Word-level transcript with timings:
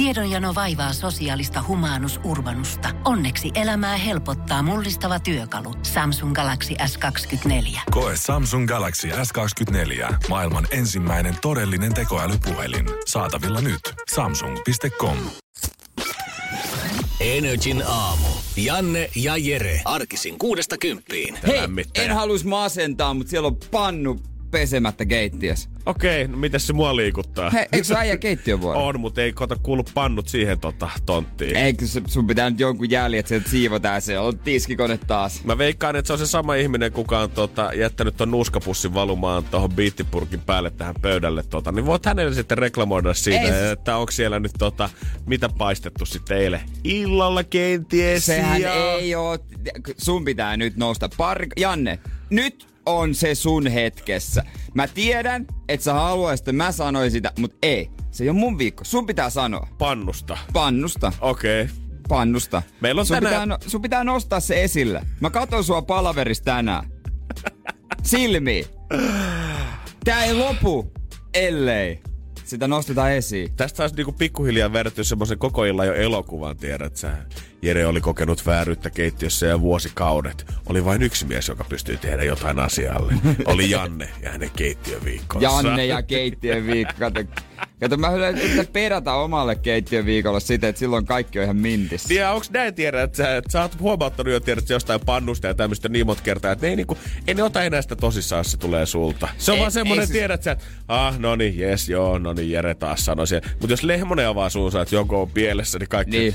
Tiedonjano 0.00 0.54
vaivaa 0.54 0.92
sosiaalista 0.92 1.64
humanus 1.68 2.20
urbanusta. 2.24 2.88
Onneksi 3.04 3.50
elämää 3.54 3.96
helpottaa 3.96 4.62
mullistava 4.62 5.20
työkalu. 5.20 5.74
Samsung 5.82 6.34
Galaxy 6.34 6.74
S24. 6.74 7.80
Koe 7.90 8.16
Samsung 8.16 8.68
Galaxy 8.68 9.08
S24. 9.08 10.14
Maailman 10.28 10.66
ensimmäinen 10.70 11.36
todellinen 11.42 11.94
tekoälypuhelin. 11.94 12.86
Saatavilla 13.06 13.60
nyt. 13.60 13.80
Samsung.com. 14.14 15.16
Energin 17.20 17.82
aamu. 17.86 18.28
Janne 18.56 19.10
ja 19.16 19.36
Jere. 19.36 19.80
Arkisin 19.84 20.38
kuudesta 20.38 20.78
kymppiin. 20.78 21.38
Hei, 21.46 21.58
en 21.94 22.14
halus 22.14 22.44
masentaa, 22.44 23.14
mutta 23.14 23.30
siellä 23.30 23.46
on 23.46 23.56
pannu 23.70 24.20
pesemättä 24.50 25.04
keittiössä. 25.04 25.70
Okei, 25.86 26.28
no 26.28 26.36
miten 26.36 26.60
se 26.60 26.72
mua 26.72 26.96
liikuttaa? 26.96 27.50
Hei, 27.50 27.66
eikö 27.72 27.84
se 27.84 27.94
äijä 27.94 28.16
keittiövuoro? 28.16 28.80
On, 28.86 29.00
mutta 29.00 29.22
ei 29.22 29.32
kota 29.32 29.56
kuulu 29.62 29.84
pannut 29.94 30.28
siihen 30.28 30.60
tota, 30.60 30.90
tonttiin. 31.06 31.56
Eikö 31.56 31.86
se- 31.86 32.02
sun 32.06 32.26
pitää 32.26 32.50
nyt 32.50 32.60
jonkun 32.60 32.90
jäljet, 32.90 33.32
että 33.32 33.50
se 33.50 33.50
siivotaan 33.50 34.02
se 34.02 34.18
on 34.18 34.38
tiskikone 34.38 34.98
taas. 35.06 35.44
Mä 35.44 35.58
veikkaan, 35.58 35.96
että 35.96 36.06
se 36.06 36.12
on 36.12 36.18
se 36.18 36.26
sama 36.26 36.54
ihminen, 36.54 36.92
kuka 36.92 37.18
on 37.18 37.30
tota, 37.30 37.70
jättänyt 37.74 38.16
ton 38.16 38.30
nuuskapussin 38.30 38.94
valumaan 38.94 39.44
tuohon 39.44 39.72
biittipurkin 39.72 40.40
päälle 40.40 40.70
tähän 40.70 40.94
pöydälle. 41.02 41.42
Tota, 41.42 41.72
niin 41.72 41.86
voit 41.86 42.06
hänelle 42.06 42.34
sitten 42.34 42.58
reklamoida 42.58 43.14
siitä, 43.14 43.40
Ei 43.40 43.70
että 43.72 43.96
onko 43.96 44.12
siellä 44.12 44.40
nyt 44.40 44.52
tota, 44.58 44.90
mitä 45.26 45.48
paistettu 45.48 46.06
sitten 46.06 46.38
eilen. 46.38 46.60
Illalla 46.84 47.44
kenties. 47.44 48.26
Sehän 48.26 48.60
ja... 48.60 48.72
ei 48.72 49.14
oo, 49.14 49.38
sun 49.96 50.24
pitää 50.24 50.56
nyt 50.56 50.76
nousta 50.76 51.08
pari... 51.16 51.46
Janne, 51.56 51.98
nyt 52.30 52.69
on 52.98 53.14
se 53.14 53.34
sun 53.34 53.66
hetkessä. 53.66 54.44
Mä 54.74 54.88
tiedän, 54.88 55.46
että 55.68 55.84
sä 55.84 55.92
haluaisit, 55.92 56.42
että 56.42 56.52
mä 56.52 56.72
sanoin 56.72 57.10
sitä, 57.10 57.32
mutta 57.38 57.56
ei. 57.62 57.90
Se 58.10 58.24
ei 58.24 58.30
ole 58.30 58.38
mun 58.38 58.58
viikko. 58.58 58.84
Sun 58.84 59.06
pitää 59.06 59.30
sanoa. 59.30 59.68
Pannusta. 59.78 60.38
Pannusta. 60.52 61.12
Okei. 61.20 61.62
Okay. 61.62 61.74
Pannusta. 62.08 62.62
Meillä 62.80 63.00
on 63.00 63.06
sun, 63.06 63.14
tänään- 63.16 63.32
pitää, 63.32 63.46
no- 63.46 63.58
sun 63.66 63.82
pitää 63.82 64.04
nostaa 64.04 64.40
se 64.40 64.62
esille. 64.64 65.02
Mä 65.20 65.30
katon 65.30 65.64
sua 65.64 65.82
palaverissa 65.82 66.44
tänään. 66.44 66.90
Silmi. 68.02 68.66
Tää 70.04 70.24
ei 70.24 70.34
lopu, 70.34 70.92
ellei 71.34 72.00
sitä 72.44 72.68
nostetaan 72.68 73.12
esiin. 73.12 73.56
Tästä 73.56 73.76
taas 73.76 73.92
niinku 73.94 74.12
pikkuhiljaa 74.12 74.72
verrattu 74.72 75.04
semmoisen 75.04 75.38
koko 75.38 75.64
illan 75.64 75.86
jo 75.86 75.94
elokuvan, 75.94 76.56
tiedät 76.56 76.96
sä. 76.96 77.12
Jere 77.62 77.86
oli 77.86 78.00
kokenut 78.00 78.46
vääryyttä 78.46 78.90
keittiössä 78.90 79.46
ja 79.46 79.60
vuosikaudet. 79.60 80.46
Oli 80.66 80.84
vain 80.84 81.02
yksi 81.02 81.26
mies, 81.26 81.48
joka 81.48 81.64
pystyi 81.64 81.96
tehdä 81.96 82.24
jotain 82.24 82.58
asialle. 82.58 83.14
Oli 83.46 83.70
Janne 83.70 84.08
ja 84.22 84.30
hänen 84.30 84.50
keittiöviikkonsa. 84.56 85.48
Janne 85.48 85.86
ja 85.86 86.02
keittiön 86.02 86.66
viikko. 86.66 86.94
Kato, 86.98 87.20
kato 87.80 87.96
mä 87.96 88.10
yritän 88.10 88.66
perätä 88.72 89.14
omalle 89.14 89.56
keittiön 89.56 90.06
viikolle 90.06 90.40
sitä, 90.40 90.68
että 90.68 90.78
silloin 90.78 91.06
kaikki 91.06 91.38
on 91.38 91.44
ihan 91.44 91.56
mintissä. 91.56 92.08
Tiedä, 92.08 92.32
onks 92.32 92.50
näin 92.50 92.74
tiedä, 92.74 93.02
että 93.02 93.16
sä, 93.16 93.36
että 93.36 93.52
sä 93.52 93.62
oot 93.62 93.80
huomauttanut 93.80 94.32
jo 94.32 94.40
tiedät, 94.40 94.68
jostain 94.68 95.00
pannusta 95.00 95.46
ja 95.46 95.54
tämmöistä 95.54 95.88
niin 95.88 96.06
monta 96.06 96.22
kertaa, 96.22 96.52
että 96.52 96.66
ne 96.66 96.70
ei, 96.70 96.76
niinku, 96.76 96.98
ei 97.26 97.34
ne 97.34 97.42
ota 97.42 97.62
enää 97.62 97.82
sitä 97.82 97.96
tosissaan, 97.96 98.44
se 98.44 98.56
tulee 98.56 98.86
sulta. 98.86 99.28
Se 99.38 99.50
on 99.52 99.56
Ei- 99.56 99.60
vaan 99.60 99.72
semmonen, 99.72 100.06
se- 100.06 100.12
tiedät 100.12 100.42
sä, 100.42 100.50
että 100.50 100.64
ah, 100.88 101.18
no 101.18 101.36
niin, 101.36 101.58
jes, 101.58 101.88
joo, 101.88 102.18
no 102.18 102.32
niin, 102.32 102.50
Jere 102.50 102.74
taas 102.74 103.04
sanoi 103.04 103.26
siellä. 103.26 103.48
Mutta 103.60 103.72
jos 103.72 103.82
Lehmonen 103.82 104.28
avaa 104.28 104.50
suunsa, 104.50 104.82
että 104.82 104.94
joku 104.94 105.16
on 105.16 105.30
pielessä, 105.30 105.78
niin 105.78 105.88
kaikki... 105.88 106.18
Niin. 106.18 106.34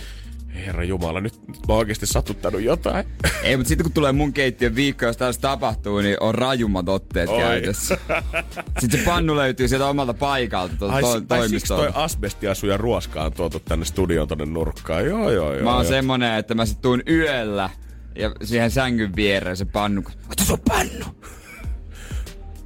Herra 0.55 0.83
Jumala, 0.83 1.21
nyt, 1.21 1.47
nyt 1.47 1.57
mä 1.57 1.73
oon 1.73 1.77
oikeesti 1.77 2.05
satuttanut 2.05 2.61
jotain. 2.61 3.05
Ei, 3.43 3.57
mutta 3.57 3.67
sitten 3.67 3.83
kun 3.83 3.91
tulee 3.93 4.11
mun 4.11 4.33
keittiön 4.33 4.75
viikko, 4.75 5.05
jos 5.05 5.17
tällaista 5.17 5.41
tapahtuu, 5.47 5.99
niin 6.01 6.17
on 6.19 6.35
rajummat 6.35 6.89
otteet 6.89 7.29
Oi. 7.29 7.39
käytössä. 7.39 7.97
Sitten 8.79 8.99
se 8.99 9.05
pannu 9.05 9.35
löytyy 9.35 9.67
sieltä 9.67 9.87
omalta 9.87 10.13
paikalta, 10.13 10.75
tuolta 10.77 10.95
Ai, 10.95 11.01
to- 11.01 11.35
ai 11.35 11.49
siksi 11.49 11.67
toi 11.67 11.89
asbestiasuja 11.93 12.77
ruoska 12.77 13.23
on 13.23 13.33
tuotu 13.33 13.59
tänne 13.59 13.85
studioon 13.85 14.27
tonne 14.27 14.45
nurkkaan. 14.45 15.05
Joo, 15.05 15.31
joo, 15.31 15.53
joo. 15.53 15.63
Mä 15.63 15.75
oon 15.75 15.85
joo. 15.85 15.89
semmonen, 15.89 16.33
että 16.33 16.55
mä 16.55 16.65
sit 16.65 16.81
tuun 16.81 17.03
yöllä 17.09 17.69
ja 18.15 18.31
siihen 18.43 18.71
sängyn 18.71 19.15
viereen 19.15 19.57
se 19.57 19.65
pannu. 19.65 20.03
Ota 20.31 20.43
sun 20.43 20.59
pannu! 20.67 21.05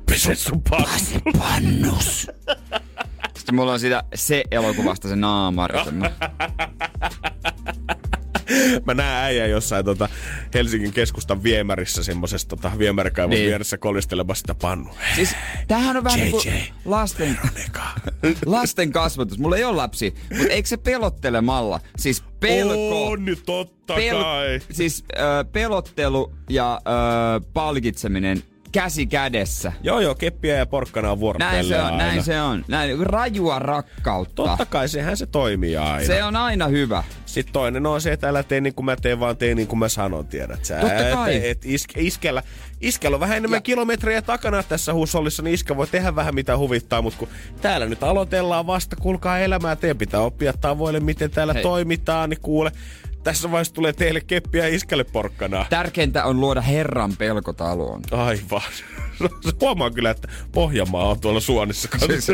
Pese 0.06 0.36
sun 0.36 0.62
pannu. 0.70 1.40
Pannus! 1.40 2.28
Sitten 3.38 3.56
mulla 3.56 3.72
on 3.74 3.80
sitä 3.80 4.04
se 4.16 4.44
elokuvasta 4.52 5.08
se 5.08 5.16
naamari. 5.16 5.80
Mä 8.86 8.94
näen 8.94 9.24
äijän 9.26 9.50
jossain 9.50 9.86
tota 9.86 10.10
Helsingin 10.54 10.94
keskustan 10.94 11.44
viemärissä 11.44 12.04
semmosessa 12.04 12.48
tota, 12.48 12.72
viemärikaivon 12.78 13.30
Niin. 13.30 13.40
niin. 13.40 13.48
vieressä 13.50 13.78
kolistelemassa 13.78 14.42
sitä 14.42 14.56
pannu. 14.56 14.90
Siis 15.16 15.36
tämähän 15.68 15.98
on 15.98 16.04
vähän 16.04 16.20
JJ, 16.20 16.24
niinku 16.26 16.42
lasten, 16.86 17.40
lasten 18.46 18.92
kasvatus. 18.92 19.40
Mulla 19.40 19.58
ei 19.58 19.64
ole 19.64 19.76
lapsi, 19.76 20.14
mutta 20.38 20.54
eikö 20.54 20.70
se 20.70 20.78
pelottelemalla? 20.78 21.80
Siis 21.98 22.24
pelko. 22.40 23.08
On 23.08 23.26
nyt 23.26 23.44
totta 23.46 23.96
Pel- 23.96 24.22
kai. 24.24 24.60
siis 24.72 25.04
ö, 25.14 25.46
pelottelu 25.52 26.34
ja 26.50 26.82
ö, 27.38 27.42
palkitseminen 27.54 28.44
käsi 28.72 29.06
kädessä. 29.08 29.72
Joo, 29.84 30.00
joo, 30.00 30.16
keppiä 30.16 30.56
ja 30.56 30.66
porkkana 30.66 31.12
on 31.12 31.20
Näin 31.40 31.66
se 31.66 31.78
on, 31.80 31.86
aina. 31.86 31.98
näin 31.98 32.24
se 32.24 32.42
on. 32.42 32.66
Näin, 32.68 33.08
rajua 33.08 33.60
rakkautta. 33.60 34.44
Totta 34.44 34.66
kai, 34.66 34.90
sehän 34.90 35.18
se 35.18 35.26
toimii 35.26 35.78
aina. 35.78 36.06
Se 36.08 36.24
on 36.24 36.36
aina 36.36 36.68
hyvä. 36.68 37.04
Sitten 37.26 37.54
toinen 37.54 37.86
on 37.86 38.02
se, 38.02 38.12
että 38.12 38.30
älä 38.30 38.44
tee 38.44 38.62
niin 38.62 38.74
kuin 38.74 38.86
mä 38.86 38.96
teen, 38.96 39.20
vaan 39.20 39.38
tee 39.38 39.56
niin 39.56 39.68
kuin 39.68 39.80
mä 39.80 39.90
sanon, 39.90 40.28
tiedät 40.28 40.66
sä. 40.66 40.76
Totta 40.80 41.08
Et- 41.08 41.14
kai. 41.14 41.50
Et, 41.50 41.66
iske, 41.66 42.02
iskellä, 42.02 42.44
iskellä 42.82 43.16
on 43.16 43.20
vähän 43.22 43.38
enemmän 43.38 43.58
Ja- 43.58 43.62
kilometrejä 43.62 44.22
takana 44.22 44.64
tässä 44.64 44.94
huusollissa, 44.94 45.44
niin 45.44 45.54
iskä 45.54 45.78
voi 45.78 45.88
tehdä 45.88 46.16
vähän 46.16 46.36
mitä 46.36 46.58
huvittaa, 46.58 47.02
mutta 47.02 47.20
kun 47.20 47.28
täällä 47.62 47.86
nyt 47.86 48.04
aloitellaan 48.04 48.68
vasta, 48.68 48.96
kuulkaa 48.96 49.40
elämää, 49.40 49.76
teidän 49.76 49.98
pitää 49.98 50.20
oppia 50.20 50.54
tavoille, 50.54 51.00
miten 51.00 51.32
täällä. 51.32 51.54
Hei. 51.54 51.64
toimitaan, 51.64 52.30
niin 52.30 52.42
kuule, 52.42 52.72
tässä 53.24 53.52
vaiheessa 53.52 53.74
tulee 53.74 53.94
teille 53.94 54.22
keppiä 54.22 54.68
iskälle 54.68 55.04
porkkanaa. 55.04 55.66
Tärkeintä 55.70 56.26
on 56.26 56.40
luoda 56.40 56.62
Herran 56.62 57.12
pelko 57.18 57.54
taloon. 57.54 58.02
Aivan. 58.12 58.62
Se 59.42 59.52
Huomaa 59.62 59.92
kyllä, 59.92 60.10
että 60.10 60.28
Pohjanmaa 60.52 61.10
on 61.10 61.20
tuolla 61.20 61.40
Suonissa 61.40 61.88
kanssa. 61.88 62.34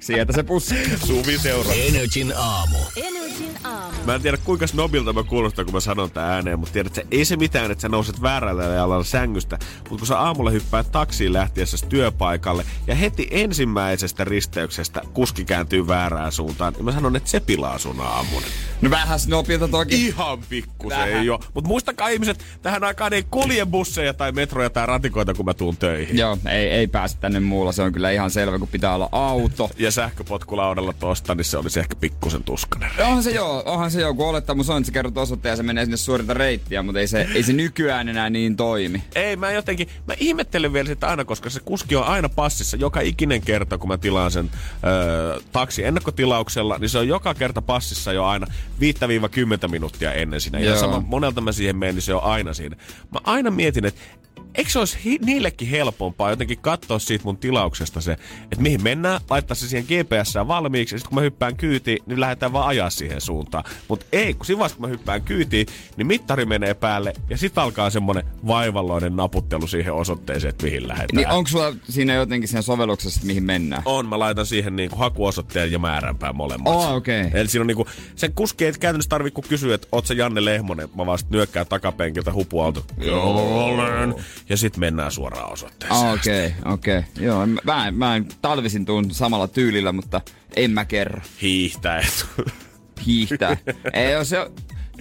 Sieltä 0.00 0.32
se 0.32 0.42
pussi. 0.42 0.74
Suvi 1.06 1.38
seuraa. 1.38 1.72
Energin 1.74 2.32
aamu. 2.36 2.78
Energin 2.96 3.56
aamu. 3.64 3.96
Mä 4.06 4.14
en 4.14 4.22
tiedä 4.22 4.36
kuinka 4.36 4.66
snobilta 4.66 5.12
mä 5.12 5.22
kuulostan, 5.22 5.64
kun 5.64 5.74
mä 5.74 5.80
sanon 5.80 6.10
tää 6.10 6.34
ääneen, 6.34 6.58
mutta 6.58 6.72
tiedät, 6.72 6.98
että 6.98 7.16
ei 7.16 7.24
se 7.24 7.36
mitään, 7.36 7.70
että 7.70 7.82
sä 7.82 7.88
nouset 7.88 8.22
väärällä 8.22 8.62
jalalla 8.64 9.04
sängystä, 9.04 9.58
mutta 9.78 9.98
kun 9.98 10.06
sä 10.06 10.18
aamulla 10.18 10.50
hyppäät 10.50 10.92
taksiin 10.92 11.32
lähtiessä 11.32 11.86
työpaikalle 11.88 12.64
ja 12.86 12.94
heti 12.94 13.28
ensimmäisestä 13.30 14.24
risteyksestä 14.24 15.00
kuski 15.12 15.44
kääntyy 15.44 15.88
väärään 15.88 16.32
suuntaan, 16.32 16.72
niin 16.72 16.84
mä 16.84 16.92
sanon, 16.92 17.16
että 17.16 17.30
se 17.30 17.40
pilaa 17.40 17.78
sun 17.78 18.00
aamun. 18.00 18.42
No 18.80 18.90
vähän 18.90 19.20
snopilta 19.20 19.68
toki. 19.68 20.06
Ihan 20.06 20.38
pikkusen 20.48 20.98
Vähän. 20.98 21.26
jo. 21.26 21.40
Mutta 21.54 21.68
muistakaa 21.68 22.08
ihmiset, 22.08 22.44
tähän 22.62 22.84
aikaan 22.84 23.12
ei 23.12 23.22
kulje 23.30 23.66
busseja 23.66 24.14
tai 24.14 24.32
metroja 24.32 24.70
tai 24.70 24.86
ratikoita, 24.86 25.31
kun 25.34 25.44
mä 25.44 25.54
tuun 25.54 25.76
töihin. 25.76 26.18
Joo, 26.18 26.38
ei, 26.50 26.68
ei 26.68 26.86
pääse 26.86 27.16
tänne 27.20 27.40
muulla. 27.40 27.72
Se 27.72 27.82
on 27.82 27.92
kyllä 27.92 28.10
ihan 28.10 28.30
selvä, 28.30 28.58
kun 28.58 28.68
pitää 28.68 28.94
olla 28.94 29.08
auto. 29.12 29.70
Ja 29.78 29.90
sähköpotkulaudalla 29.90 30.92
tosta, 30.92 31.34
niin 31.34 31.44
se 31.44 31.58
olisi 31.58 31.80
ehkä 31.80 31.96
pikkusen 31.96 32.44
tuskanen. 32.44 32.90
Onhan 32.98 33.22
se 33.22 33.30
joo, 33.30 33.62
onhan 33.66 33.90
se 33.90 34.00
joo, 34.00 34.14
kun 34.14 34.26
olettamus 34.26 34.70
on, 34.70 34.76
että 34.76 34.86
sä 34.86 34.92
kerrot 34.92 35.18
osoitteen 35.18 35.52
ja 35.52 35.56
se 35.56 35.62
menee 35.62 35.84
sinne 35.84 35.96
suorilta 35.96 36.34
reittiä, 36.34 36.82
mutta 36.82 37.00
ei 37.00 37.06
se, 37.06 37.28
ei 37.34 37.42
se 37.42 37.52
nykyään 37.52 38.08
enää 38.08 38.30
niin 38.30 38.56
toimi. 38.56 39.02
Ei, 39.14 39.36
mä 39.36 39.52
jotenkin, 39.52 39.88
mä 40.06 40.14
ihmettelen 40.20 40.72
vielä 40.72 40.88
sitä 40.88 41.08
aina, 41.08 41.24
koska 41.24 41.50
se 41.50 41.60
kuski 41.60 41.96
on 41.96 42.04
aina 42.04 42.28
passissa 42.28 42.76
joka 42.76 43.00
ikinen 43.00 43.40
kerta, 43.40 43.78
kun 43.78 43.88
mä 43.88 43.98
tilaan 43.98 44.30
sen 44.30 44.50
öö, 44.84 45.40
taksi 45.52 45.84
ennakkotilauksella, 45.84 46.78
niin 46.78 46.88
se 46.88 46.98
on 46.98 47.08
joka 47.08 47.34
kerta 47.34 47.62
passissa 47.62 48.12
jo 48.12 48.24
aina 48.24 48.46
5-10 49.66 49.68
minuuttia 49.68 50.12
ennen 50.12 50.40
siinä. 50.40 50.58
Ja 50.58 50.78
sama, 50.78 51.02
monelta 51.06 51.40
mä 51.40 51.52
siihen 51.52 51.76
menen, 51.76 51.94
niin 51.94 52.02
se 52.02 52.14
on 52.14 52.22
aina 52.22 52.54
siinä. 52.54 52.76
Mä 53.10 53.20
aina 53.24 53.50
mietin, 53.50 53.84
että 53.84 54.00
eikö 54.54 54.70
se 54.70 54.78
olisi 54.78 54.98
hi- 55.04 55.18
niillekin 55.24 55.68
helpompaa 55.68 56.30
jotenkin 56.30 56.58
katsoa 56.58 56.98
siitä 56.98 57.24
mun 57.24 57.36
tilauksesta 57.36 58.00
se, 58.00 58.12
että 58.42 58.60
mihin 58.60 58.82
mennään, 58.82 59.20
laittaa 59.30 59.54
se 59.54 59.68
siihen 59.68 59.84
GPS 59.84 60.34
valmiiksi, 60.48 60.94
ja 60.94 60.98
sitten 60.98 61.08
kun 61.08 61.18
mä 61.18 61.22
hyppään 61.22 61.56
kyytiin, 61.56 61.98
niin 62.06 62.20
lähdetään 62.20 62.52
vaan 62.52 62.68
ajaa 62.68 62.90
siihen 62.90 63.20
suuntaan. 63.20 63.64
Mutta 63.88 64.06
ei, 64.12 64.34
kun 64.34 64.46
siinä 64.46 64.68
kun 64.68 64.76
mä 64.78 64.86
hyppään 64.86 65.22
kyytiin, 65.22 65.66
niin 65.96 66.06
mittari 66.06 66.44
menee 66.44 66.74
päälle, 66.74 67.12
ja 67.30 67.36
sitten 67.36 67.62
alkaa 67.62 67.90
semmonen 67.90 68.24
vaivalloinen 68.46 69.16
naputtelu 69.16 69.66
siihen 69.66 69.94
osoitteeseen, 69.94 70.50
että 70.50 70.64
mihin 70.64 70.88
lähdetään. 70.88 71.16
Niin 71.16 71.28
onko 71.28 71.50
sulla 71.50 71.74
siinä 71.88 72.14
jotenkin 72.14 72.48
siinä 72.48 72.62
sovelluksessa, 72.62 73.18
että 73.18 73.26
mihin 73.26 73.44
mennään? 73.44 73.82
On, 73.84 74.08
mä 74.08 74.18
laitan 74.18 74.46
siihen 74.46 74.76
niinku 74.76 74.96
hakuosoitteen 74.96 75.72
ja 75.72 75.78
määränpään 75.78 76.36
molemmat. 76.36 76.74
Oh, 76.74 76.92
okei. 76.92 77.30
Eli 77.34 77.48
siinä 77.48 77.62
on 77.62 77.66
niinku, 77.66 77.86
sen 78.16 78.32
kuski 78.34 78.64
ei 78.64 78.72
käytännössä 78.72 79.08
tarvitse 79.08 79.42
kysyä, 79.48 79.74
että 79.74 79.88
oot 79.92 80.06
sä 80.06 80.14
Janne 80.14 80.44
Lehmonen, 80.44 80.88
mä 80.94 81.06
vaan 81.06 81.18
nyökkään 81.30 81.66
takapenkiltä 81.66 82.32
hupuauto. 82.32 82.84
Joo, 82.98 83.64
olen. 83.64 84.14
Ja 84.48 84.56
sit 84.56 84.76
mennään 84.76 85.12
suoraan 85.12 85.52
osoitteeseen. 85.52 86.10
Okei, 86.12 86.46
okay, 86.46 86.72
okei. 86.72 86.98
Okay. 86.98 87.24
Joo, 87.24 87.46
mä, 87.46 87.60
mä, 87.64 87.88
en- 87.88 87.94
mä 87.94 88.16
en 88.16 88.26
talvisin 88.42 88.84
tuun 88.84 89.10
samalla 89.10 89.48
tyylillä, 89.48 89.92
mutta 89.92 90.20
en 90.56 90.70
mä 90.70 90.84
kerro. 90.84 91.20
Hiihtäet. 91.42 92.26
Hiihtää. 93.06 93.56
Ei, 93.92 94.12
joo, 94.12 94.24
se, 94.24 94.36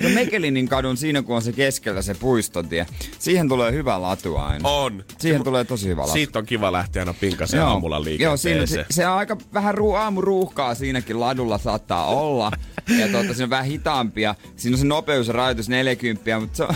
Ja 0.04 0.10
Mekelinin 0.10 0.68
kadun 0.68 0.98
siinä, 0.98 1.22
kun 1.22 1.36
on 1.36 1.42
se 1.42 1.52
keskellä 1.52 2.02
se 2.02 2.14
puistotie. 2.14 2.86
Siihen 3.20 3.50
tulee 3.50 3.72
hyvä 3.72 4.02
latu 4.02 4.38
aina. 4.38 4.70
On. 4.70 5.04
Siihen 5.18 5.44
tulee 5.44 5.64
tosi 5.66 5.88
hyvä 5.88 6.02
latu. 6.02 6.14
Siitä 6.14 6.40
on 6.40 6.46
kiva 6.46 6.72
lähteä 6.72 7.02
aina 7.02 7.14
pinkaseen 7.14 7.64
aamulla 7.64 7.96
Joo, 7.96 8.04
liikenteeseen. 8.04 8.68
siinä, 8.68 8.84
se, 8.84 8.94
se, 8.94 9.08
on 9.08 9.18
aika 9.18 9.38
vähän 9.54 9.76
ru, 9.76 9.94
aamuruuhkaa 9.94 10.76
siinäkin 10.76 11.20
ladulla 11.20 11.58
saattaa 11.58 12.06
olla. 12.06 12.52
ja 13.00 13.08
tuota, 13.08 13.34
siinä 13.34 13.44
on 13.44 13.50
vähän 13.50 13.66
hitaampia. 13.66 14.36
Siinä 14.56 14.76
on 14.76 14.80
se 14.80 14.86
nopeusrajoitus 14.86 15.70
40, 15.70 16.40
mutta 16.40 16.58
se 16.58 16.64
on 16.64 16.76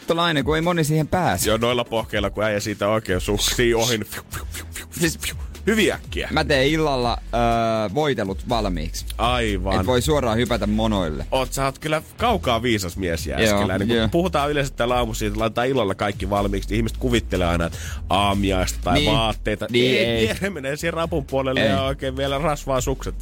hittolainen, 0.00 0.44
kun 0.44 0.56
ei 0.56 0.62
moni 0.62 0.84
siihen 0.84 1.08
pääse. 1.08 1.48
Joo, 1.50 1.56
noilla 1.58 1.84
pohkeilla, 1.84 2.30
kun 2.30 2.44
äijä 2.44 2.60
siitä 2.60 2.88
oikein 2.88 3.20
suhtii 3.20 3.74
ohi. 3.74 3.98
niin 3.98 4.06
fiu, 4.06 4.22
fiu, 4.34 4.44
fiu, 4.52 4.64
fiu, 4.72 4.86
Siis- 4.90 5.18
fiu. 5.18 5.34
Hyviä 5.66 5.94
äkkiä. 5.94 6.28
Mä 6.32 6.44
teen 6.44 6.66
illalla 6.68 7.18
öö, 7.34 7.94
voitelut 7.94 8.48
valmiiksi. 8.48 9.06
Aivan. 9.18 9.80
Et 9.80 9.86
voi 9.86 10.02
suoraan 10.02 10.38
hypätä 10.38 10.66
monoille. 10.66 11.26
Oot, 11.30 11.52
sä 11.52 11.64
oot 11.64 11.78
kyllä 11.78 12.02
kaukaa 12.16 12.62
viisas 12.62 12.96
mies 12.96 13.26
Joo, 13.26 13.38
jääskeläinen. 13.38 13.88
Kun 13.88 13.96
joo. 13.96 14.08
puhutaan 14.08 14.50
yleensä 14.50 14.72
täällä 14.74 14.96
aamussa 14.96 15.18
siitä, 15.18 15.38
laitetaan 15.40 15.68
illalla 15.68 15.94
kaikki 15.94 16.30
valmiiksi, 16.30 16.68
niin 16.68 16.76
ihmiset 16.76 16.98
kuvittelee 16.98 17.46
aina, 17.46 17.66
että 17.66 17.78
aamiaista 18.10 18.78
tai 18.84 18.94
Niin. 18.98 19.12
vaatteita. 19.12 19.66
Niin, 19.70 19.98
ei, 19.98 20.06
ei. 20.06 20.26
Jere 20.26 20.50
menee 20.50 20.76
siihen 20.76 20.94
rapun 20.94 21.24
puolelle 21.24 21.60
Ei. 21.62 21.68
ja 21.70 21.82
oikein 21.82 22.16
vielä 22.16 22.38
rasvaa 22.38 22.80
sukset. 22.80 23.14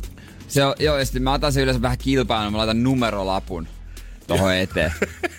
Se 0.48 0.64
on, 0.64 0.74
joo, 0.78 0.98
ja 0.98 1.04
sitten 1.04 1.22
mä 1.22 1.32
otan 1.32 1.52
sen 1.52 1.62
yleensä 1.62 1.82
vähän 1.82 1.98
kilpailun, 1.98 2.52
mä 2.52 2.58
laitan 2.58 2.82
numerolapun 2.82 3.68
tohon 4.26 4.54
eteen. 4.54 4.92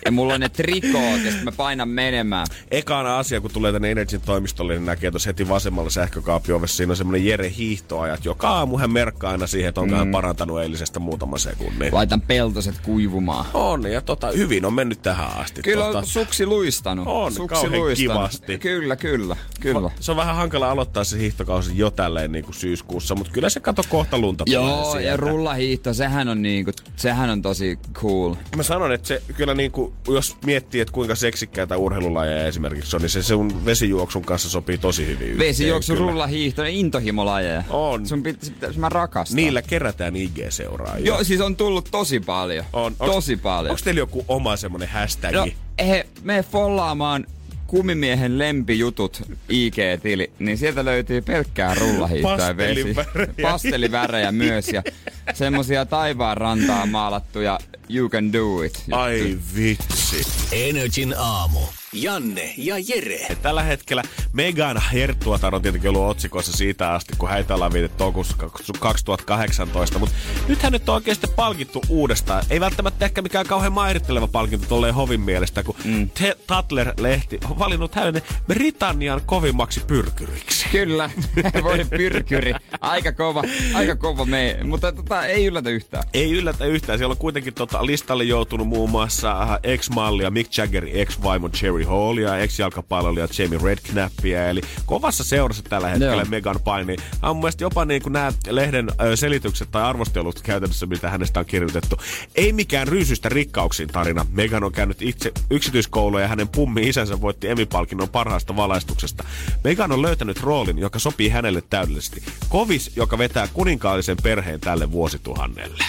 Ja 0.05 0.11
mulla 0.11 0.33
on 0.33 0.39
ne 0.39 0.49
trikoot, 0.49 1.19
ja 1.23 1.31
sitten 1.31 1.43
mä 1.43 1.51
painan 1.51 1.89
menemään. 1.89 2.47
Ekana 2.71 3.19
asia, 3.19 3.41
kun 3.41 3.51
tulee 3.51 3.71
tänne 3.71 3.91
Energyn 3.91 4.21
toimistolle, 4.21 4.73
niin 4.73 4.85
näkee 4.85 5.11
tuossa 5.11 5.29
heti 5.29 5.49
vasemmalla 5.49 5.89
sähkökaapiovessa, 5.89 6.77
siinä 6.77 6.91
on 6.91 6.97
semmonen 6.97 7.25
Jere 7.25 7.53
hiihtoajat. 7.57 8.25
Joka 8.25 8.49
aamu 8.49 8.77
hän 8.77 8.91
merkkaa 8.91 9.31
aina 9.31 9.47
siihen, 9.47 9.69
että 9.69 9.81
onko 9.81 9.95
Mm. 9.95 9.97
hän 9.99 10.11
parantanut 10.11 10.61
eilisestä 10.61 10.99
muutaman 10.99 11.39
sekunnin. 11.39 11.93
Laitan 11.93 12.21
peltoset 12.21 12.75
kuivumaan. 12.83 13.45
On, 13.53 13.91
ja 13.91 14.01
tota, 14.01 14.27
hyvin 14.31 14.65
on 14.65 14.73
mennyt 14.73 15.01
tähän 15.01 15.37
asti. 15.37 15.61
Kyllä 15.61 15.85
tota, 15.85 15.97
on 15.97 16.05
suksi 16.05 16.45
luistanut. 16.45 17.07
On, 17.07 17.31
suksi 17.31 17.61
kauhean 17.61 17.95
kivasti. 17.95 18.57
Kyllä, 18.57 18.95
kyllä, 18.95 19.35
kyllä. 19.59 19.91
Se 19.99 20.11
on 20.11 20.17
vähän 20.17 20.35
hankala 20.35 20.71
aloittaa 20.71 21.03
se 21.03 21.17
hiihtokausi 21.19 21.77
jo 21.77 21.91
tälleen 21.91 22.31
niin 22.31 22.45
kuin 22.45 22.55
syyskuussa, 22.55 23.15
mutta 23.15 23.31
kyllä 23.33 23.49
se 23.49 23.59
kato 23.59 23.83
kohta 23.89 24.17
lunta 24.17 24.43
Joo, 24.47 24.99
ja 24.99 25.17
rullahiihto, 25.17 25.93
sehän 25.93 26.27
on 26.29 26.41
niinku, 26.41 26.71
sehän 26.95 27.29
on 27.29 27.41
tosi 27.41 27.79
cool. 27.93 28.35
Mä 28.55 28.63
sanon, 28.75 28.91
että 28.91 29.07
se 29.07 29.21
kyllä 29.37 29.53
niinku, 29.53 29.93
jos 30.07 30.37
miettii, 30.45 30.81
että 30.81 30.91
kuinka 30.91 31.15
seksikkäitä 31.15 31.77
urheilulajeja 31.77 32.47
esimerkiksi 32.47 32.95
on, 32.95 33.01
niin 33.01 33.09
se 33.09 33.23
sun 33.23 33.65
vesijuoksun 33.65 34.25
kanssa 34.25 34.49
sopii 34.49 34.77
tosi 34.77 35.05
hyvin 35.05 35.27
yhteen, 35.27 35.49
Vesijuoksu, 35.49 35.95
rullahiihto, 35.95 36.63
ne 36.63 36.71
intohimolajeja. 36.71 37.63
On. 37.69 38.07
Sun 38.07 38.23
pitäisi, 38.23 38.51
pitäisi 38.51 38.79
mä 38.79 38.89
rakastaa. 38.89 39.35
Niillä 39.35 39.61
kerätään 39.61 40.15
IG-seuraajia. 40.15 41.05
Joo, 41.05 41.23
siis 41.23 41.41
on 41.41 41.55
tullut 41.55 41.87
tosi 41.91 42.19
paljon. 42.19 42.65
on. 42.73 42.95
Tosi 42.95 43.37
paljon. 43.37 43.71
Onko 43.71 43.81
teillä 43.83 43.99
joku 43.99 44.25
oma 44.27 44.57
semmonen 44.57 44.89
hashtagi? 44.89 45.35
No, 45.35 45.47
he, 45.87 46.05
me 46.23 46.45
follaamaan 46.51 47.25
kumimiehen 47.67 48.37
lempijutut 48.37 49.21
IG-tili, 49.49 50.31
niin 50.39 50.57
sieltä 50.57 50.85
löytyy 50.85 51.21
pelkkää 51.21 51.75
rullahiihtoa 51.75 52.47
ja 52.47 52.57
vesi. 52.57 52.95
Pastellivärejä 53.41 54.31
myös 54.31 54.67
ja 54.67 54.83
semmosia 55.33 55.85
taivaan 55.85 56.37
rantaa 56.37 56.85
maalattuja 56.85 57.59
You 57.87 58.09
can 58.09 58.31
do 58.31 58.63
it. 58.63 58.83
Ai 58.91 59.35
vitsi. 59.35 60.25
Energin 60.51 61.13
aamu. 61.13 61.67
Janne 61.93 62.53
ja 62.57 62.75
Jere. 62.87 63.35
Tällä 63.41 63.63
hetkellä 63.63 64.03
Megan 64.33 64.81
Herttuatar 64.93 65.55
on 65.55 65.61
tietenkin 65.61 65.89
ollut 65.89 66.09
otsikoissa 66.09 66.51
siitä 66.51 66.91
asti, 66.91 67.13
kun 67.17 67.29
häitä 67.29 67.55
ollaan 67.55 67.73
vietetty 67.73 67.97
toukokuussa 67.97 68.73
2018. 68.79 69.99
Mutta 69.99 70.15
nyt 70.47 70.63
hänet 70.63 70.89
on 70.89 70.95
oikeasti 70.95 71.27
palkittu 71.35 71.81
uudestaan. 71.89 72.43
Ei 72.49 72.59
välttämättä 72.59 73.05
ehkä 73.05 73.21
mikään 73.21 73.45
kauhean 73.45 73.73
mairitteleva 73.73 74.27
palkinto 74.27 74.67
tolleen 74.67 74.93
hovin 74.93 75.21
mielestä, 75.21 75.63
kun 75.63 75.75
mm. 75.85 76.09
Tatler-lehti 76.47 77.39
on 77.49 77.59
valinnut 77.59 77.95
hänen 77.95 78.21
Britannian 78.47 79.21
kovimmaksi 79.25 79.81
pyrkyriksi. 79.87 80.65
Kyllä, 80.71 81.09
voi 81.63 81.85
pyrkyri. 81.89 82.53
Aika 82.81 83.11
kova, 83.11 83.43
aika 83.73 83.95
kova 83.95 84.25
me, 84.25 84.57
mutta 84.63 84.91
tota, 84.91 85.25
ei 85.25 85.45
yllätä 85.45 85.69
yhtään. 85.69 86.03
Ei 86.13 86.31
yllätä 86.31 86.65
yhtään. 86.65 86.99
Siellä 86.99 87.13
on 87.13 87.17
kuitenkin 87.17 87.53
tota, 87.53 87.85
listalle 87.85 88.23
joutunut 88.23 88.67
muun 88.67 88.89
muassa 88.89 89.41
äh, 89.41 89.49
ex-mallia 89.63 90.31
Mick 90.31 90.57
Jaggerin 90.57 90.95
ex-vaimo 90.95 91.49
Cherry 91.49 91.84
Hall 91.85 92.17
ja 92.17 92.37
ex-jalkapalloilija 92.37 93.27
Jamie 93.37 93.59
Redknappia. 93.63 94.49
Eli 94.49 94.61
kovassa 94.85 95.23
seurassa 95.23 95.63
tällä 95.63 95.87
hetkellä 95.87 96.15
Joo. 96.15 96.25
Megan 96.29 96.59
painii. 96.63 96.97
Hän 97.21 97.31
on 97.31 97.37
mun 97.37 97.51
jopa 97.59 97.85
niin 97.85 98.01
kuin 98.01 98.13
nämä 98.13 98.33
lehden 98.49 98.87
selitykset 99.15 99.71
tai 99.71 99.83
arvostelut 99.83 100.41
käytännössä, 100.41 100.85
mitä 100.85 101.09
hänestä 101.09 101.39
on 101.39 101.45
kirjoitettu. 101.45 101.97
Ei 102.35 102.53
mikään 102.53 102.87
ryysystä 102.87 103.29
rikkauksiin 103.29 103.89
tarina. 103.89 104.25
Megan 104.31 104.63
on 104.63 104.71
käynyt 104.71 105.01
itse 105.01 105.31
yksityiskoulua 105.49 106.21
ja 106.21 106.27
hänen 106.27 106.47
pummi 106.47 106.89
isänsä 106.89 107.21
voitti 107.21 107.47
Emmy-palkinnon 107.49 108.09
parhaasta 108.09 108.55
valaistuksesta. 108.55 109.23
Megan 109.63 109.91
on 109.91 110.01
löytänyt 110.01 110.41
roolin, 110.41 110.77
joka 110.77 110.99
sopii 110.99 111.29
hänelle 111.29 111.63
täydellisesti. 111.69 112.23
Kovis, 112.49 112.91
joka 112.95 113.17
vetää 113.17 113.47
kuninkaallisen 113.53 114.17
perheen 114.23 114.59
tälle 114.59 114.91
vuosituhannelle. 114.91 115.83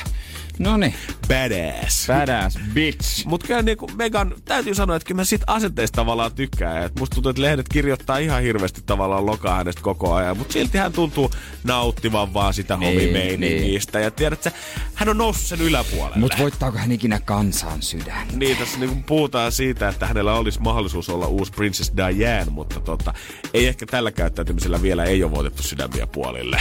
Noni, 0.58 0.94
Badass. 1.28 2.06
badass 2.06 2.58
bitch. 2.74 3.26
Mut 3.26 3.42
kyllä 3.42 3.62
niinku 3.62 3.90
Megan, 3.96 4.34
täytyy 4.44 4.74
sanoa, 4.74 4.96
että 4.96 5.06
kyllä 5.06 5.20
mä 5.20 5.24
siitä 5.24 5.44
asenteesta 5.46 5.96
tavallaan 5.96 6.32
tykkään. 6.32 6.82
Et 6.82 6.98
musta 6.98 7.14
tuntuu, 7.14 7.30
että 7.30 7.42
lehdet 7.42 7.68
kirjoittaa 7.68 8.18
ihan 8.18 8.42
hirveästi 8.42 8.82
tavallaan 8.86 9.26
lokaa 9.26 9.56
hänestä 9.56 9.82
koko 9.82 10.14
ajan. 10.14 10.36
Mutta 10.36 10.52
silti 10.52 10.78
hän 10.78 10.92
tuntuu 10.92 11.30
nauttivan 11.64 12.34
vaan 12.34 12.54
sitä 12.54 12.76
Niin, 12.76 12.94
homimeiningistä. 13.00 14.00
Ja 14.00 14.10
tiedät 14.10 14.42
sä, 14.42 14.52
hän 14.94 15.08
on 15.08 15.18
noussut 15.18 15.46
sen 15.46 15.60
yläpuolelle. 15.60 16.18
Mut 16.18 16.34
voittaako 16.38 16.78
hän 16.78 16.92
ikinä 16.92 17.20
kansan 17.20 17.82
sydän? 17.82 18.26
Niin, 18.32 18.56
tässä 18.56 18.78
niinku 18.78 18.96
puhutaan 19.06 19.52
siitä, 19.52 19.88
että 19.88 20.06
hänellä 20.06 20.34
olisi 20.34 20.60
mahdollisuus 20.60 21.08
olla 21.08 21.26
uusi 21.26 21.52
Princess 21.52 21.92
Diane, 21.96 22.50
mutta 22.50 22.80
tota, 22.80 23.14
ei 23.54 23.66
ehkä 23.66 23.86
tällä 23.86 24.12
käyttäytymisellä 24.12 24.82
vielä 24.82 25.04
ei 25.04 25.22
ole 25.24 25.30
voitettu 25.30 25.62
sydämiä 25.62 26.06
puolille. 26.06 26.60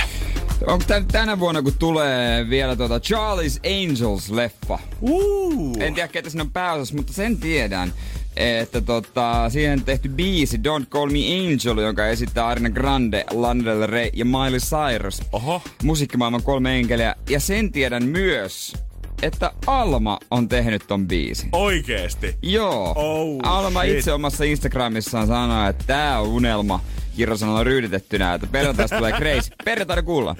Onko 0.67 0.85
tän, 0.87 1.05
tänä 1.07 1.39
vuonna, 1.39 1.61
kun 1.61 1.73
tulee 1.79 2.49
vielä 2.49 2.75
tuota 2.75 2.97
Charlie's 2.97 3.59
Angels-leffa? 3.63 4.79
Uh. 5.01 5.77
En 5.79 5.93
tiedä, 5.93 6.07
ketä 6.07 6.29
siinä 6.29 6.43
on 6.43 6.51
pääosassa, 6.51 6.95
mutta 6.95 7.13
sen 7.13 7.37
tiedän, 7.37 7.93
että 8.35 8.81
tota, 8.81 9.49
siihen 9.49 9.81
tehty 9.83 10.09
biisi 10.09 10.57
Don't 10.57 10.85
Call 10.89 11.09
Me 11.11 11.19
Angel, 11.19 11.77
jonka 11.77 12.07
esittää 12.07 12.47
Arina 12.47 12.69
Grande, 12.69 13.25
Lana 13.31 13.65
Del 13.65 13.87
Rey 13.87 14.09
ja 14.13 14.25
Miley 14.25 14.59
Cyrus. 14.59 15.21
Oho. 15.31 15.61
Musiikkimaailman 15.83 16.43
kolme 16.43 16.75
enkeliä. 16.75 17.15
Ja 17.29 17.39
sen 17.39 17.71
tiedän 17.71 18.03
myös, 18.05 18.73
että 19.21 19.51
Alma 19.67 20.19
on 20.31 20.49
tehnyt 20.49 20.87
ton 20.87 21.07
biisin. 21.07 21.49
Oikeesti. 21.51 22.35
Joo. 22.41 22.93
Oh, 22.95 23.39
Alma 23.43 23.81
shit. 23.81 23.97
itse 23.97 24.13
omassa 24.13 24.43
Instagramissaan 24.43 25.27
sanoo, 25.27 25.69
että 25.69 25.83
tää 25.87 26.19
on 26.19 26.27
unelma 26.27 26.79
kirjosanalla 27.15 27.63
ryyditettynä, 27.63 28.33
että 28.33 28.47
perjantaista 28.47 28.95
tulee 28.97 29.11
crazy. 29.11 29.51
Perjantaina 29.65 30.01
kuullaan. 30.01 30.35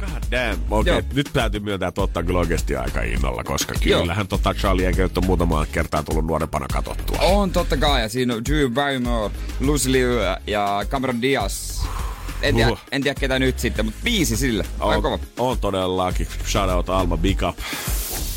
God 0.00 0.22
damn. 0.30 0.62
Okei, 0.70 0.90
Joo. 0.90 0.98
okay, 0.98 1.10
nyt 1.14 1.30
täytyy 1.32 1.60
myöntää, 1.60 1.88
että 1.88 2.00
ottaa 2.00 2.22
kyllä 2.22 2.38
oikeasti 2.38 2.76
aika 2.76 3.02
innolla, 3.02 3.44
koska 3.44 3.74
Joo. 3.84 4.00
kyllähän 4.00 4.28
tota 4.28 4.54
Charlie 4.54 4.86
Enke 4.86 5.04
on 5.04 5.26
muutamaan 5.26 5.66
kertaan 5.72 6.04
tullut 6.04 6.26
nuorempana 6.26 6.66
katsottua. 6.72 7.18
On 7.18 7.50
totta 7.50 7.76
kai, 7.76 8.02
ja 8.02 8.08
siinä 8.08 8.34
on 8.34 8.44
Drew 8.44 8.72
Barrymore, 8.72 9.34
Lucy 9.60 9.92
Liu 9.92 10.08
ja 10.46 10.84
Cameron 10.88 11.22
Diaz. 11.22 11.80
En 12.42 12.54
tiedä, 12.54 12.68
Uhu. 12.70 12.78
en 12.92 13.02
tiedä 13.02 13.20
ketä 13.20 13.38
nyt 13.38 13.58
sitten, 13.58 13.84
mutta 13.84 14.00
viisi 14.04 14.36
sille. 14.36 14.64
On, 14.80 15.18
on 15.38 15.58
todellakin. 15.58 16.28
Shout 16.46 16.70
out 16.70 16.90
Alma, 16.90 17.16
big 17.16 17.42
up. 17.48 17.58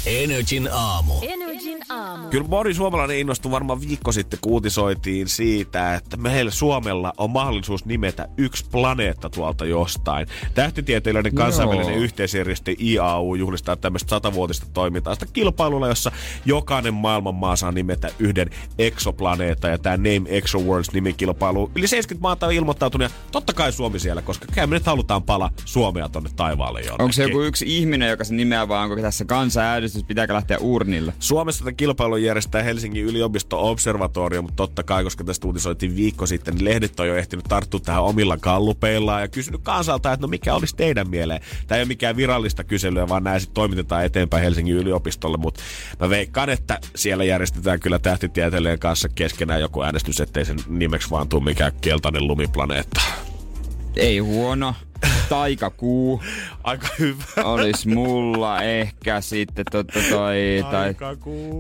Energin 0.06 0.70
aamu. 0.72 1.14
Energin 1.22 1.80
aamu. 1.90 2.28
Kyllä 2.30 2.48
moni 2.48 2.74
suomalainen 2.74 3.18
innostui 3.18 3.52
varmaan 3.52 3.82
viikko 3.82 4.12
sitten, 4.12 4.40
kun 4.42 4.52
uutisoitiin 4.52 5.28
siitä, 5.28 5.96
että 5.96 6.18
meillä 6.18 6.52
Suomella 6.52 7.14
on 7.18 7.30
mahdollisuus 7.30 7.86
nimetä 7.86 8.28
yksi 8.38 8.66
planeetta 8.72 9.30
tuolta 9.30 9.66
jostain. 9.66 10.28
Tähtitieteilijöiden 10.54 11.36
kansainvälinen 11.36 11.94
Joo. 11.94 12.04
yhteisjärjestö 12.04 12.72
IAU 12.80 13.36
juhlistaa 13.36 13.76
tämmöistä 13.76 14.10
satavuotista 14.10 14.66
toimintaa 14.74 15.14
sitä 15.14 15.26
kilpailulla, 15.34 15.88
jossa 15.88 16.12
jokainen 16.46 16.94
maailman 16.94 17.36
maa 17.36 17.56
saa 17.56 17.72
nimetä 17.72 18.10
yhden 18.20 18.50
exoplaneetta 18.78 19.68
ja 19.68 19.78
tämä 19.78 19.98
Name 19.98 20.22
Exo 20.26 20.60
Worlds 20.60 20.92
nimikilpailu. 20.92 21.72
Yli 21.76 21.88
70 21.88 22.22
maata 22.22 22.46
on 22.46 22.54
ilmoittautunut 22.54 23.12
ja 23.12 23.16
totta 23.32 23.54
kai 23.54 23.72
Suomi 23.72 24.00
siellä, 24.00 24.22
koska 24.22 24.48
kai 24.56 24.68
me 24.68 24.76
nyt 24.76 24.86
halutaan 24.86 25.24
pala 25.24 25.50
Suomea 25.66 26.10
tonne 26.10 26.30
taivaalle 26.36 26.80
jonnekin. 26.80 27.02
Onko 27.02 27.14
se 27.14 27.24
joku 27.24 27.42
yksi 27.42 27.78
ihminen, 27.78 28.10
joka 28.10 28.24
se 28.24 28.34
nimeää, 28.34 28.68
vai 28.68 28.84
onko 28.84 29.02
tässä 29.02 29.26
kansanäänestys, 29.72 30.04
pitääkö 30.04 30.34
lähteä 30.34 30.58
urnille? 30.58 31.14
Suomessa 31.20 31.64
tätä 31.64 31.76
kilpailua 31.78 32.18
järjestää 32.18 32.64
Helsingin 32.64 33.06
yliopisto-observatorio, 33.06 34.42
mutta 34.42 34.56
totta 34.56 34.84
kai, 34.84 35.04
koska 35.04 35.24
tästä 35.24 35.48
uutisoitiin 35.48 35.96
viikko 35.96 36.26
sitten, 36.26 36.56
niin 36.56 36.66
lehdet 36.66 37.00
on 37.00 37.08
jo 37.08 37.16
ehtinyt 37.16 37.46
tarttua 37.50 37.80
tähän 37.80 38.04
omilla 38.04 38.38
kallupeillaan 38.38 39.22
ja 39.22 39.28
kysynyt 39.28 39.62
kansalta, 39.64 40.14
että 40.14 40.22
no 40.22 40.28
mikä 40.28 40.56
olisi 40.56 40.76
teidän 40.76 41.10
mieleen. 41.10 41.42
Tämä 41.68 41.78
ei 41.78 41.82
ole 41.82 41.88
mikään 41.88 42.16
virallista 42.16 42.64
kyselyä, 42.64 43.10
vaan 43.10 43.24
nämä 43.24 43.40
sitten 43.40 43.54
toimitetaan 43.54 44.06
eteenpäin 44.06 44.44
Helsingin 44.44 44.76
yliopistolle, 44.76 45.38
mutta 45.38 45.62
mä 46.00 46.10
veikkaan, 46.10 46.50
että 46.50 46.80
siellä 46.96 47.24
järjestetään 47.24 47.80
kyllä 47.80 48.00
tähtitieteilijöiden 48.00 48.80
kanssa 48.80 49.10
keskenään 49.10 49.62
joku 49.62 49.82
äänestys, 49.82 50.22
ettei 50.22 50.46
sen 50.46 50.58
nimeksi 50.68 51.10
vaan 51.10 51.30
tule 51.30 51.44
mikään 51.44 51.72
keltainen 51.82 52.28
lumiplaneetta. 52.28 53.02
Ei 53.96 54.20
huono. 54.20 54.76
Taikakuu 55.30 56.24
Aika 56.64 56.88
hyvä. 57.00 57.44
olisi 57.44 57.88
mulla 57.88 58.62
ehkä 58.62 59.22
sitten 59.22 59.66
tota 59.72 60.00
toi, 60.10 60.36
tai 60.72 60.96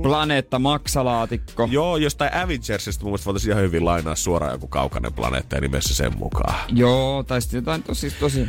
planeetta 0.01 0.59
maksalaatikko. 0.59 1.67
Joo, 1.71 1.97
jostain 1.97 2.35
Avengersista 2.35 3.03
mun 3.03 3.11
mielestä 3.11 3.25
voitaisiin 3.25 3.51
ihan 3.51 3.63
hyvin 3.63 3.85
lainaa 3.85 4.15
suoraan 4.15 4.53
joku 4.53 4.67
kaukainen 4.67 5.13
planeetta 5.13 5.55
ja 5.55 5.61
nimessä 5.61 5.95
sen 5.95 6.17
mukaan. 6.17 6.55
Joo, 6.69 7.23
tai 7.23 7.41
sitten 7.41 7.57
jotain 7.57 7.83
tosi, 7.83 8.11
tosi 8.19 8.47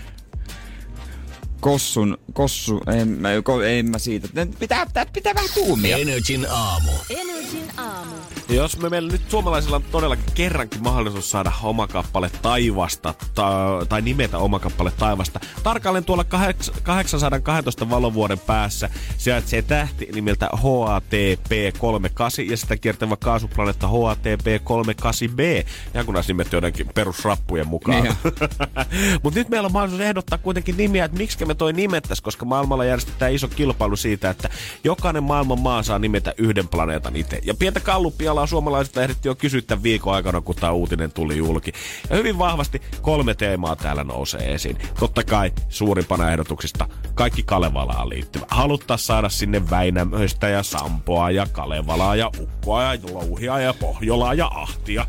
kossun, 1.62 2.19
kossu, 2.33 2.81
en 2.87 3.09
mä, 3.09 3.28
en 3.69 3.90
mä 3.90 3.99
siitä. 3.99 4.28
Ne 4.33 4.47
Pitää, 4.59 4.87
pitää, 4.87 5.07
pitää 5.07 5.35
vähän 5.35 5.50
tuumia. 5.54 5.97
Energin 5.97 6.47
aamu. 6.50 6.90
Energin 7.11 7.71
aamu. 7.76 8.14
Ja 8.49 8.54
jos 8.54 8.78
me 8.78 8.88
meillä 8.88 9.12
nyt 9.12 9.23
suomalaisilla 9.28 9.76
on 9.76 9.83
todellakin 9.83 10.25
kerrankin 10.35 10.83
mahdollisuus 10.83 11.31
saada 11.31 11.52
oma 11.62 11.87
kappale 11.87 12.31
taivasta 12.42 13.14
ta- 13.35 13.87
tai 13.88 14.02
nimetä 14.02 14.38
oma 14.38 14.59
kappale 14.59 14.92
taivasta. 14.99 15.40
Tarkalleen 15.62 16.04
tuolla 16.04 16.23
kaheks- 16.23 16.81
812 16.83 17.90
valovuoden 17.90 18.38
päässä 18.38 18.90
sijaitsee 19.19 19.62
tähti 19.62 20.09
nimeltä 20.14 20.49
HATP38 20.57 22.50
ja 22.50 22.57
sitä 22.57 22.76
kiertävä 22.76 23.16
kaasuplaneetta 23.16 23.87
HATP38b. 23.87 25.66
Ja 25.95 26.04
kun 26.04 26.14
nimetty 26.28 26.57
jotenkin 26.57 26.88
perusrappujen 26.95 27.69
mukaan. 27.69 28.02
Niin 28.02 28.14
Mutta 29.23 29.38
nyt 29.40 29.49
meillä 29.49 29.66
on 29.66 29.73
mahdollisuus 29.73 30.00
ehdottaa 30.00 30.38
kuitenkin 30.38 30.76
nimiä, 30.76 31.04
että 31.04 31.19
miksi 31.19 31.45
me 31.45 31.51
toi 31.54 31.73
nimettäisiin, 31.73 32.25
koska 32.25 32.44
maailmalla 32.44 32.85
järjestetään 32.85 33.35
iso 33.35 33.49
kilpailu 33.49 33.97
siitä, 33.97 34.30
että 34.30 34.49
jokainen 34.85 35.23
maailman 35.23 35.61
maa 35.61 35.82
saa 35.82 35.99
nimetä 35.99 36.35
yhden 36.38 36.68
planeetan 36.68 37.16
itse. 37.16 37.40
Ja 37.42 37.54
pientä 37.54 37.80
kalluppialaa 37.80 38.47
suomalaisilta 38.47 39.02
ehdittiin 39.02 39.30
jo 39.30 39.35
kysyä 39.35 39.62
tämän 39.62 39.82
viikon 39.82 40.14
aikana, 40.14 40.40
kun 40.40 40.54
tämä 40.54 40.73
uutinen 40.73 41.12
tuli 41.12 41.37
julki. 41.37 41.73
Ja 42.11 42.16
hyvin 42.16 42.38
vahvasti 42.38 42.82
kolme 43.02 43.35
teemaa 43.35 43.76
täällä 43.76 44.04
nousee 44.04 44.54
esiin. 44.54 44.78
Totta 44.99 45.25
kai 45.25 45.52
suurimpana 45.68 46.30
ehdotuksista 46.30 46.88
kaikki 47.14 47.42
Kalevalaan 47.42 48.09
liittyvä. 48.09 48.47
Haluttaisiin 48.49 49.06
saada 49.06 49.28
sinne 49.28 49.71
Väinämöistä 49.71 50.49
ja 50.49 50.62
Sampoa 50.62 51.30
ja 51.30 51.47
Kalevalaa 51.52 52.16
ja 52.16 52.30
Ukkoa 52.40 52.82
ja 52.82 52.99
Louhia 53.12 53.61
ja 53.61 53.75
Pohjolaa 53.75 54.35
ja 54.35 54.47
Ahtia. 54.54 55.06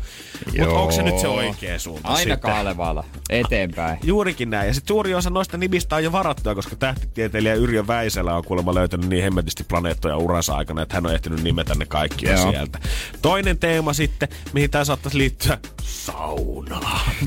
Mutta 0.58 0.74
onko 0.74 0.92
se 0.92 1.02
nyt 1.02 1.18
se 1.18 1.28
oikea 1.28 1.78
suunta 1.78 2.08
Aina 2.08 2.18
sitten? 2.18 2.40
Kalevala. 2.40 3.04
Eteenpäin. 3.30 3.98
Juurikin 4.02 4.50
näin. 4.50 4.66
Ja 4.66 4.74
sitten 4.74 4.88
suuri 4.88 5.14
osa 5.14 5.30
noista 5.30 5.56
nimistä 5.56 5.96
on 5.96 6.04
jo 6.04 6.12
varattuja, 6.34 6.54
koska 6.54 6.76
tähtitieteilijä 6.76 7.54
Yrjö 7.54 7.86
Väisälä 7.86 8.34
on 8.36 8.44
kuulemma 8.44 8.74
löytänyt 8.74 9.08
niin 9.08 9.22
hemmetisti 9.22 9.64
planeettoja 9.64 10.16
uransa 10.16 10.54
aikana, 10.56 10.82
että 10.82 10.94
hän 10.94 11.06
on 11.06 11.14
ehtinyt 11.14 11.42
nimetä 11.42 11.74
ne 11.74 11.86
kaikki 11.86 12.26
jo 12.26 12.32
Joo. 12.32 12.50
sieltä. 12.50 12.78
Toinen 13.22 13.58
teema 13.58 13.92
sitten, 13.92 14.28
mihin 14.52 14.70
tämä 14.70 14.84
saattaisi 14.84 15.18
liittyä, 15.18 15.58
sauna. 15.82 16.80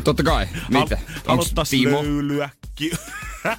Totta 0.03 0.23
kai. 0.23 0.47
Mitä? 0.69 0.97
Hal- 0.97 1.23
Haluttaisiin 1.27 1.83
Timo? 1.89 2.03
löylyä. 2.03 2.49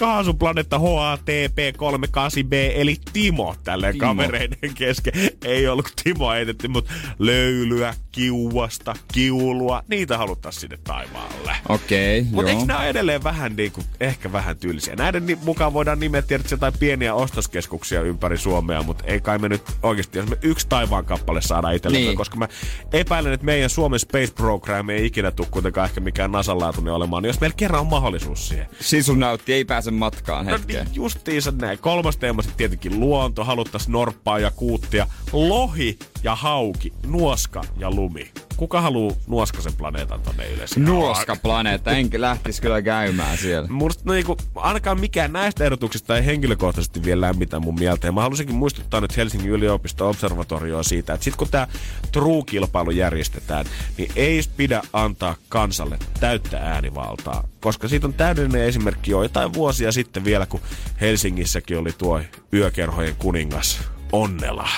Kaasuplaneetta 0.00 0.78
HATP38b, 0.78 2.52
eli 2.74 2.96
Timo 3.12 3.54
tälleen 3.64 3.94
Timo. 3.94 4.06
kavereiden 4.06 4.74
kesken. 4.74 5.12
Ei 5.44 5.68
ollut 5.68 5.92
Timo 6.04 6.30
heitetty, 6.30 6.68
mutta 6.68 6.92
löylyä, 7.18 7.94
kiuasta, 8.12 8.94
kiulua, 9.12 9.82
niitä 9.88 10.18
haluttaisiin 10.18 10.60
sinne 10.60 10.78
taivaalle. 10.84 11.56
Okei, 11.68 12.22
Mutta 12.22 12.50
joo. 12.50 12.60
eikö 12.60 12.66
nämä 12.72 12.86
edelleen 12.86 13.24
vähän 13.24 13.56
niin 13.56 13.72
kuin, 13.72 13.86
ehkä 14.00 14.32
vähän 14.32 14.56
tylsiä? 14.58 14.96
Näiden 14.96 15.38
mukaan 15.44 15.72
voidaan 15.72 16.00
nimetä 16.00 16.28
tietysti 16.28 16.54
jotain 16.54 16.72
pieniä 16.78 17.14
ostoskeskuksia 17.14 18.00
ympäri 18.02 18.38
Suomea, 18.38 18.82
mutta 18.82 19.04
ei 19.06 19.20
kai 19.20 19.38
me 19.38 19.48
nyt 19.48 19.62
oikeasti, 19.82 20.18
jos 20.18 20.28
me 20.28 20.36
yksi 20.42 20.66
taivaan 20.68 21.04
kappale 21.04 21.40
saadaan 21.42 21.74
itsellemme, 21.74 22.06
Niin. 22.06 22.16
koska 22.16 22.36
mä 22.36 22.48
epäilen, 22.92 23.32
että 23.32 23.46
meidän 23.46 23.70
Suomen 23.70 24.00
Space 24.00 24.32
Program 24.34 24.88
ei 24.90 25.06
ikinä 25.06 25.30
tule 25.30 25.46
kuitenkaan 25.50 25.84
ehkä 25.88 26.00
mikään 26.00 26.32
NASA-laatuinen 26.32 26.92
olemaan, 26.94 27.22
niin 27.22 27.28
jos 27.28 27.40
meillä 27.40 27.54
kerran 27.56 27.80
on 27.80 27.86
mahdollisuus 27.86 28.48
siihen. 28.48 28.66
Sisun 28.80 29.20
näytti, 29.48 29.52
ei 29.52 29.64
pääse 29.64 29.90
matkaan 29.90 30.46
No 30.46 30.52
hetkeen. 30.52 30.84
niin, 30.84 30.94
justiinsa 30.94 31.50
näin. 31.50 31.78
Kolmas 31.78 32.16
teema 32.16 32.42
sitten 32.42 32.58
tietenkin 32.58 33.00
luonto, 33.00 33.44
haluttaisiin 33.44 33.92
norppaa 33.92 34.38
ja 34.38 34.50
kuuttia, 34.50 35.06
lohi 35.32 35.98
ja 36.22 36.34
hauki, 36.34 36.92
nuoska 37.06 37.64
ja 37.78 37.90
lumi. 37.90 38.30
Kuka 38.58 38.80
haluaa 38.80 39.16
nuoskasen 39.26 39.72
planeetan 39.72 40.20
tonne 40.20 40.46
yleensä? 40.48 40.80
Nuoska 40.80 41.36
planeetta, 41.36 41.90
enkä 41.90 42.20
lähtis 42.20 42.60
kyllä 42.60 42.82
käymään 42.82 43.38
siellä. 43.38 43.68
Musta 43.68 44.02
no, 44.06 44.12
niinku, 44.12 44.36
ainakaan 44.54 45.00
mikään 45.00 45.32
näistä 45.32 45.64
ehdotuksista 45.64 46.16
ei 46.16 46.26
henkilökohtaisesti 46.26 47.04
vielä 47.04 47.20
lämmitä 47.20 47.60
mun 47.60 47.74
mieltä. 47.78 48.06
Ja 48.06 48.12
mä 48.12 48.20
haluaisinkin 48.20 48.56
muistuttaa 48.56 49.00
nyt 49.00 49.16
Helsingin 49.16 49.50
yliopisto 49.50 50.08
observatorioa 50.08 50.82
siitä, 50.82 51.14
että 51.14 51.24
sit 51.24 51.36
kun 51.36 51.48
tämä 51.50 51.66
True-kilpailu 52.12 52.90
järjestetään, 52.90 53.66
niin 53.96 54.12
ei 54.16 54.40
pidä 54.56 54.82
antaa 54.92 55.36
kansalle 55.48 55.98
täyttä 56.20 56.58
äänivaltaa. 56.58 57.48
Koska 57.60 57.88
siitä 57.88 58.06
on 58.06 58.14
täydellinen 58.14 58.62
esimerkki 58.64 59.10
jo 59.10 59.22
jotain 59.22 59.54
vuosia 59.54 59.92
sitten 59.92 60.24
vielä, 60.24 60.46
kun 60.46 60.60
Helsingissäkin 61.00 61.78
oli 61.78 61.92
tuo 61.98 62.20
yökerhojen 62.52 63.16
kuningas 63.18 63.80
Onnela. 64.12 64.68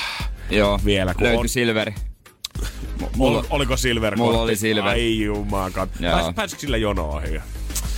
Joo, 0.50 0.80
Vielä, 0.84 1.14
kun 1.14 1.22
löytyi 1.22 1.40
on- 1.40 1.48
Silveri. 1.48 1.94
Mulla, 3.16 3.44
oliko 3.50 3.76
Silver 3.76 4.16
mulla 4.16 4.40
oli 4.40 4.56
Silver. 4.56 4.84
Ai 4.90 5.20
jumakaan. 5.24 5.88
Pääsikö 6.34 6.60
sillä 6.60 6.76
jono 6.76 7.08
ohi? 7.10 7.40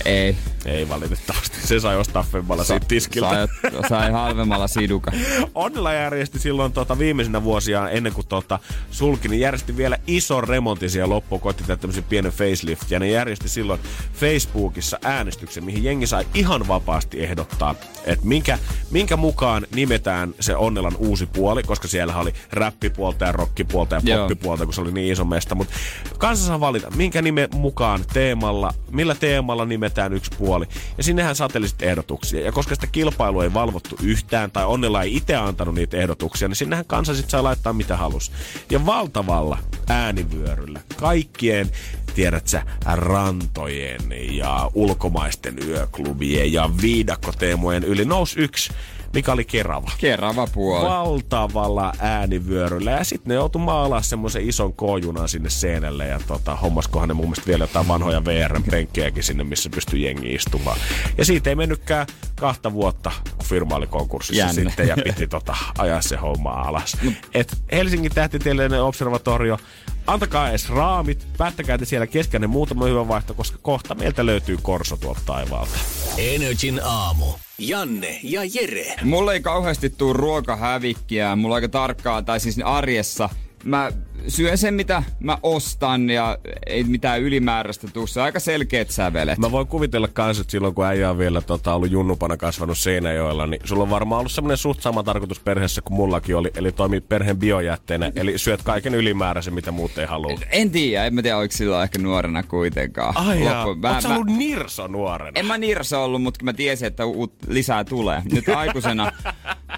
ei. 0.05 0.35
Ei 0.65 0.89
valitettavasti. 0.89 1.67
Se 1.67 1.79
sai 1.79 1.97
ostaa 1.97 2.25
femmalla 2.31 2.63
siitä 2.63 2.85
tiskiltä. 2.85 3.47
Sai, 3.61 3.89
sai 3.89 4.11
halvemmalla 4.11 4.67
siduka. 4.67 5.11
Onnella 5.55 5.93
järjesti 5.93 6.39
silloin 6.39 6.71
tota, 6.71 6.99
viimeisenä 6.99 7.43
vuosia 7.43 7.89
ennen 7.89 8.13
kuin 8.13 8.27
tota, 8.27 8.59
sulki, 8.91 9.27
niin 9.27 9.39
järjesti 9.39 9.77
vielä 9.77 9.97
ison 10.07 10.43
remontin 10.43 10.89
siihen 10.89 11.09
loppuun, 11.09 11.41
koitti 11.41 11.63
tämmöisen 11.63 12.03
pienen 12.03 12.31
facelift. 12.31 12.91
Ja 12.91 12.99
ne 12.99 13.09
järjesti 13.09 13.49
silloin 13.49 13.79
Facebookissa 14.13 14.99
äänestyksen, 15.03 15.63
mihin 15.63 15.83
jengi 15.83 16.07
sai 16.07 16.27
ihan 16.33 16.67
vapaasti 16.67 17.23
ehdottaa, 17.23 17.75
että 18.05 18.25
minkä, 18.25 18.59
minkä 18.91 19.17
mukaan 19.17 19.67
nimetään 19.75 20.33
se 20.39 20.55
Onnelan 20.55 20.95
uusi 20.97 21.25
puoli, 21.25 21.63
koska 21.63 21.87
siellä 21.87 22.15
oli 22.17 22.33
räppipuolta 22.51 23.25
ja 23.25 23.31
rockipuolta 23.31 23.95
ja 24.03 24.17
poppipuolta, 24.17 24.65
kun 24.65 24.73
se 24.73 24.81
oli 24.81 24.91
niin 24.91 25.13
iso 25.13 25.25
mesta. 25.25 25.55
Mutta 25.55 25.73
kansa 26.17 26.45
saa 26.45 26.59
valita, 26.59 26.91
minkä 26.91 27.21
nimen 27.21 27.49
mukaan 27.55 28.05
teemalla, 28.13 28.73
millä 28.91 29.15
teemalla 29.15 29.65
nimetään 29.65 30.13
yksi 30.13 30.31
puoli. 30.37 30.52
Ja 30.97 31.03
sinnehän 31.03 31.35
saateli 31.35 31.67
sitten 31.67 31.89
ehdotuksia. 31.89 32.45
Ja 32.45 32.51
koska 32.51 32.75
sitä 32.75 32.87
kilpailua 32.87 33.43
ei 33.43 33.53
valvottu 33.53 33.95
yhtään, 34.03 34.51
tai 34.51 34.65
Onnella 34.65 35.03
ei 35.03 35.15
itse 35.15 35.35
antanut 35.35 35.75
niitä 35.75 35.97
ehdotuksia, 35.97 36.47
niin 36.47 36.55
sinnehän 36.55 36.85
kansa 36.85 37.13
sitten 37.13 37.29
sai 37.29 37.43
laittaa 37.43 37.73
mitä 37.73 37.97
halus. 37.97 38.31
Ja 38.71 38.85
valtavalla 38.85 39.57
äänivyöryllä 39.89 40.81
kaikkien 40.95 41.69
tiedät 42.15 42.47
sä, 42.47 42.63
rantojen 42.85 44.01
ja 44.31 44.71
ulkomaisten 44.73 45.55
yöklubien 45.67 46.53
ja 46.53 46.69
viidakkoteemojen 46.81 47.83
yli 47.83 48.05
nousi 48.05 48.39
yksi, 48.39 48.73
mikä 49.13 49.31
oli 49.31 49.45
Kerava 49.45 49.91
Kerava 49.97 50.47
puoli. 50.53 50.85
valtavalla 50.85 51.93
äänivyöryllä. 51.99 52.91
Ja 52.91 53.03
sitten 53.03 53.29
ne 53.29 53.35
joutu 53.35 53.59
maalaa 53.59 54.01
semmoisen 54.01 54.49
ison 54.49 54.73
koojunan 54.73 55.29
sinne 55.29 55.49
seinälle. 55.49 56.07
Ja 56.07 56.19
tota, 56.27 56.55
hommaskohan 56.55 57.07
ne 57.07 57.13
mun 57.13 57.25
mielestä 57.25 57.47
vielä 57.47 57.63
jotain 57.63 57.87
vanhoja 57.87 58.21
VR-penkkejäkin 58.25 59.23
sinne, 59.23 59.43
missä 59.43 59.69
pystyy 59.69 59.99
jengi 59.99 60.33
istumaan. 60.33 60.77
Ja 61.17 61.25
siitä 61.25 61.49
ei 61.49 61.55
mennytkään 61.55 62.07
kahta 62.35 62.73
vuotta, 62.73 63.11
kun 63.37 63.45
firma 63.47 63.75
oli 63.75 63.87
konkurssissa 63.87 64.39
Jännä. 64.45 64.53
sitten 64.53 64.87
ja 64.87 64.95
piti 65.03 65.27
tota, 65.27 65.55
ajaa 65.77 66.01
se 66.01 66.15
homma 66.15 66.49
alas. 66.51 66.97
Et 67.33 67.57
Helsingin 67.71 68.11
tähtitieteellinen 68.15 68.83
observatorio, 68.83 69.57
antakaa 70.07 70.49
edes 70.49 70.69
raamit, 70.69 71.27
päättäkää 71.37 71.77
te 71.77 71.85
siellä 71.85 72.07
keskenne 72.07 72.47
muutama 72.47 72.85
hyvä 72.85 73.07
vaihto, 73.07 73.33
koska 73.33 73.57
kohta 73.61 73.95
meiltä 73.95 74.25
löytyy 74.25 74.57
korso 74.61 74.97
tuolta 74.97 75.21
taivaalta. 75.25 75.77
Energin 76.17 76.81
aamu. 76.83 77.25
Janne 77.57 78.19
ja 78.23 78.41
Jere. 78.53 78.95
Mulla 79.03 79.33
ei 79.33 79.41
kauheasti 79.41 79.89
tuu 79.89 80.13
ruokahävikkiä. 80.13 81.35
Mulla 81.35 81.53
on 81.53 81.57
aika 81.57 81.69
tarkkaa, 81.69 82.21
tai 82.21 82.39
siis 82.39 82.59
arjessa. 82.65 83.29
Mä 83.63 83.91
syön 84.27 84.57
sen, 84.57 84.73
mitä 84.73 85.03
mä 85.19 85.37
ostan 85.43 86.09
ja 86.09 86.37
ei 86.65 86.83
mitään 86.83 87.21
ylimääräistä 87.21 87.87
tuu. 87.87 88.07
Se 88.07 88.21
aika 88.21 88.39
selkeät 88.39 88.89
sävelet. 88.89 89.37
Mä 89.37 89.51
voin 89.51 89.67
kuvitella 89.67 90.07
kans, 90.07 90.39
että 90.39 90.51
silloin 90.51 90.75
kun 90.75 90.85
äijä 90.85 91.09
on 91.09 91.17
vielä 91.17 91.41
tota, 91.41 91.73
ollut 91.73 91.91
junnupana 91.91 92.37
kasvanut 92.37 92.77
Seinäjoella, 92.77 93.47
niin 93.47 93.61
sulla 93.63 93.83
on 93.83 93.89
varmaan 93.89 94.19
ollut 94.19 94.31
semmoinen 94.31 94.57
suht 94.57 94.81
sama 94.81 95.03
tarkoitus 95.03 95.39
perheessä 95.39 95.81
kuin 95.81 95.95
mullakin 95.95 96.35
oli, 96.35 96.51
eli 96.55 96.71
toimi 96.71 97.01
perheen 97.01 97.37
biojätteenä, 97.37 98.11
eli 98.15 98.37
syöt 98.37 98.61
kaiken 98.63 98.95
ylimääräisen, 98.95 99.53
mitä 99.53 99.71
muut 99.71 99.97
ei 99.97 100.05
halua. 100.05 100.39
En 100.51 100.71
tiedä, 100.71 101.05
en 101.05 101.15
mä 101.15 101.21
tiedä, 101.21 101.37
oliko 101.37 101.53
silloin 101.57 101.83
ehkä 101.83 101.99
nuorena 101.99 102.43
kuitenkaan. 102.43 103.17
Ai 103.17 103.39
Loppu- 103.39 103.87
oot 103.87 104.01
sä 104.01 104.09
ollut 104.09 104.27
nirso 104.27 104.87
nuorena? 104.87 105.31
En 105.35 105.45
mä 105.45 105.57
nirsa 105.57 105.99
ollut, 105.99 106.21
mutta 106.21 106.45
mä 106.45 106.53
tiesin, 106.53 106.87
että 106.87 107.05
uut, 107.05 107.33
lisää 107.47 107.83
tulee. 107.83 108.21
Nyt 108.31 108.49
aikuisena, 108.49 109.11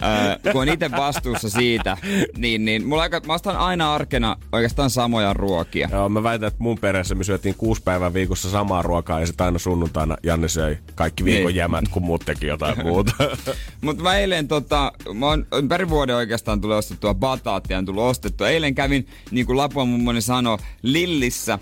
äh, 0.04 0.52
kun 0.52 0.62
on 0.62 0.70
itse 0.70 0.92
vastuussa 0.92 1.50
siitä, 1.50 1.98
niin, 2.38 2.66
niin 2.66 2.88
mulla 2.88 3.02
aika, 3.02 3.22
mä 3.28 3.34
ostan 3.34 3.58
aina 3.58 3.94
arkena 3.94 4.36
oikeastaan 4.52 4.90
samoja 4.90 5.34
ruokia. 5.34 5.90
Joo, 5.92 6.10
mä 6.10 6.24
väitän, 6.24 6.48
että 6.48 6.64
mun 6.64 6.78
perheessä 6.78 7.16
me 7.16 7.24
syötiin 7.24 7.56
kuusi 7.56 7.82
päivää 7.84 8.14
viikossa 8.14 8.50
samaa 8.50 8.82
ruokaa 8.82 9.20
ja 9.20 9.26
sitten 9.28 9.46
aina 9.46 9.60
sunnuntaina 9.60 10.18
Janne 10.24 10.48
söi 10.48 10.78
kaikki 10.96 11.26
viikon 11.26 11.48
Niin. 11.48 11.56
jämät, 11.56 11.88
kun 11.92 12.04
muut 12.04 12.26
teki 12.26 12.46
jotain 12.48 12.84
muuta. 12.84 13.14
Mutta 13.82 14.04
mä 14.04 14.16
eilen 14.18 14.48
tota, 14.48 14.92
mä 15.14 15.26
oon 15.26 15.46
ympäri 15.54 15.90
vuoden 15.90 16.16
oikeastaan 16.16 16.62
tullut 16.62 16.78
ostettua 16.78 17.14
bataattia, 17.14 17.78
on 17.78 17.86
tullut 17.86 18.04
ostettua. 18.04 18.50
Eilen 18.50 18.76
kävin, 18.76 19.08
niin 19.32 19.46
kuin 19.46 19.58
Lapuan 19.58 19.88
mummoni 19.88 20.22
sanoi, 20.22 20.58
Lillissä 20.82 21.60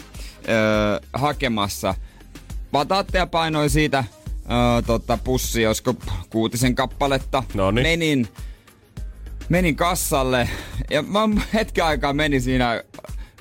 öö, 0.49 0.99
hakemassa 1.13 1.95
Bataatteja 2.71 3.27
painoi 3.27 3.69
siitä 3.69 4.03
öö, 4.51 4.81
tota, 4.81 5.17
pussi, 5.23 5.61
josko 5.61 5.95
kuutisen 6.29 6.75
kappaletta. 6.75 7.43
Noniin. 7.53 7.87
Menin, 7.87 8.27
menin 9.49 9.75
kassalle 9.75 10.49
ja 10.89 11.01
mä 11.01 11.29
hetken 11.53 11.85
aikaa 11.85 12.13
menin 12.13 12.41
siinä 12.41 12.83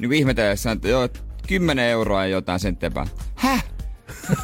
niin 0.00 0.12
ihmetellessä, 0.12 0.70
että 0.70 0.88
joo, 0.88 1.08
10 1.48 1.84
euroa 1.84 2.22
ja 2.22 2.28
jotain 2.28 2.60
senttepää. 2.60 3.06
Häh? 3.34 3.64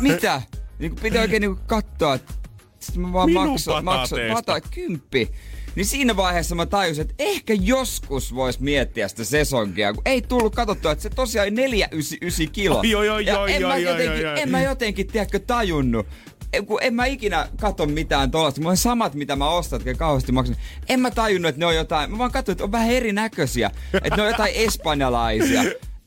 Mitä? 0.00 0.42
niin 0.78 0.90
kuin 0.90 1.02
pitää 1.02 1.22
oikein 1.22 1.40
niin 1.40 1.56
katsoa, 1.66 2.14
että 2.14 2.34
sitten 2.80 3.02
mä 3.02 3.12
vaan 3.12 3.32
maksoin, 3.32 3.84
maksoin, 3.84 4.32
bata, 4.32 4.60
kymppi. 4.60 5.30
Niin 5.76 5.86
siinä 5.86 6.16
vaiheessa 6.16 6.54
mä 6.54 6.66
tajusin, 6.66 7.02
että 7.02 7.14
ehkä 7.18 7.54
joskus 7.54 8.34
vois 8.34 8.60
miettiä 8.60 9.08
sitä 9.08 9.24
sesonkia, 9.24 9.92
kun 9.92 10.02
ei 10.04 10.22
tullut 10.22 10.54
katsottua, 10.54 10.92
että 10.92 11.02
se 11.02 11.10
tosiaan 11.10 11.44
oli 11.44 11.50
499 11.50 12.52
kilo. 12.52 12.78
Oi, 12.78 12.94
oi, 12.94 13.08
oi, 13.08 13.26
ja 13.26 13.40
oi, 13.40 13.54
en, 13.54 13.62
mä 13.62 13.68
oi, 13.68 13.74
oi, 13.74 13.82
jotenkin, 13.82 14.26
oi, 14.26 14.32
oi. 14.32 14.40
en 14.40 14.48
mä 14.48 14.62
jotenkin, 14.62 15.06
tiedätkö, 15.06 15.38
tajunnut. 15.38 16.06
En- 16.52 16.66
Kun 16.66 16.78
en 16.82 16.94
mä 16.94 17.06
ikinä 17.06 17.48
kato 17.60 17.86
mitään 17.86 18.30
tuollaista. 18.30 18.60
Mulla 18.60 18.70
on 18.70 18.76
samat, 18.76 19.14
mitä 19.14 19.36
mä 19.36 19.48
ostan, 19.50 19.80
jotka 19.80 19.94
kauheasti 19.94 20.32
maksan. 20.32 20.56
En 20.88 21.00
mä 21.00 21.10
tajunnut, 21.10 21.48
että 21.48 21.58
ne 21.58 21.66
on 21.66 21.74
jotain. 21.76 22.10
Mä 22.10 22.18
vaan 22.18 22.32
katsoin, 22.32 22.54
että 22.54 22.64
on 22.64 22.72
vähän 22.72 22.90
erinäköisiä. 22.90 23.70
Että 23.94 24.16
ne 24.16 24.22
on 24.22 24.28
jotain 24.28 24.52
espanjalaisia. 24.54 25.62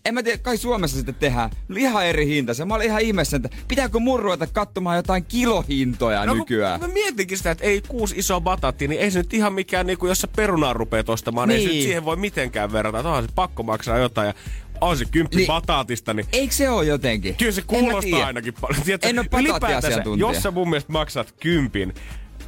En 0.05 0.13
mä 0.13 0.23
tiedä, 0.23 0.37
kai 0.37 0.57
Suomessa 0.57 0.97
sitten 0.97 1.15
tehdään. 1.15 1.49
Ihan 1.77 2.05
eri 2.05 2.27
hinta. 2.27 2.65
Mä 2.65 2.75
olin 2.75 2.87
ihan 2.87 3.01
ihmeessä, 3.01 3.37
että 3.37 3.49
pitääkö 3.67 3.99
mun 3.99 4.19
ruveta 4.19 4.47
katsomaan 4.47 4.95
jotain 4.95 5.25
kilohintoja 5.25 6.25
No, 6.25 6.33
nykyään. 6.33 6.79
Mä 6.81 6.87
mietinkin 6.87 7.37
sitä, 7.37 7.51
että 7.51 7.63
ei 7.63 7.81
kuusi 7.87 8.15
isoa 8.17 8.41
bataattia, 8.41 8.87
niin 8.87 9.01
ei 9.01 9.11
se 9.11 9.19
nyt 9.19 9.33
ihan 9.33 9.53
mikään, 9.53 9.87
niin 9.87 9.97
kuin 9.97 10.09
jos 10.09 10.21
sä 10.21 10.27
perunaa 10.35 10.73
rupeat 10.73 11.09
ostamaan, 11.09 11.49
niin. 11.49 11.55
ei 11.57 11.61
se 11.63 11.67
nyt 11.67 11.73
Niin. 11.75 11.83
siihen 11.83 12.05
voi 12.05 12.15
mitenkään 12.15 12.71
verrata. 12.71 12.97
Että 12.99 13.09
onhan 13.09 13.23
se 13.23 13.29
pakko 13.35 13.63
maksaa 13.63 13.97
jotain 13.97 14.27
ja 14.27 14.33
on 14.81 14.97
se 14.97 15.05
kymppi 15.05 15.37
Niin. 15.37 15.47
bataatista, 15.47 16.13
niin 16.13 16.25
Eikö 16.33 16.53
se 16.53 16.69
ole 16.69 16.85
jotenkin? 16.85 17.35
Kyllä 17.35 17.51
se 17.51 17.61
kuulostaa 17.61 18.25
ainakin 18.25 18.53
paljon. 18.61 18.81
Tiedätkö, 18.83 19.07
En 19.07 19.19
oo 19.19 19.25
ylipäätänsä. 19.39 20.03
Jos 20.17 20.43
sä 20.43 20.51
mun 20.51 20.69
mielestä 20.69 20.91
maksat 20.91 21.31
kympin 21.39 21.93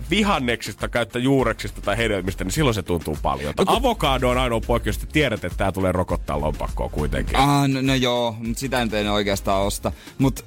vihanneksista, 0.10 0.88
käyttä 0.88 1.20
juureksista 1.20 1.82
tai 1.82 1.98
hedelmistä, 1.98 2.44
niin 2.44 2.52
silloin 2.52 2.74
se 2.74 2.82
tuntuu 2.82 3.18
paljon. 3.22 3.54
No, 3.58 3.64
Avokado 3.68 4.30
on 4.30 4.38
ainoa 4.38 4.62
poikkeus, 4.62 4.96
että 4.96 5.08
tiedät, 5.14 5.46
että 5.46 5.58
tää 5.58 5.72
tulee 5.72 5.92
rokottaa 5.92 6.42
lompakkoa 6.42 6.90
kuitenkin. 6.90 7.36
Ah, 7.36 7.68
no, 7.70 7.82
no 7.82 7.96
joo, 7.96 8.36
mutta 8.40 8.60
sitä 8.60 8.86
nyt 8.86 8.94
en 8.94 9.12
oikeastaan 9.12 9.62
osta. 9.62 9.92
Mut 10.18 10.46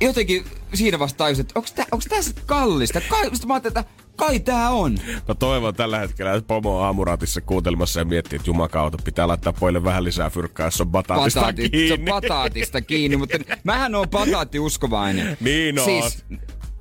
jotenkin 0.00 0.44
siinä 0.74 0.98
vasta 0.98 1.16
tajusin, 1.16 1.46
että 1.46 2.08
tää 2.08 2.22
sit 2.22 2.40
kallista? 2.46 3.00
Sit 3.32 3.46
mä 3.46 3.54
ajattelin, 3.54 3.78
että 3.78 3.84
kai 4.16 4.40
tää 4.40 4.70
on. 4.70 4.98
Mä 5.28 5.34
toivon 5.34 5.74
tällä 5.74 5.98
hetkellä, 5.98 6.32
että 6.34 6.46
pomo 6.48 6.78
on 6.78 6.84
aamuratissa 6.84 7.40
kuuntelemassa 7.40 8.00
ja 8.00 8.04
miettii, 8.04 8.36
että 8.36 8.50
jumakauta 8.50 8.98
pitää 9.04 9.28
laittaa 9.28 9.52
poille 9.52 9.84
vähän 9.84 10.04
lisää 10.04 10.30
fyrkkaa, 10.30 10.66
jos 10.66 10.80
on 10.80 10.90
bataatista 10.90 11.40
Bataatit, 11.40 11.72
se 11.72 11.76
on 11.76 11.88
kiinni. 11.88 12.10
bataatista 12.10 12.80
kiinni, 12.80 13.16
mutta 13.16 13.38
mähän 13.64 13.94
on 13.94 14.08
bataattiuskovainen. 14.10 15.36
Niin 15.40 15.78
oot. 15.78 15.84
Siis 15.84 16.24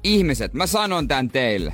ihmiset, 0.04 0.54
mä 0.54 0.68
sanon 0.68 1.08
tän 1.08 1.30
teille. 1.30 1.74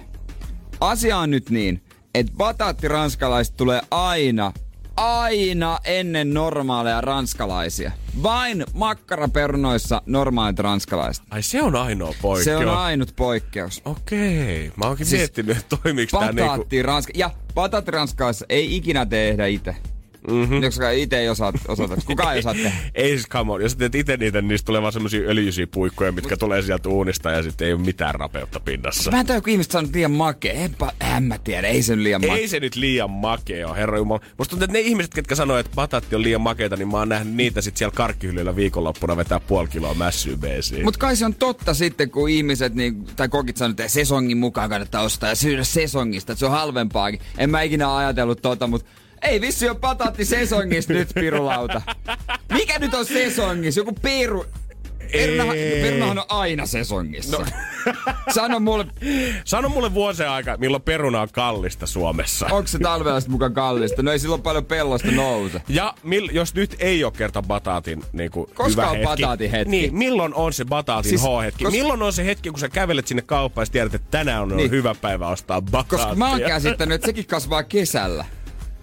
Asia 0.79 1.17
on 1.17 1.31
nyt 1.31 1.49
niin, 1.49 1.83
että 2.15 2.33
bataattiranskalaiset 2.37 3.57
tulee 3.57 3.81
aina, 3.91 4.51
aina 4.95 5.79
ennen 5.83 6.33
normaaleja 6.33 7.01
ranskalaisia. 7.01 7.91
Vain 8.23 8.65
makkaraperunoissa 8.73 10.01
normaalit 10.05 10.59
ranskalaiset. 10.59 11.23
Ai 11.29 11.43
se 11.43 11.61
on 11.61 11.75
ainoa 11.75 12.13
poikkeus. 12.21 12.59
Se 12.61 12.67
on 12.69 12.77
ainut 12.77 13.13
poikkeus. 13.15 13.81
Okei, 13.85 14.71
mä 14.75 14.85
oonkin 14.85 15.05
Siis 15.05 15.19
miettinyt, 15.19 15.57
että 15.57 15.77
toimiiko 15.77 16.19
tää 16.19 16.31
niinku... 16.31 16.67
Ranska... 16.83 17.13
Ja 17.15 17.29
bataatti 17.53 17.91
ranskalaisessa 17.91 18.45
ei 18.49 18.75
ikinä 18.75 19.05
tehdä 19.05 19.45
itse. 19.45 19.75
Mhm. 20.27 20.35
Mm-hmm. 20.37 20.61
Koska 20.61 20.91
itse 20.91 21.19
ei 21.19 21.29
osaa, 21.29 21.53
osata. 21.67 21.95
Kukaan 22.05 22.33
ei 22.33 22.39
osaa 22.39 22.53
tehdä. 22.53 22.71
Ei 22.95 23.09
siis 23.09 23.27
come 23.29 23.51
on. 23.51 23.61
Jos 23.61 23.75
teet 23.75 23.95
itse 23.95 24.17
niitä, 24.17 24.41
niin 24.41 24.47
niistä 24.47 24.65
tulee 24.65 24.81
vaan 24.81 24.93
semmosia 24.93 25.29
öljyisiä 25.29 25.67
puikkoja, 25.67 26.11
mitkä 26.11 26.37
tulee 26.37 26.61
sieltä 26.61 26.89
uunista 26.89 27.31
ja 27.31 27.43
sitten 27.43 27.67
ei 27.67 27.73
ole 27.73 27.81
mitään 27.81 28.15
rapeutta 28.15 28.59
pinnassa. 28.59 29.11
Mä 29.11 29.19
en 29.19 29.25
tiedä, 29.25 29.41
kun 29.41 29.49
ihmiset 29.49 29.71
sanoo 29.71 29.91
liian 29.93 30.11
makea. 30.11 30.53
Enpä, 30.53 30.91
en 31.15 31.23
mä 31.23 31.37
tiedä, 31.37 31.67
ei 31.67 31.83
se 31.83 31.95
nyt 31.95 32.03
liian 32.03 32.21
makea. 32.21 32.35
Ei 32.35 32.47
se 32.47 32.59
nyt 32.59 32.75
liian 32.75 33.09
makea 33.09 33.67
ole, 33.67 33.77
herra 33.77 33.97
Jumala. 33.97 34.19
Musta 34.37 34.49
tuntuu, 34.49 34.63
että 34.63 34.73
ne 34.73 34.79
ihmiset, 34.79 35.13
ketkä 35.13 35.35
sanoo, 35.35 35.57
että 35.57 35.71
bataatti 35.75 36.15
on 36.15 36.23
liian 36.23 36.41
makeita, 36.41 36.75
niin 36.75 36.87
mä 36.87 36.97
oon 36.97 37.09
nähnyt 37.09 37.33
niitä 37.35 37.61
sit 37.61 37.77
siellä 37.77 37.95
karkkihyllyllä 37.95 38.55
viikonloppuna 38.55 39.17
vetää 39.17 39.39
puoli 39.39 39.67
kiloa 39.67 39.93
mässyä 39.93 40.37
beesiin. 40.37 40.83
Mut 40.83 40.97
kai 40.97 41.15
se 41.15 41.25
on 41.25 41.35
totta 41.35 41.73
sitten, 41.73 42.09
kun 42.09 42.29
ihmiset 42.29 42.75
niin, 42.75 43.05
tai 43.15 43.29
kokit 43.29 43.57
sanoo, 43.57 43.71
että 43.71 43.87
sesongin 43.87 44.37
mukaan 44.37 44.69
kannattaa 44.69 45.01
ostaa 45.01 45.29
ja 45.29 45.35
syödä 45.35 45.63
sesongista, 45.63 46.31
että 46.31 46.39
se 46.39 46.45
on 46.45 46.51
halvempaakin. 46.51 47.19
En 47.37 47.49
mä 47.49 47.61
ikinä 47.61 47.95
ajatellut 47.95 48.41
tota, 48.41 48.67
mutta 48.67 48.89
ei 49.25 49.41
vissi 49.41 49.69
ole 49.69 49.77
pataatti 49.79 50.25
sesongista 50.25 50.93
nyt, 50.93 51.09
pirulauta. 51.15 51.81
Mikä 52.53 52.79
nyt 52.79 52.93
on 52.93 53.05
sesongissa? 53.05 53.79
Joku 53.79 53.93
peru... 54.01 54.45
Perunahan, 55.11 56.17
on 56.19 56.25
aina 56.29 56.65
sesongissa. 56.65 57.37
No. 57.37 57.45
Sano 58.33 58.59
mulle, 58.59 58.85
Sano 59.45 59.69
mulle 59.69 59.93
vuosien 59.93 60.29
aika, 60.29 60.57
milloin 60.57 60.83
peruna 60.83 61.21
on 61.21 61.27
kallista 61.31 61.87
Suomessa. 61.87 62.45
onko 62.51 62.67
se 62.67 62.79
talvella 62.79 63.19
mukaan 63.27 63.53
kallista? 63.53 64.03
No 64.03 64.11
ei 64.11 64.19
silloin 64.19 64.41
paljon 64.41 64.65
pellosta 64.65 65.11
nouse. 65.11 65.61
Ja 65.69 65.93
mil, 66.03 66.29
jos 66.31 66.53
nyt 66.55 66.75
ei 66.79 67.03
ole 67.03 67.13
kerta 67.17 67.41
bataatin 67.41 68.03
niin 68.13 68.31
kuin 68.31 68.49
Koska 68.53 68.81
hyvä 68.81 68.89
on 68.91 68.97
hetki, 68.97 69.05
bataatin 69.23 69.51
hetki? 69.51 69.71
Niin, 69.71 69.95
milloin 69.95 70.33
on 70.33 70.53
se 70.53 70.65
bataatin 70.65 71.09
Siis, 71.09 71.21
H-hetki? 71.21 71.65
kos- 71.65 71.71
Milloin 71.71 72.01
on 72.01 72.13
se 72.13 72.25
hetki, 72.25 72.49
kun 72.49 72.59
sä 72.59 72.69
kävelet 72.69 73.07
sinne 73.07 73.21
kauppaan 73.25 73.65
ja 73.67 73.71
tiedät, 73.71 73.93
että 73.95 74.07
tänään 74.11 74.41
on 74.41 74.47
Niin. 74.49 74.57
niin. 74.57 74.71
hyvä 74.71 74.95
päivä 75.01 75.27
ostaa 75.27 75.61
bataattia? 75.61 75.97
Koska 75.97 76.15
mä 76.15 76.29
oon 76.29 76.41
käsittänyt, 76.41 76.95
että 76.95 77.05
sekin 77.05 77.25
kasvaa 77.25 77.63
kesällä. 77.63 78.25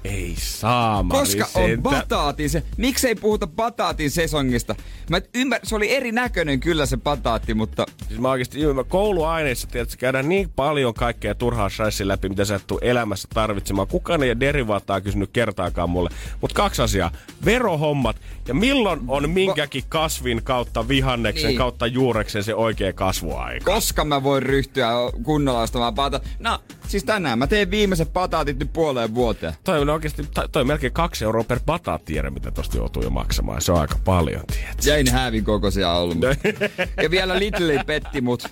Ei 0.05 0.35
saamari 0.39 1.21
Koska 1.21 1.45
on 1.45 1.69
sentä. 1.69 1.83
bataatin 1.91 2.51
se. 2.51 2.63
Miksei 2.77 3.15
puhuta 3.15 3.47
bataatin 3.47 4.11
sesongista? 4.11 4.75
Mä 5.11 5.21
ymmär, 5.35 5.61
se 5.63 5.77
oli 5.77 5.95
erinäköinen 5.97 6.61
kyllä 6.61 6.87
se 6.87 6.97
bataatti, 6.97 7.55
mutta 7.55 7.87
Siis 8.09 8.21
mä 8.21 8.31
oikeesti, 8.31 8.67
mä 8.75 8.85
kouluaineissa, 8.85 9.69
tiedätkö, 9.69 9.97
käydään 9.99 10.29
niin 10.29 10.51
paljon 10.57 10.95
kaikkea 10.95 11.35
turhaa 11.35 11.69
shaissin 11.69 12.09
läpi, 12.09 12.29
mitä 12.29 12.45
sä 12.45 12.55
et 12.55 12.67
tuu 12.67 12.79
elämässä 12.83 13.29
tarvitsemaan. 13.35 13.89
Kukaan 13.89 14.23
ei 14.23 14.41
derivaattaa 14.41 15.01
kysynyt 15.01 15.31
kertaakaan 15.33 15.91
mulle. 15.91 16.11
Mutta 16.41 16.55
kaksi 16.55 16.83
asiaa. 16.83 17.11
Verohommat 17.45 18.17
ja 18.49 18.55
milloin 18.55 19.01
on 19.09 19.31
minkäkin 19.31 19.85
kasvin 19.89 20.43
kautta 20.43 20.89
vihanneksen 20.89 21.49
Niin. 21.49 21.59
kautta 21.59 21.87
juureksen 21.87 22.45
se 22.45 22.55
oikea 22.55 22.93
kasvuaika. 22.93 23.73
koska 23.73 24.05
mä 24.05 24.23
voin 24.23 24.43
ryhtyä 24.43 24.89
kunnolla 25.23 25.61
ostamaan 25.63 25.95
bataatti? 25.95 26.29
No, 26.39 26.59
siis 26.89 27.05
tänään 27.05 27.39
mä 27.39 27.47
teen 27.47 27.71
viimeiset 27.71 28.13
bataatit 28.13 28.59
nyt 28.59 28.73
puoleen 28.73 29.15
vuoteen. 29.15 29.55
Toi 29.65 29.81
on 29.93 29.97
oikeesti, 29.97 30.29
toi 30.53 30.65
melkein 30.65 30.93
kaksi 30.93 31.25
euroa 31.25 31.45
per 31.45 31.61
bataattiere, 31.67 32.31
mitä 32.31 32.51
tosta 32.51 32.77
joutuu 32.77 33.03
jo 33.03 33.11
maksamaan. 33.11 33.63
Se 33.63 33.73
on 33.73 33.81
aika 33.81 33.99
paljon, 34.05 34.43
tiedät. 34.47 34.85
Jäin 34.85 35.11
häävin 35.11 35.45
kokoisia 35.45 35.93
ollut. 35.93 36.19
ja 37.03 37.11
vielä 37.11 37.39
Lidl 37.39 37.85
petti 37.87 38.21
mut. 38.21 38.49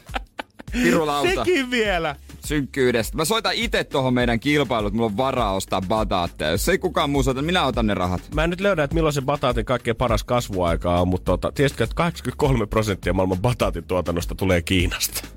Pirulauta 0.72 1.28
Sekin 1.34 1.70
vielä. 1.70 2.16
synkkyydestä. 2.44 3.16
Mä 3.16 3.24
soitan 3.24 3.54
itse 3.54 3.84
tohon 3.84 4.14
meidän 4.14 4.40
kilpailut, 4.40 4.92
mulla 4.92 5.06
on 5.06 5.16
varaa 5.16 5.54
ostaa 5.54 5.82
bataatteja. 5.82 6.50
Jos 6.50 6.68
ei 6.68 6.78
kukaan 6.78 7.10
muu 7.10 7.22
soita, 7.22 7.42
minä 7.42 7.64
otan 7.64 7.86
ne 7.86 7.94
rahat. 7.94 8.22
Mä 8.34 8.44
en 8.44 8.50
nyt 8.50 8.60
löydä, 8.60 8.84
että 8.84 8.94
milloin 8.94 9.12
se 9.12 9.22
bataatin 9.22 9.64
kaikkein 9.64 9.96
paras 9.96 10.24
kasvuaika 10.24 11.00
on, 11.00 11.08
mutta 11.08 11.24
tota, 11.24 11.52
tiesitkö, 11.52 11.84
että 11.84 11.96
83 11.96 12.66
prosenttia 12.66 13.12
maailman 13.12 13.38
bataatin 13.38 13.84
tuotannosta 13.84 14.34
tulee 14.34 14.62
Kiinasta. 14.62 15.28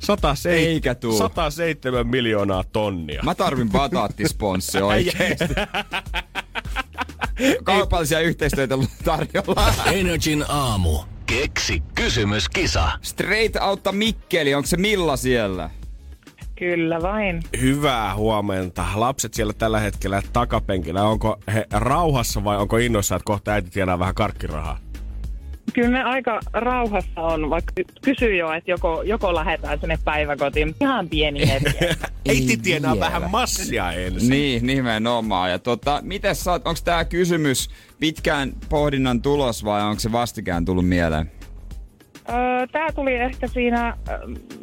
107, 0.00 0.58
Eikä 0.58 0.94
tuu. 0.94 1.18
107 1.18 2.06
miljoonaa 2.06 2.64
tonnia. 2.72 3.22
Mä 3.22 3.34
tarvin 3.34 3.70
bataattisponssi 3.70 4.82
oikeesti. 4.92 5.54
Kaupallisia 7.64 8.20
yhteistyötä 8.20 8.74
tarjolla. 9.04 9.72
Energin 9.92 10.44
aamu. 10.48 10.98
Keksi 11.26 11.82
kysymyskisa. 11.94 12.88
Straight 13.02 13.56
Outta 13.56 13.92
Mikkeli, 13.92 14.54
onko 14.54 14.66
se 14.66 14.76
Milla 14.76 15.16
siellä? 15.16 15.70
Kyllä 16.58 17.02
vain. 17.02 17.42
Hyvää 17.60 18.14
huomenta. 18.14 18.84
Lapset 18.94 19.34
siellä 19.34 19.52
tällä 19.52 19.80
hetkellä 19.80 20.22
takapenkillä. 20.32 21.02
Onko 21.02 21.38
he 21.54 21.66
rauhassa 21.70 22.44
vai 22.44 22.56
onko 22.56 22.76
innoissa, 22.76 23.16
että 23.16 23.24
kohta 23.24 23.50
äiti 23.52 23.70
tienaa 23.70 23.98
vähän 23.98 24.14
karkkirahaa? 24.14 24.78
Kyllä 25.72 25.88
ne 25.88 26.02
aika 26.02 26.40
rauhassa 26.52 27.20
on, 27.20 27.50
vaikka 27.50 27.72
kysyy 28.02 28.36
jo, 28.36 28.52
että 28.52 28.70
joko, 28.70 29.02
joko 29.02 29.34
lähdetään 29.34 29.80
sinne 29.80 29.98
päiväkotiin. 30.04 30.74
Ihan 30.80 31.08
pieni 31.08 31.48
hetki. 31.48 31.84
Äiti 32.28 32.56
tienaa 32.56 33.00
vähän 33.00 33.30
massia 33.30 33.92
ensin. 33.92 34.30
Niin, 34.30 34.66
nimenomaan. 34.66 35.50
Ja 35.50 35.58
tota, 35.58 36.00
miten 36.02 36.34
sä 36.34 36.50
oot, 36.52 36.66
onko 36.66 36.80
tää 36.84 37.04
kysymys 37.04 37.70
pitkään 38.00 38.52
pohdinnan 38.68 39.22
tulos 39.22 39.64
vai 39.64 39.82
onko 39.82 40.00
se 40.00 40.12
vastikään 40.12 40.64
tullut 40.64 40.88
mieleen? 40.88 41.30
Öö, 42.28 42.66
Tämä 42.72 42.92
tuli 42.92 43.14
ehkä 43.14 43.46
siinä, 43.46 43.96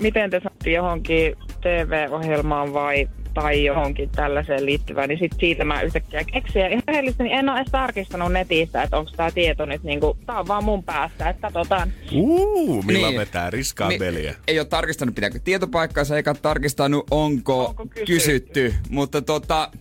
miten 0.01 0.29
te 0.29 0.39
sanotte 0.39 0.71
johonkin 0.71 1.35
TV-ohjelmaan 1.61 2.73
vai 2.73 3.09
tai 3.33 3.65
johonkin 3.65 4.09
tällaiseen 4.09 4.65
liittyvään, 4.65 5.09
niin 5.09 5.19
sit 5.19 5.31
siitä 5.39 5.65
mä 5.65 5.81
yhtäkkiä 5.81 6.23
keksin. 6.23 6.61
Ja 6.61 6.67
ihan 6.67 6.83
rehellisesti 6.87 7.23
niin 7.23 7.39
en 7.39 7.49
ole 7.49 7.59
edes 7.59 7.71
tarkistanut 7.71 8.31
netistä, 8.31 8.83
että 8.83 8.97
onko 8.97 9.11
tämä 9.17 9.31
tieto 9.31 9.65
nyt 9.65 9.83
niinku, 9.83 10.17
tää 10.25 10.39
on 10.39 10.47
vaan 10.47 10.63
mun 10.63 10.83
päässä, 10.83 11.29
että 11.29 11.41
katsotaan. 11.41 11.93
Uu, 12.13 12.81
millä 12.81 13.07
Niin. 13.07 13.19
vetää 13.19 13.49
riskaa 13.49 13.89
Niin, 13.89 13.99
peliä. 13.99 14.35
Ei 14.47 14.59
ole 14.59 14.67
tarkistanut, 14.67 15.15
pitääkö 15.15 15.39
tietopaikkaansa, 15.43 16.15
eikä 16.17 16.33
tarkistanut, 16.33 17.07
onko, 17.11 17.65
Onko 17.65 17.85
kysytty. 17.85 18.05
kysytty. 18.13 18.73
Mutta 18.89 19.21
tota, 19.21 19.71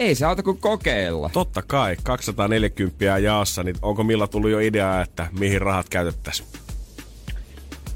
ei 0.00 0.14
se 0.14 0.26
auta 0.26 0.42
kuin 0.42 0.58
kokeilla. 0.58 1.30
Totta 1.32 1.62
kai, 1.62 1.96
240 2.02 3.04
jaossa, 3.18 3.62
niin 3.62 3.76
onko 3.82 4.04
Milla 4.04 4.26
tullut 4.26 4.50
jo 4.50 4.58
ideaa, 4.58 5.02
että 5.02 5.26
mihin 5.38 5.60
rahat 5.60 5.88
käytettäisiin? 5.88 6.48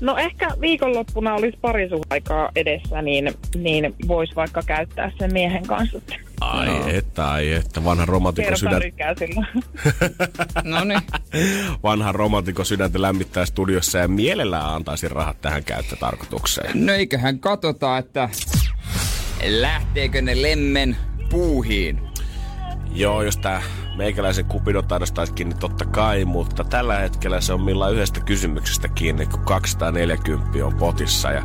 No 0.00 0.16
ehkä 0.16 0.50
viikonloppuna 0.60 1.34
olisi 1.34 1.58
parisuhaikaa 1.60 2.50
edessä, 2.56 3.02
niin, 3.02 3.34
niin 3.56 3.94
voisi 4.08 4.36
vaikka 4.36 4.62
käyttää 4.66 5.12
sen 5.18 5.32
miehen 5.32 5.66
kanssa. 5.66 6.00
Ai 6.40 6.66
no. 6.66 6.88
että, 6.88 7.30
ai 7.30 7.52
että, 7.52 7.84
vanha 7.84 8.04
romantikko 8.04 8.56
sydän. 8.56 8.82
no 10.64 10.84
niin. 10.84 11.00
Vanha 11.82 12.12
romantikko 12.12 12.64
sydäntä 12.64 13.02
lämmittää 13.02 13.46
studiossa 13.46 13.98
ja 13.98 14.08
mielellään 14.08 14.74
antaisi 14.74 15.08
rahat 15.08 15.40
tähän 15.40 15.64
käyttötarkoitukseen. 15.64 16.86
No 16.86 16.92
eiköhän 16.92 17.38
katsotaan, 17.38 17.98
että 17.98 18.28
lähteekö 19.46 20.22
ne 20.22 20.42
lemmen 20.42 20.96
puuhiin. 21.30 22.13
Joo, 22.94 23.22
jos 23.22 23.36
tää 23.36 23.62
meikäläisen 23.96 24.44
kupidotaidosta 24.44 25.20
olisi 25.20 25.34
kiinni 25.34 25.54
totta 25.54 25.84
kai, 25.84 26.24
mutta 26.24 26.64
tällä 26.64 26.98
hetkellä 26.98 27.40
se 27.40 27.52
on 27.52 27.62
millä 27.62 27.88
yhdestä 27.88 28.20
kysymyksestä 28.20 28.88
kiinni, 28.88 29.26
kun 29.26 29.40
240 29.40 30.66
on 30.66 30.74
potissa. 30.74 31.30
Ja 31.30 31.42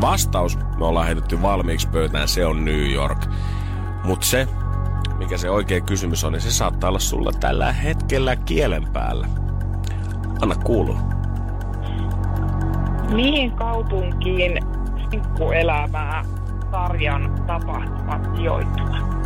vastaus 0.00 0.58
me 0.78 0.86
ollaan 0.86 1.06
heitetty 1.06 1.42
valmiiksi 1.42 1.88
pöytään, 1.88 2.28
se 2.28 2.46
on 2.46 2.64
New 2.64 2.92
York. 2.92 3.18
Mutta 4.04 4.26
se, 4.26 4.48
mikä 5.18 5.38
se 5.38 5.50
oikea 5.50 5.80
kysymys 5.80 6.24
on, 6.24 6.32
niin 6.32 6.40
se 6.40 6.50
saattaa 6.50 6.88
olla 6.88 6.98
sulla 6.98 7.32
tällä 7.40 7.72
hetkellä 7.72 8.36
kielen 8.36 8.86
päällä. 8.92 9.28
Anna 10.42 10.54
kuulua. 10.54 10.98
Mihin 13.14 13.52
kaupunkiin 13.52 14.58
sinkkuelämää 15.10 16.24
sarjan 16.70 17.44
tapahtumat 17.46 18.36
sijoittuvat? 18.36 19.16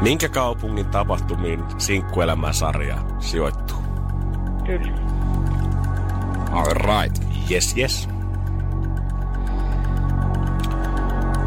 Minkä 0.00 0.28
kaupungin 0.28 0.86
tapahtumiin 0.86 1.64
sinkkuelämäsarja 1.78 2.98
sijoittuu? 3.18 3.82
Kyllä. 4.66 4.98
All 6.52 6.74
right. 6.74 7.24
Yes, 7.50 7.76
yes. 7.76 8.08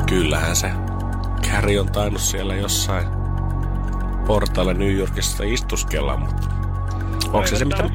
Kyllähän 0.06 0.56
se 0.56 0.72
Carrie 1.52 1.80
on 1.80 1.92
tainnut 1.92 2.22
siellä 2.22 2.56
jossain 2.56 3.08
portailla 4.28 4.74
New 4.74 4.94
Yorkissa 4.94 5.44
istuskella, 5.44 6.18
mutta 6.18 6.48
onko 7.28 7.48
se 7.48 7.56
se, 7.56 7.66
mitä... 7.66 7.84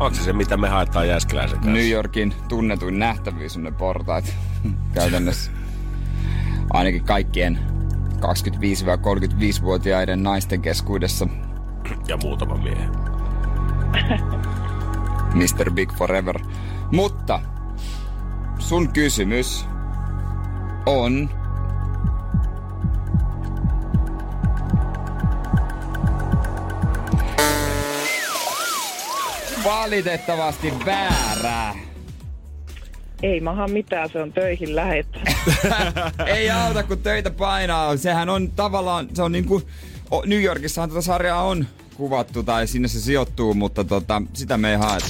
onko 0.00 0.14
se 0.14 0.22
se, 0.22 0.32
mitä 0.32 0.56
me 0.56 0.68
haetaan 0.68 1.08
Jääskeläisen 1.08 1.58
kanssa? 1.58 1.72
New 1.72 1.88
Yorkin 1.88 2.34
tunnetuin 2.48 2.98
nähtävyys 2.98 3.56
on 3.56 3.62
ne 3.62 3.70
portaat 3.72 4.36
käytännössä. 4.94 5.50
Ainakin 6.72 7.04
kaikkien 7.04 7.58
25-35-vuotiaiden 8.20 10.22
naisten 10.22 10.62
keskuudessa. 10.62 11.28
Ja 12.08 12.16
muutama 12.16 12.56
miehen. 12.56 12.90
Mr. 15.34 15.70
Big 15.70 15.92
Forever. 15.92 16.40
Mutta 16.92 17.40
sun 18.58 18.92
kysymys 18.92 19.66
on... 20.86 21.30
Valitettavasti 29.64 30.72
väärää. 30.86 31.89
Ei 33.22 33.40
maha 33.40 33.68
mitään, 33.68 34.10
se 34.10 34.22
on 34.22 34.32
töihin 34.32 34.76
lähetty. 34.76 35.20
Ei 36.26 36.50
auta, 36.50 36.82
kun 36.82 36.98
töitä 36.98 37.30
painaa. 37.30 37.96
Sehän 37.96 38.28
on 38.28 38.50
tavallaan, 38.50 39.08
se 39.14 39.22
on 39.22 39.32
niinku, 39.32 39.62
New 40.26 40.42
Yorkissahan 40.42 40.88
tätä 40.88 41.00
sarjaa 41.00 41.42
on 41.42 41.66
kuvattu 41.94 42.42
tai 42.42 42.66
sinne 42.66 42.88
se 42.88 43.00
sijoittuu, 43.00 43.54
mutta 43.54 43.84
tota, 43.84 44.22
sitä 44.32 44.58
me 44.58 44.70
ei 44.70 44.76
haeta. 44.76 45.06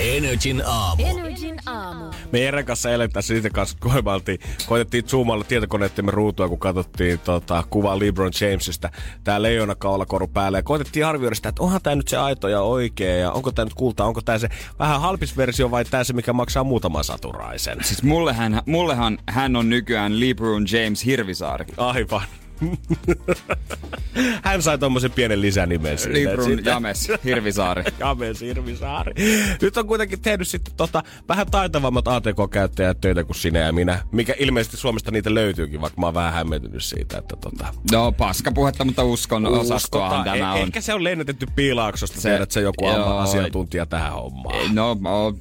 Energin 0.00 0.62
aamu. 0.66 1.02
Energin 1.06 1.56
aamu. 1.66 2.04
Me 2.32 2.40
Jeren 2.40 2.64
kanssa 2.64 2.90
eletään 2.90 3.22
siitä 3.22 3.50
kanssa 3.50 3.76
koimaltiin. 3.80 4.38
Koitettiin 4.66 5.08
zoomalla 5.08 5.44
tietokoneittemme 5.44 6.10
ruutua, 6.10 6.48
kun 6.48 6.58
katsottiin 6.58 7.18
tota, 7.18 7.64
kuvaa 7.70 7.98
LeBron 7.98 8.32
Jamesista. 8.40 8.90
Tää 9.24 9.42
leijona 9.42 9.74
kaulakoru 9.74 10.28
päällä. 10.28 10.58
Ja 10.58 10.62
koitettiin 10.62 11.06
arvioida 11.06 11.34
sitä, 11.34 11.48
että 11.48 11.62
onhan 11.62 11.80
tää 11.82 11.94
nyt 11.94 12.08
se 12.08 12.16
aito 12.16 12.48
ja 12.48 12.60
oikea. 12.60 13.16
Ja 13.16 13.32
onko 13.32 13.52
tää 13.52 13.64
nyt 13.64 13.74
kulta, 13.74 14.04
onko 14.04 14.20
tää 14.20 14.38
se 14.38 14.48
vähän 14.78 15.00
halpis 15.00 15.36
versio 15.36 15.70
vai 15.70 15.84
tää 15.84 16.04
se, 16.04 16.12
mikä 16.12 16.32
maksaa 16.32 16.64
muutaman 16.64 17.04
saturaisen. 17.04 17.78
Siis 17.84 18.02
mullehan, 18.02 18.62
mullehan 18.66 19.18
hän 19.28 19.56
on 19.56 19.70
nykyään 19.70 20.20
LeBron 20.20 20.66
James 20.72 21.04
Hirvisaari. 21.04 21.64
Aivan. 21.76 22.22
Hän 24.42 24.62
sai 24.62 24.78
tommosen 24.78 25.10
pienen 25.10 25.40
lisänimen 25.40 25.98
sinne. 25.98 26.18
Librun 26.18 26.64
James 26.64 27.12
Hirvisaari. 27.24 27.84
James 28.00 28.40
Hirvisaari. 28.40 29.14
Nyt 29.62 29.76
on 29.76 29.86
kuitenkin 29.86 30.20
tehnyt 30.20 30.48
sitten 30.48 30.74
tota, 30.76 31.02
vähän 31.28 31.46
taitavammat 31.46 32.08
ATK-käyttäjät 32.08 33.00
töitä 33.00 33.24
kuin 33.24 33.36
sinä 33.36 33.58
ja 33.58 33.72
minä. 33.72 34.02
Mikä 34.12 34.34
ilmeisesti 34.38 34.76
Suomesta 34.76 35.10
niitä 35.10 35.34
löytyykin, 35.34 35.80
vaikka 35.80 36.00
mä 36.00 36.06
oon 36.06 36.14
vähän 36.14 36.32
hämmentynyt 36.32 36.84
siitä, 36.84 37.18
että 37.18 37.36
tota... 37.36 37.66
No 37.92 38.14
puhetta, 38.54 38.84
mutta 38.84 39.04
uskon 39.04 39.46
osastoahan 39.46 40.24
tämä 40.24 40.52
on. 40.52 40.58
Ehkä 40.60 40.80
se 40.80 40.94
on 40.94 41.04
lennätetty 41.04 41.46
piilaaksosta, 41.56 42.20
se, 42.20 42.28
tiedät 42.28 42.50
se 42.50 42.60
joku 42.60 42.86
joo, 42.86 43.18
asiantuntija 43.18 43.86
tähän 43.86 44.12
hommaan. 44.12 44.74
No, 44.74 44.94
No, 45.00 45.34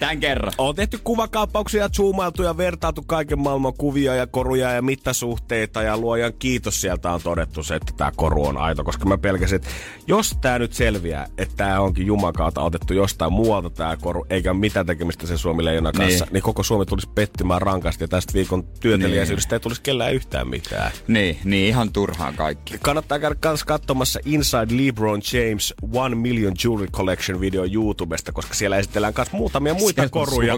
tämän 0.00 0.20
kerran. 0.20 0.52
On 0.58 0.74
tehty 0.74 0.98
kuvakaappauksia, 1.04 1.88
zoomailtu 1.88 2.42
ja 2.42 2.56
vertailtu 2.56 3.02
kaiken 3.06 3.38
maailman 3.38 3.74
kuvia 3.78 4.14
ja 4.14 4.26
koruja 4.26 4.72
ja 4.72 4.82
mittasuhteita 4.82 5.82
ja 5.82 5.98
luojan 5.98 6.32
kiitos 6.38 6.80
sieltä 6.80 7.12
on 7.12 7.20
todettu 7.22 7.62
se, 7.62 7.74
että 7.74 7.92
tämä 7.96 8.12
koru 8.16 8.46
on 8.46 8.56
aito, 8.56 8.84
koska 8.84 9.04
mä 9.04 9.18
pelkäsin, 9.18 9.56
että 9.56 9.68
jos 10.06 10.38
tämä 10.40 10.58
nyt 10.58 10.72
selviää, 10.72 11.26
että 11.38 11.54
tämä 11.56 11.80
onkin 11.80 12.06
jumakaata 12.06 12.62
otettu 12.62 12.94
jostain 12.94 13.32
muualta 13.32 13.70
tämä 13.70 13.96
koru, 13.96 14.26
eikä 14.30 14.54
mitään 14.54 14.86
tekemistä 14.86 15.26
sen 15.26 15.38
Suomi 15.38 15.64
Leijona 15.64 15.92
kanssa, 15.92 16.24
niin. 16.24 16.32
niin 16.32 16.42
koko 16.42 16.62
Suomi 16.62 16.86
tulisi 16.86 17.08
pettymään 17.14 17.62
rankasti 17.62 18.04
ja 18.04 18.08
tästä 18.08 18.34
viikon 18.34 18.64
työtelijäisyydestä 18.80 19.54
niin. 19.54 19.54
ei 19.56 19.60
tulisi 19.60 19.82
kellään 19.82 20.14
yhtään 20.14 20.48
mitään. 20.48 20.92
Niin, 21.08 21.38
niin 21.44 21.68
ihan 21.68 21.92
turhaan 21.92 22.34
kaikki. 22.34 22.78
Kannattaa 22.82 23.18
käydä 23.18 23.36
kans 23.40 23.64
katsomassa 23.64 24.20
Inside 24.24 24.86
LeBron 24.86 25.20
James 25.32 25.74
One 25.92 26.14
Million 26.14 26.54
Jewelry 26.64 26.86
Collection 26.86 27.40
video 27.40 27.64
YouTubesta, 27.72 28.32
koska 28.32 28.54
siellä 28.54 28.76
esitellään 28.76 29.14
myös 29.16 29.32
muutamia 29.38 29.74
muita 29.74 30.02
Siellä 30.02 30.10
koruja. 30.10 30.54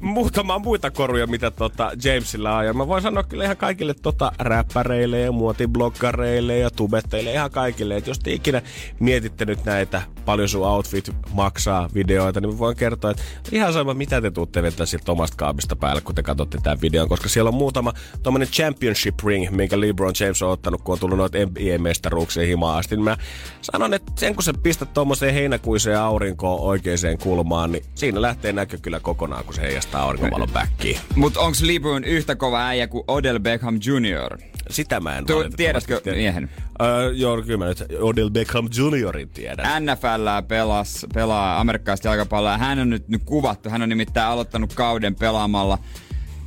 Muutama 0.00 0.58
muita 0.58 0.90
koruja, 0.90 1.26
mitä 1.26 1.50
tota 1.50 1.90
Jamesilla 2.04 2.56
on. 2.56 2.66
Ja 2.66 2.72
mä 2.72 2.88
voin 2.88 3.02
sanoa 3.02 3.22
kyllä 3.22 3.44
ihan 3.44 3.56
kaikille 3.56 3.94
tota 3.94 4.32
räppäreille 4.38 5.20
ja 5.20 5.32
muotibloggareille 5.32 6.58
ja 6.58 6.70
tubetteille 6.70 7.32
ihan 7.32 7.50
kaikille, 7.50 7.96
että 7.96 8.10
jos 8.10 8.18
te 8.18 8.32
ikinä 8.32 8.62
mietitte 9.00 9.44
nyt 9.44 9.64
näitä, 9.64 10.02
paljon 10.24 10.48
sun 10.48 10.66
outfit 10.66 11.10
maksaa 11.32 11.88
videoita, 11.94 12.40
niin 12.40 12.52
mä 12.52 12.58
voin 12.58 12.76
kertoa, 12.76 13.10
että 13.10 13.22
ihan 13.52 13.72
sama 13.72 13.94
mitä 13.94 14.20
te 14.20 14.30
tuutte 14.30 14.62
vetää 14.62 14.86
sieltä 14.86 15.12
omasta 15.12 15.36
kaapista 15.36 15.76
päälle, 15.76 16.00
kun 16.00 16.14
te 16.14 16.22
katsotte 16.22 16.58
tämän 16.62 16.80
videon, 16.80 17.08
koska 17.08 17.28
siellä 17.28 17.48
on 17.48 17.54
muutama 17.54 17.92
tommonen 18.22 18.48
championship 18.48 19.14
ring, 19.24 19.50
minkä 19.50 19.80
LeBron 19.80 20.14
James 20.20 20.42
on 20.42 20.50
ottanut, 20.50 20.82
kun 20.82 20.92
on 20.92 20.98
tullut 20.98 21.18
noita 21.18 21.38
NBA-mestaruuksia 21.38 22.46
himaa 22.46 22.76
asti. 22.76 22.96
Niin 22.96 23.04
mä 23.04 23.16
sanon, 23.60 23.94
että 23.94 24.12
sen 24.16 24.34
kun 24.34 24.42
sä 24.42 24.52
pistät 24.62 24.92
tommoseen 24.94 25.34
heinäkuiseen 25.34 25.98
aurinkoon 25.98 26.60
oikeaan 26.60 27.18
kulmaan, 27.22 27.72
niin 27.72 27.84
siinä 28.04 28.22
lähtee 28.22 28.52
näkö 28.52 28.78
kyllä 28.82 29.00
kokonaan, 29.00 29.44
kun 29.44 29.54
se 29.54 29.62
heijastaa 29.62 30.02
aurinkovalon 30.02 30.48
backiin. 30.52 30.98
Mutta 31.14 31.40
onko 31.40 31.56
LeBron 31.62 32.04
yhtä 32.04 32.36
kova 32.36 32.66
äijä 32.66 32.86
kuin 32.86 33.04
Odell 33.08 33.38
Beckham 33.38 33.74
Jr.? 33.84 34.38
Sitä 34.70 35.00
mä 35.00 35.16
en 35.18 35.26
tu- 35.26 35.44
Tiedätkö 35.56 36.00
miehen? 36.04 36.50
Öö, 36.82 37.12
joo, 37.12 37.42
kyllä 37.42 37.58
mä 37.58 37.64
nyt 37.64 37.84
Odell 38.00 38.30
Beckham 38.30 38.68
Juniorin 38.76 39.28
tiedän. 39.28 39.84
NFL 39.84 40.28
pelas, 40.48 41.06
pelaa 41.14 41.60
amerikkalaista 41.60 42.08
jalkapalloa. 42.08 42.58
Hän 42.58 42.78
on 42.78 42.90
nyt, 42.90 43.08
nyt 43.08 43.22
kuvattu. 43.24 43.70
Hän 43.70 43.82
on 43.82 43.88
nimittäin 43.88 44.26
aloittanut 44.26 44.74
kauden 44.74 45.14
pelaamalla 45.14 45.78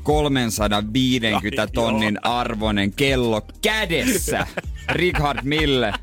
350 0.03 1.61
Ai, 1.61 1.67
tonnin 1.73 2.25
arvoinen 2.25 2.91
kello 2.91 3.41
kädessä. 3.61 4.47
Richard 4.91 5.39
Mille 5.43 5.93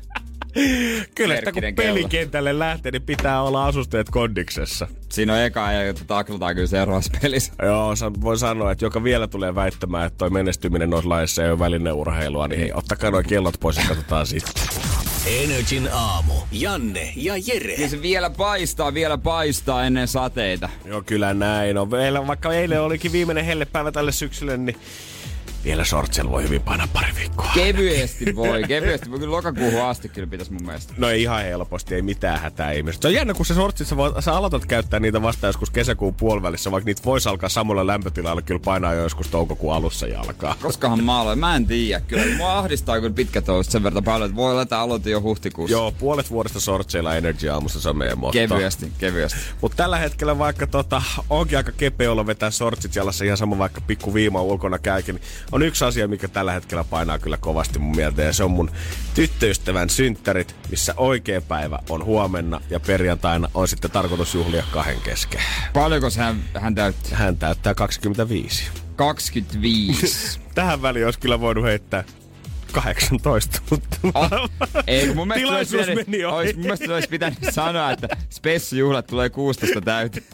Kyllä, 1.15 1.35
että 1.35 1.51
kun 1.51 1.61
pelikentälle 1.75 2.59
lähtee, 2.59 2.91
niin 2.91 3.01
pitää 3.01 3.41
olla 3.41 3.65
asusteet 3.65 4.09
kondiksessa. 4.09 4.87
Siinä 5.09 5.33
on 5.33 5.39
eka 5.39 5.71
ja 5.71 5.93
taklataan 5.93 6.55
kyllä 6.55 6.67
seuraavassa 6.67 7.11
pelissä. 7.21 7.53
Joo, 7.63 7.93
voi 8.21 8.37
sanoa, 8.37 8.71
että 8.71 8.85
joka 8.85 9.03
vielä 9.03 9.27
tulee 9.27 9.55
väittämään, 9.55 10.07
että 10.07 10.17
toi 10.17 10.29
menestyminen 10.29 10.89
noissa 10.89 11.09
laissa 11.09 11.43
ei 11.43 11.49
ole 11.49 11.59
välineurheilua, 11.59 12.47
niin 12.47 12.59
hei, 12.59 12.71
ottakaa 12.73 13.11
nuo 13.11 13.23
kellot 13.27 13.59
pois 13.59 13.77
ja 13.77 13.83
katsotaan 13.87 14.25
sitten. 14.25 14.63
Energin 15.27 15.89
aamu. 15.91 16.33
Janne 16.51 17.13
ja 17.15 17.33
Jere. 17.47 17.75
Niin 17.77 17.89
se 17.89 18.01
vielä 18.01 18.29
paistaa, 18.29 18.93
vielä 18.93 19.17
paistaa 19.17 19.85
ennen 19.85 20.07
sateita. 20.07 20.69
Joo, 20.85 21.01
kyllä 21.05 21.33
näin 21.33 21.77
on. 21.77 21.91
Vielä, 21.91 22.27
vaikka 22.27 22.53
eilen 22.53 22.81
olikin 22.81 23.11
viimeinen 23.11 23.45
hellepäivä 23.45 23.91
tälle 23.91 24.11
syksylle, 24.11 24.57
niin 24.57 24.77
vielä 25.65 25.85
sortsella 25.85 26.31
voi 26.31 26.43
hyvin 26.43 26.61
painaa 26.61 26.87
pari 26.93 27.15
viikkoa. 27.15 27.51
Kevyesti 27.53 28.35
voi, 28.35 28.63
kevyesti 28.63 29.11
voi. 29.11 29.19
Kyllä 29.19 29.31
lokakuuhun 29.31 29.81
asti 29.81 30.09
kyllä 30.09 30.27
pitäisi 30.27 30.53
mun 30.53 30.65
mielestä. 30.65 30.93
No 30.97 31.09
ei 31.09 31.21
ihan 31.21 31.43
helposti, 31.43 31.95
ei 31.95 32.01
mitään 32.01 32.39
hätää 32.39 32.71
ihmiset. 32.71 33.01
Se 33.01 33.07
on 33.07 33.13
jännä, 33.13 33.33
kun 33.33 33.45
se 33.45 33.53
sortsissa 33.53 33.97
voi, 33.97 34.21
sä 34.21 34.33
aloitat 34.33 34.65
käyttää 34.65 34.99
niitä 34.99 35.21
vasta 35.21 35.47
joskus 35.47 35.69
kesäkuun 35.69 36.13
puolivälissä, 36.13 36.71
vaikka 36.71 36.85
niitä 36.85 37.01
voisi 37.05 37.29
alkaa 37.29 37.49
samalla 37.49 37.87
lämpötilalla 37.87 38.41
kyllä 38.41 38.61
painaa 38.65 38.93
jo 38.93 39.03
joskus 39.03 39.27
toukokuun 39.27 39.75
alussa 39.75 40.07
jalkaa. 40.07 40.55
Koskahan 40.61 41.03
mä 41.03 41.19
aloin? 41.19 41.39
Mä 41.39 41.55
en 41.55 41.65
tiedä. 41.65 42.01
Kyllä 42.07 42.37
mua 42.37 42.57
ahdistaa 42.57 42.99
kyllä 42.99 43.13
pitkä 43.13 43.41
toista 43.41 43.71
sen 43.71 43.83
verran 43.83 44.03
paljon, 44.03 44.29
että 44.29 44.35
voi 44.35 44.51
olla, 44.51 44.61
että 44.61 44.79
aloitin 44.79 45.11
jo 45.11 45.21
huhtikuussa. 45.21 45.77
Joo, 45.77 45.91
puolet 45.91 46.29
vuodesta 46.29 46.59
sortseilla 46.59 47.15
Energy 47.15 47.49
aamussa, 47.49 47.81
se 47.81 47.89
on 47.89 47.97
meidän 47.97 48.17
motto. 48.17 48.33
Kevyesti, 48.33 48.91
kevyesti. 48.97 49.39
Mutta 49.61 49.75
tällä 49.75 49.97
hetkellä 49.97 50.37
vaikka 50.37 50.67
tota, 50.67 51.01
onkin 51.29 51.57
aika 51.57 51.71
kepeä 51.71 52.11
olla 52.11 52.27
vetää 52.27 52.51
sortsit 52.51 52.95
jalassa 52.95 53.25
ihan 53.25 53.37
sama 53.37 53.57
vaikka 53.57 53.81
pikku 53.81 54.13
viima 54.13 54.41
ulkona 54.41 54.79
käykin, 54.79 55.15
niin 55.15 55.23
on 55.55 55.63
yksi 55.63 55.85
asia, 55.85 56.07
mikä 56.07 56.27
tällä 56.27 56.51
hetkellä 56.51 56.83
painaa 56.83 57.19
kyllä 57.19 57.37
kovasti 57.37 57.79
mun 57.79 57.95
mieltä 57.95 58.21
ja 58.21 58.33
se 58.33 58.43
on 58.43 58.51
mun 58.51 58.71
tyttöystävän 59.13 59.89
synttärit, 59.89 60.55
missä 60.69 60.93
oikea 60.97 61.41
päivä 61.41 61.79
on 61.89 62.05
huomenna 62.05 62.61
ja 62.69 62.79
perjantaina 62.79 63.49
on 63.53 63.67
sitten 63.67 63.91
tarkoitus 63.91 64.33
juhlia 64.33 64.63
kahden 64.71 65.01
kesken. 65.01 65.41
Paljonko 65.73 66.07
hän, 66.17 66.43
hän 66.53 66.75
täytti? 66.75 67.09
Hän 67.13 67.37
täyttää 67.37 67.73
25. 67.75 68.63
25. 68.95 70.39
Tähän 70.55 70.81
väliin 70.81 71.05
olisi 71.05 71.19
kyllä 71.19 71.39
voinut 71.39 71.63
heittää 71.65 72.03
18, 72.71 73.61
mutta 73.69 73.97
Oh, 74.13 74.29
ei, 74.87 75.13
mun 75.13 75.27
mielestä 75.27 75.47
Tilaisuus 75.47 75.73
olisi 75.73 75.91
pitänyt, 75.91 76.07
meni 76.07 76.25
ohi. 76.25 76.35
olisi, 76.35 76.53
mun 76.53 76.63
mielestä 76.63 76.93
olisi 76.93 77.09
pitänyt 77.09 77.39
sanoa, 77.49 77.91
että 77.91 78.07
spessujuhlat 78.29 79.07
tulee 79.07 79.29
16 79.29 79.81
täyteen. 79.81 80.25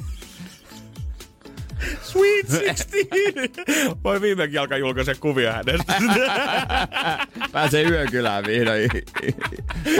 Sweet 2.02 2.48
16! 2.52 2.90
Voi 4.04 4.22
viimekin 4.22 4.60
alkaa 4.60 4.78
julkaisen 4.78 5.16
kuvia 5.20 5.54
hänestä. 5.54 5.94
Pääsee 7.52 7.84
yökylään 7.84 8.44
vihdoin. 8.48 8.90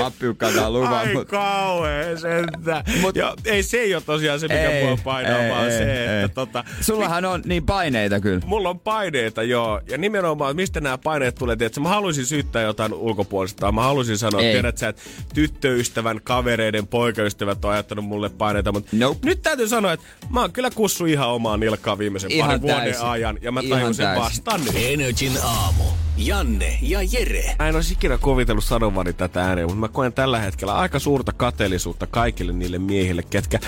Appiukkaan 0.04 0.54
tää 0.54 0.70
luvan. 0.70 0.94
Ai 0.94 1.14
Mut, 1.14 1.28
kauhea 1.28 2.18
sentä. 2.18 2.84
Mut- 3.02 3.16
ja 3.16 3.34
ei 3.46 3.64
se 3.64 3.78
ei 3.78 3.96
ole 3.96 4.04
tosiaan 4.06 4.40
se, 4.40 4.48
mikä 4.48 4.70
Ei, 4.70 4.84
mua 4.86 4.98
painaa, 5.04 5.40
ei, 5.44 5.52
vaan 5.52 5.66
ei, 5.66 5.72
se, 5.78 6.18
ei. 6.18 6.24
että 6.24 6.36
tota, 6.36 6.64
sullahan 6.82 7.26
on 7.26 7.42
niin 7.46 7.66
paineita 7.66 8.20
kyllä. 8.20 8.42
Mulla 8.46 8.70
on 8.70 8.80
paineita, 8.80 9.44
joo. 9.44 9.82
Ja 9.90 9.98
nimenomaan, 9.98 10.56
mistä 10.56 10.82
nämä 10.82 10.98
paineet 10.98 11.36
tulee, 11.36 11.58
että 11.60 11.80
mä 11.80 11.90
haluaisin 11.90 12.26
syyttää 12.26 12.62
jotain 12.62 12.94
ulkopuolista. 12.94 13.72
Mä 13.72 13.82
haluaisin 13.84 14.18
sanoa, 14.18 14.42
Ei. 14.42 14.48
että 14.48 14.54
tiedät 14.56 14.78
sä, 14.78 14.88
että 14.88 15.02
tyttöystävän, 15.34 16.20
kavereiden, 16.24 16.88
poikaystävät 16.88 17.66
on 17.66 17.72
ajattanut 17.72 18.06
mulle 18.06 18.30
paineita. 18.30 18.72
Mutta 18.72 18.90
Nope. 18.98 19.20
nyt 19.26 19.42
täytyy 19.42 19.68
sanoa, 19.68 19.94
että 19.94 20.06
mä 20.30 20.42
oon 20.42 20.52
kyllä 20.52 20.70
kussu 20.72 21.06
ihan 21.06 21.30
omaan 21.30 21.60
nilkkaan 21.72 21.98
viimeisen 21.98 22.32
Ihan 22.32 22.48
parin 22.50 22.62
vuoden 22.62 23.02
ajan. 23.02 23.40
Ja 23.42 23.52
mä 23.52 23.60
Ihan 23.60 23.80
tajun 23.80 23.94
sen 23.94 24.06
täysin. 24.06 24.24
vasta 24.24 24.58
nyt. 24.58 24.74
Energin 24.76 25.38
aamu. 25.44 25.84
Janne 26.26 26.78
ja 26.82 27.00
Jere. 27.12 27.56
Mä 27.60 27.70
en 27.70 27.76
olisi 27.76 27.94
ikinä 27.94 28.18
kuvitellut 28.18 28.64
sanovani 28.64 29.14
tätä 29.14 29.44
ääneen, 29.44 29.68
mutta 29.68 29.80
mä 29.80 29.88
koen 29.88 30.14
tällä 30.14 30.40
hetkellä 30.40 30.74
aika 30.74 31.00
suurta 31.00 31.34
kateellisuutta 31.34 32.08
kaikille 32.08 32.54
niille 32.54 32.80
miehille, 32.80 33.24
ketkä 33.24 33.60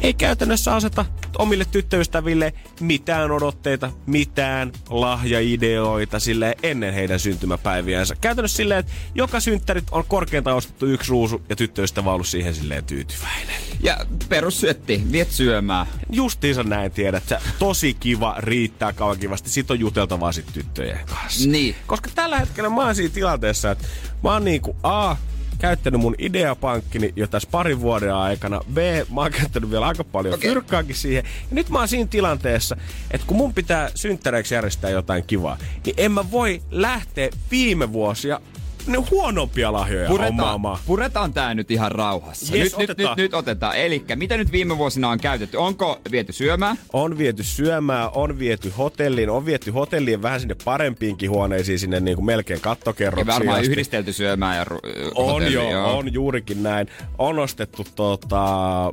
ei 0.00 0.14
käytännössä 0.14 0.74
aseta 0.74 1.04
omille 1.38 1.64
tyttöystäville 1.64 2.52
mitään 2.80 3.30
odotteita, 3.30 3.90
mitään 4.06 4.72
lahjaideoita 4.90 6.20
sille 6.20 6.56
ennen 6.62 6.94
heidän 6.94 7.20
syntymäpäiviänsä. 7.20 8.16
Käytännössä 8.20 8.56
silleen, 8.56 8.80
että 8.80 8.92
joka 9.14 9.40
synttärit 9.40 9.84
on 9.90 10.04
korkeintaan 10.08 10.56
ostettu 10.56 10.86
yksi 10.86 11.10
ruusu 11.10 11.42
ja 11.48 11.56
tyttöystävä 11.56 12.10
on 12.10 12.14
ollut 12.14 12.26
siihen 12.26 12.54
silleen 12.54 12.84
tyytyväinen. 12.84 13.56
Ja 13.80 14.06
perussyötti, 14.28 15.02
viet 15.12 15.30
syömään. 15.30 15.86
Justiinsa 16.10 16.62
näin 16.62 16.92
tiedät, 16.92 17.28
sä 17.28 17.40
tosi 17.58 17.94
kiva, 17.94 18.34
riittää 18.38 18.92
kauan 18.92 19.18
kivasti, 19.18 19.50
sit 19.50 19.70
on 19.70 19.80
juteltavaa 19.80 20.32
sit 20.32 20.46
tyttöjen 20.52 20.98
kanssa. 21.06 21.48
Niin. 21.48 21.76
Koska 21.94 22.10
tällä 22.14 22.38
hetkellä 22.38 22.70
mä 22.70 22.84
oon 22.84 22.94
siinä 22.94 23.14
tilanteessa, 23.14 23.70
että 23.70 23.84
mä 24.22 24.32
oon 24.32 24.44
niinku 24.44 24.76
A, 24.82 25.16
käyttänyt 25.58 26.00
mun 26.00 26.14
ideapankkini 26.18 27.12
jo 27.16 27.26
tässä 27.26 27.48
parin 27.52 27.80
vuoden 27.80 28.14
aikana. 28.14 28.60
B, 28.72 28.78
mä 29.14 29.20
oon 29.20 29.30
käyttänyt 29.30 29.70
vielä 29.70 29.86
aika 29.86 30.04
paljon 30.04 30.34
okay. 30.34 30.50
Fyrkkaakin 30.50 30.94
siihen. 30.94 31.24
Ja 31.24 31.48
nyt 31.50 31.70
mä 31.70 31.78
oon 31.78 31.88
siinä 31.88 32.06
tilanteessa, 32.06 32.76
että 33.10 33.26
kun 33.26 33.36
mun 33.36 33.54
pitää 33.54 33.90
synttäreiksi 33.94 34.54
järjestää 34.54 34.90
jotain 34.90 35.24
kivaa, 35.26 35.58
niin 35.86 35.94
en 35.96 36.12
mä 36.12 36.30
voi 36.30 36.62
lähteä 36.70 37.28
viime 37.50 37.92
vuosia 37.92 38.40
ne 38.86 38.98
huonompia 39.10 39.72
lahjoja 39.72 40.08
Puretaan, 40.08 40.36
hommaamaan. 40.36 40.78
puretaan 40.86 41.32
tää 41.32 41.54
nyt 41.54 41.70
ihan 41.70 41.92
rauhassa. 41.92 42.56
Jes, 42.56 42.72
nyt, 42.72 42.78
nyt, 42.78 42.90
otetaan. 42.90 43.16
nyt, 43.16 43.24
nyt 43.24 43.34
otetaan. 43.34 43.76
Eli 43.76 44.04
mitä 44.14 44.36
nyt 44.36 44.52
viime 44.52 44.78
vuosina 44.78 45.08
on 45.08 45.18
käytetty? 45.20 45.56
Onko 45.56 46.00
viety 46.10 46.32
syömään? 46.32 46.76
On 46.92 47.18
viety 47.18 47.42
syömään, 47.42 48.10
on 48.14 48.38
viety 48.38 48.72
hotelliin, 48.78 49.30
on 49.30 49.46
viety 49.46 49.70
hotelliin 49.70 50.22
vähän 50.22 50.40
sinne 50.40 50.56
parempiinkin 50.64 51.30
huoneisiin, 51.30 51.78
sinne 51.78 52.00
niin 52.00 52.16
kuin 52.16 52.24
melkein 52.26 52.56
Ja 52.56 52.60
kattokerroksiin. 52.60 53.26
varmaan 53.26 53.58
asti. 53.60 53.72
yhdistelty 53.72 54.12
syömään 54.12 54.56
ja 54.56 54.64
ru- 54.64 54.78
On 55.14 55.26
hotelliin, 55.32 55.70
jo, 55.70 55.96
on 55.96 56.12
juurikin 56.12 56.62
näin. 56.62 56.88
On 57.18 57.38
ostettu 57.38 57.86
tota, 57.94 58.42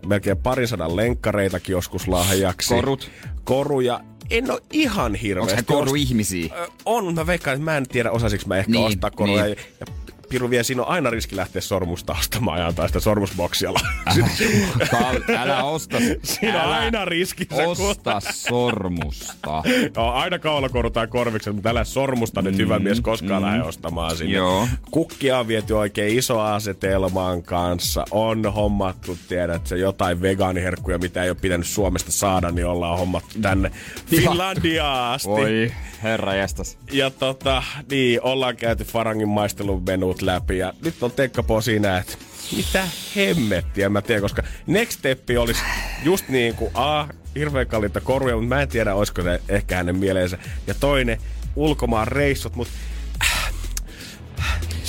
melkein 0.05 0.37
parin 0.37 0.67
sadan 0.67 0.95
lenkkareitakin 0.95 1.73
joskus 1.73 2.07
lahjaksi. 2.07 2.73
Korut. 2.75 3.09
Koruja. 3.43 3.99
En 4.31 4.51
ole 4.51 4.61
ihan 4.71 5.05
Onko 5.11 5.17
hirveästi. 5.21 5.55
hän 5.55 5.65
koru 5.65 5.91
ost- 5.91 5.95
ihmisiä? 5.97 6.53
Ö, 6.55 6.67
On, 6.85 7.03
mutta 7.05 7.21
mä 7.21 7.27
veikkaan, 7.27 7.55
että 7.55 7.65
mä 7.65 7.77
en 7.77 7.87
tiedä 7.87 8.11
osasiksi 8.11 8.47
mä 8.47 8.57
ehkä 8.57 8.71
Niin, 8.71 8.85
ostaa 8.85 9.11
koruja. 9.11 9.43
niin. 9.43 9.57
Ja 9.79 9.85
Piru 10.31 10.49
vielä, 10.49 10.63
siinä 10.63 10.81
on 10.81 10.87
aina 10.87 11.09
riski 11.09 11.35
lähteä 11.35 11.61
sormusta 11.61 12.15
ostamaan 12.19 12.59
ja 12.59 12.67
antaa 12.67 12.87
sitä 12.87 12.99
sormusboksia. 12.99 13.69
Kal- 14.91 15.35
älä 15.37 15.63
osta. 15.63 15.97
Siinä 16.23 16.63
on 16.63 16.67
älä 16.67 16.75
aina 16.75 17.05
riski. 17.05 17.47
Osta 17.51 18.19
sormusta. 18.19 19.63
Joo, 19.95 20.11
aina 20.11 20.39
kaulakoru 20.39 20.89
tai 20.89 21.07
korvikset, 21.07 21.55
mutta 21.55 21.69
älä 21.69 21.83
sormusta 21.83 22.41
nyt 22.41 22.57
hyvä 22.57 22.79
mies 22.79 23.01
koskaan 23.01 23.41
lähde 23.41 23.63
ostamaan 23.63 24.17
sinne. 24.17 24.31
Mm, 24.31 24.35
Joo. 24.37 24.67
Kukkia 24.91 25.39
on 25.39 25.47
viety 25.47 25.73
oikein 25.73 26.17
iso 26.19 26.39
asetelman 26.39 27.43
kanssa. 27.43 28.05
On 28.11 28.53
hommattu, 28.53 29.17
tiedät 29.27 29.67
se 29.67 29.77
jotain 29.77 30.21
vegaaniherkkuja, 30.21 30.97
mitä 30.97 31.23
ei 31.23 31.29
ole 31.29 31.37
pitänyt 31.41 31.67
Suomesta 31.67 32.11
saada, 32.11 32.51
niin 32.51 32.65
ollaan 32.65 32.99
hommattu 32.99 33.35
tänne 33.41 33.71
Finlandiaan 34.05 35.13
asti. 35.13 35.29
Voi 35.29 35.71
herra 36.03 36.35
jästäs. 36.35 36.77
Ja 36.91 37.09
tota, 37.09 37.63
niin, 37.91 38.21
ollaan 38.21 38.55
käyty 38.55 38.83
Farangin 38.83 39.29
maistelumenut 39.29 40.20
läpi 40.21 40.57
ja 40.57 40.73
nyt 40.83 41.03
on 41.03 41.11
Tekkapo 41.11 41.61
siinä, 41.61 41.97
että 41.97 42.13
mitä 42.55 42.87
hemmettiä 43.15 43.89
mä 43.89 44.01
tiedän, 44.01 44.21
koska 44.21 44.43
next 44.67 44.99
step 44.99 45.19
olisi 45.39 45.61
just 46.03 46.29
niin 46.29 46.55
kuin 46.55 46.71
A, 46.73 47.07
hirveän 47.35 47.67
kalliita 47.67 48.01
koruja, 48.01 48.35
mutta 48.35 48.55
mä 48.55 48.61
en 48.61 48.67
tiedä, 48.67 48.95
olisiko 48.95 49.21
se 49.21 49.41
ehkä 49.49 49.75
hänen 49.75 49.95
mieleensä. 49.95 50.37
Ja 50.67 50.73
toinen, 50.79 51.17
ulkomaan 51.55 52.07
reissut, 52.07 52.55
mutta 52.55 52.73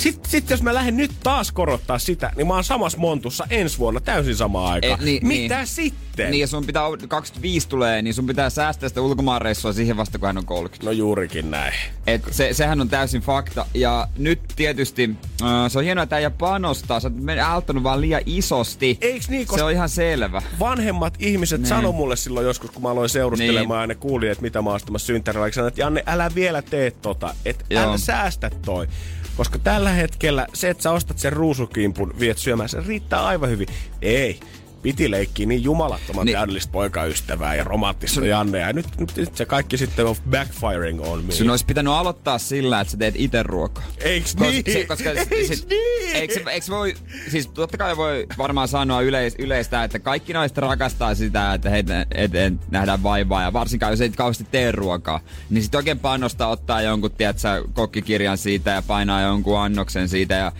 sitten 0.03 0.31
sit 0.31 0.49
jos 0.49 0.61
mä 0.61 0.73
lähden 0.73 0.97
nyt 0.97 1.11
taas 1.23 1.51
korottaa 1.51 1.99
sitä, 1.99 2.31
niin 2.35 2.47
mä 2.47 2.53
oon 2.53 2.63
samassa 2.63 2.97
montussa 2.97 3.47
ensi 3.49 3.77
vuonna 3.77 3.99
täysin 3.99 4.35
samaan 4.35 4.73
aikaan. 4.73 4.99
Eh, 4.99 5.05
niin, 5.05 5.27
Mitä 5.27 5.57
niin. 5.57 5.67
sitten? 5.67 6.31
Niin 6.31 6.41
ja 6.41 6.47
sun 6.47 6.65
pitää, 6.65 6.83
25 7.07 7.67
tulee, 7.69 8.01
niin 8.01 8.13
sun 8.13 8.27
pitää 8.27 8.49
säästää 8.49 8.89
sitä 8.89 9.01
ulkomaanreissua 9.01 9.73
siihen 9.73 9.97
vasta, 9.97 10.19
kun 10.19 10.27
hän 10.27 10.37
on 10.37 10.45
30. 10.45 10.85
No 10.85 10.91
juurikin 10.91 11.51
näin. 11.51 11.73
Et 12.07 12.21
se, 12.31 12.53
sehän 12.53 12.81
on 12.81 12.89
täysin 12.89 13.21
fakta. 13.21 13.65
Ja 13.73 14.07
nyt 14.17 14.39
tietysti 14.55 15.09
äh, 15.41 15.47
se 15.71 15.77
on 15.79 15.83
hienoa, 15.83 16.03
että 16.03 16.15
äijä 16.15 16.29
panostaa. 16.29 16.99
Sä 16.99 17.11
oot 17.53 17.83
vaan 17.83 18.01
liian 18.01 18.21
isosti. 18.25 18.97
Eiks 19.01 19.29
niin, 19.29 19.47
Se 19.55 19.63
on 19.63 19.71
ihan 19.71 19.89
selvä. 19.89 20.41
vanhemmat 20.59 21.13
ihmiset 21.19 21.61
Niin. 21.61 21.69
sano 21.69 21.91
mulle 21.91 22.15
silloin 22.15 22.45
joskus, 22.45 22.71
kun 22.71 22.81
mä 22.83 22.89
aloin 22.89 23.09
seurustelemaan 23.09 23.81
ja 23.81 23.87
ne 23.87 23.95
kuuli, 23.95 24.27
että 24.27 24.41
mitä 24.41 24.61
mä 24.61 24.69
oon 24.69 24.79
synttärillä. 24.97 25.71
Janne, 25.75 26.03
älä 26.05 26.31
vielä 26.35 26.61
tee 26.61 26.91
tota, 26.91 27.35
että 27.45 27.65
älä 27.77 27.97
säästä 27.97 28.51
toi. 28.65 28.87
Koska 29.37 29.59
tällä 29.59 29.89
hetkellä 29.89 30.47
se, 30.53 30.69
että 30.69 30.83
sä 30.83 30.91
ostat 30.91 31.19
sen 31.19 31.33
ruusukimpun, 31.33 32.13
viet 32.19 32.37
syömään, 32.37 32.69
se 32.69 32.83
riittää 32.87 33.25
aivan 33.25 33.49
hyvin. 33.49 33.67
Ei. 34.01 34.39
Piti 34.83 35.11
leikkiä 35.11 35.45
niin 35.45 35.63
jumalattoman 35.63 36.25
Niin. 36.25 36.37
täydellistä 36.37 36.71
poikaystävää 36.71 37.55
ja 37.55 37.63
romanttista 37.63 38.25
Janne. 38.25 38.59
Ja 38.59 38.73
nyt, 38.73 38.85
nyt, 38.99 39.15
nyt, 39.15 39.35
se 39.37 39.45
kaikki 39.45 39.77
sitten 39.77 40.05
on 40.05 40.15
backfiring 40.29 41.01
on 41.07 41.23
me. 41.23 41.31
Sun 41.31 41.49
olisi 41.49 41.65
pitänyt 41.65 41.93
aloittaa 41.93 42.37
sillä, 42.37 42.81
että 42.81 42.91
sä 42.91 42.97
teet 42.97 43.15
itse 43.17 43.43
ruokaa. 43.43 43.83
Eiks 43.97 44.35
Kos- 44.35 44.41
niin? 44.41 44.63
se- 44.73 44.85
koska 44.85 45.09
Eiks 45.09 45.47
sit, 45.47 45.69
niin? 45.69 46.15
eikö 46.15 46.33
se 46.61 46.71
voi, 46.71 46.93
siis 47.31 47.47
totta 47.47 47.77
kai 47.77 47.97
voi 47.97 48.25
varmaan 48.37 48.67
sanoa 48.67 49.01
yleis, 49.01 49.35
yleistä, 49.39 49.83
että 49.83 49.99
kaikki 49.99 50.33
naiset 50.33 50.57
rakastaa 50.57 51.15
sitä, 51.15 51.53
että 51.53 51.69
heitä 51.69 52.05
eteen 52.15 52.59
nähdään 52.71 53.03
vaivaa 53.03 53.41
ja 53.41 53.53
varsinkaan 53.53 53.91
jos 53.93 54.01
ei 54.01 54.09
kauheasti 54.09 54.47
tee 54.51 54.71
ruokaa, 54.71 55.19
niin 55.49 55.63
sit 55.63 55.75
oikein 55.75 55.99
panostaa 55.99 56.47
ottaa 56.47 56.81
jonkun, 56.81 57.11
tiedätkö, 57.11 57.63
kokkikirjan 57.73 58.37
siitä 58.37 58.71
ja 58.71 58.81
painaa 58.81 59.21
jonkun 59.21 59.59
annoksen 59.59 60.09
siitä 60.09 60.35
ja 60.35 60.51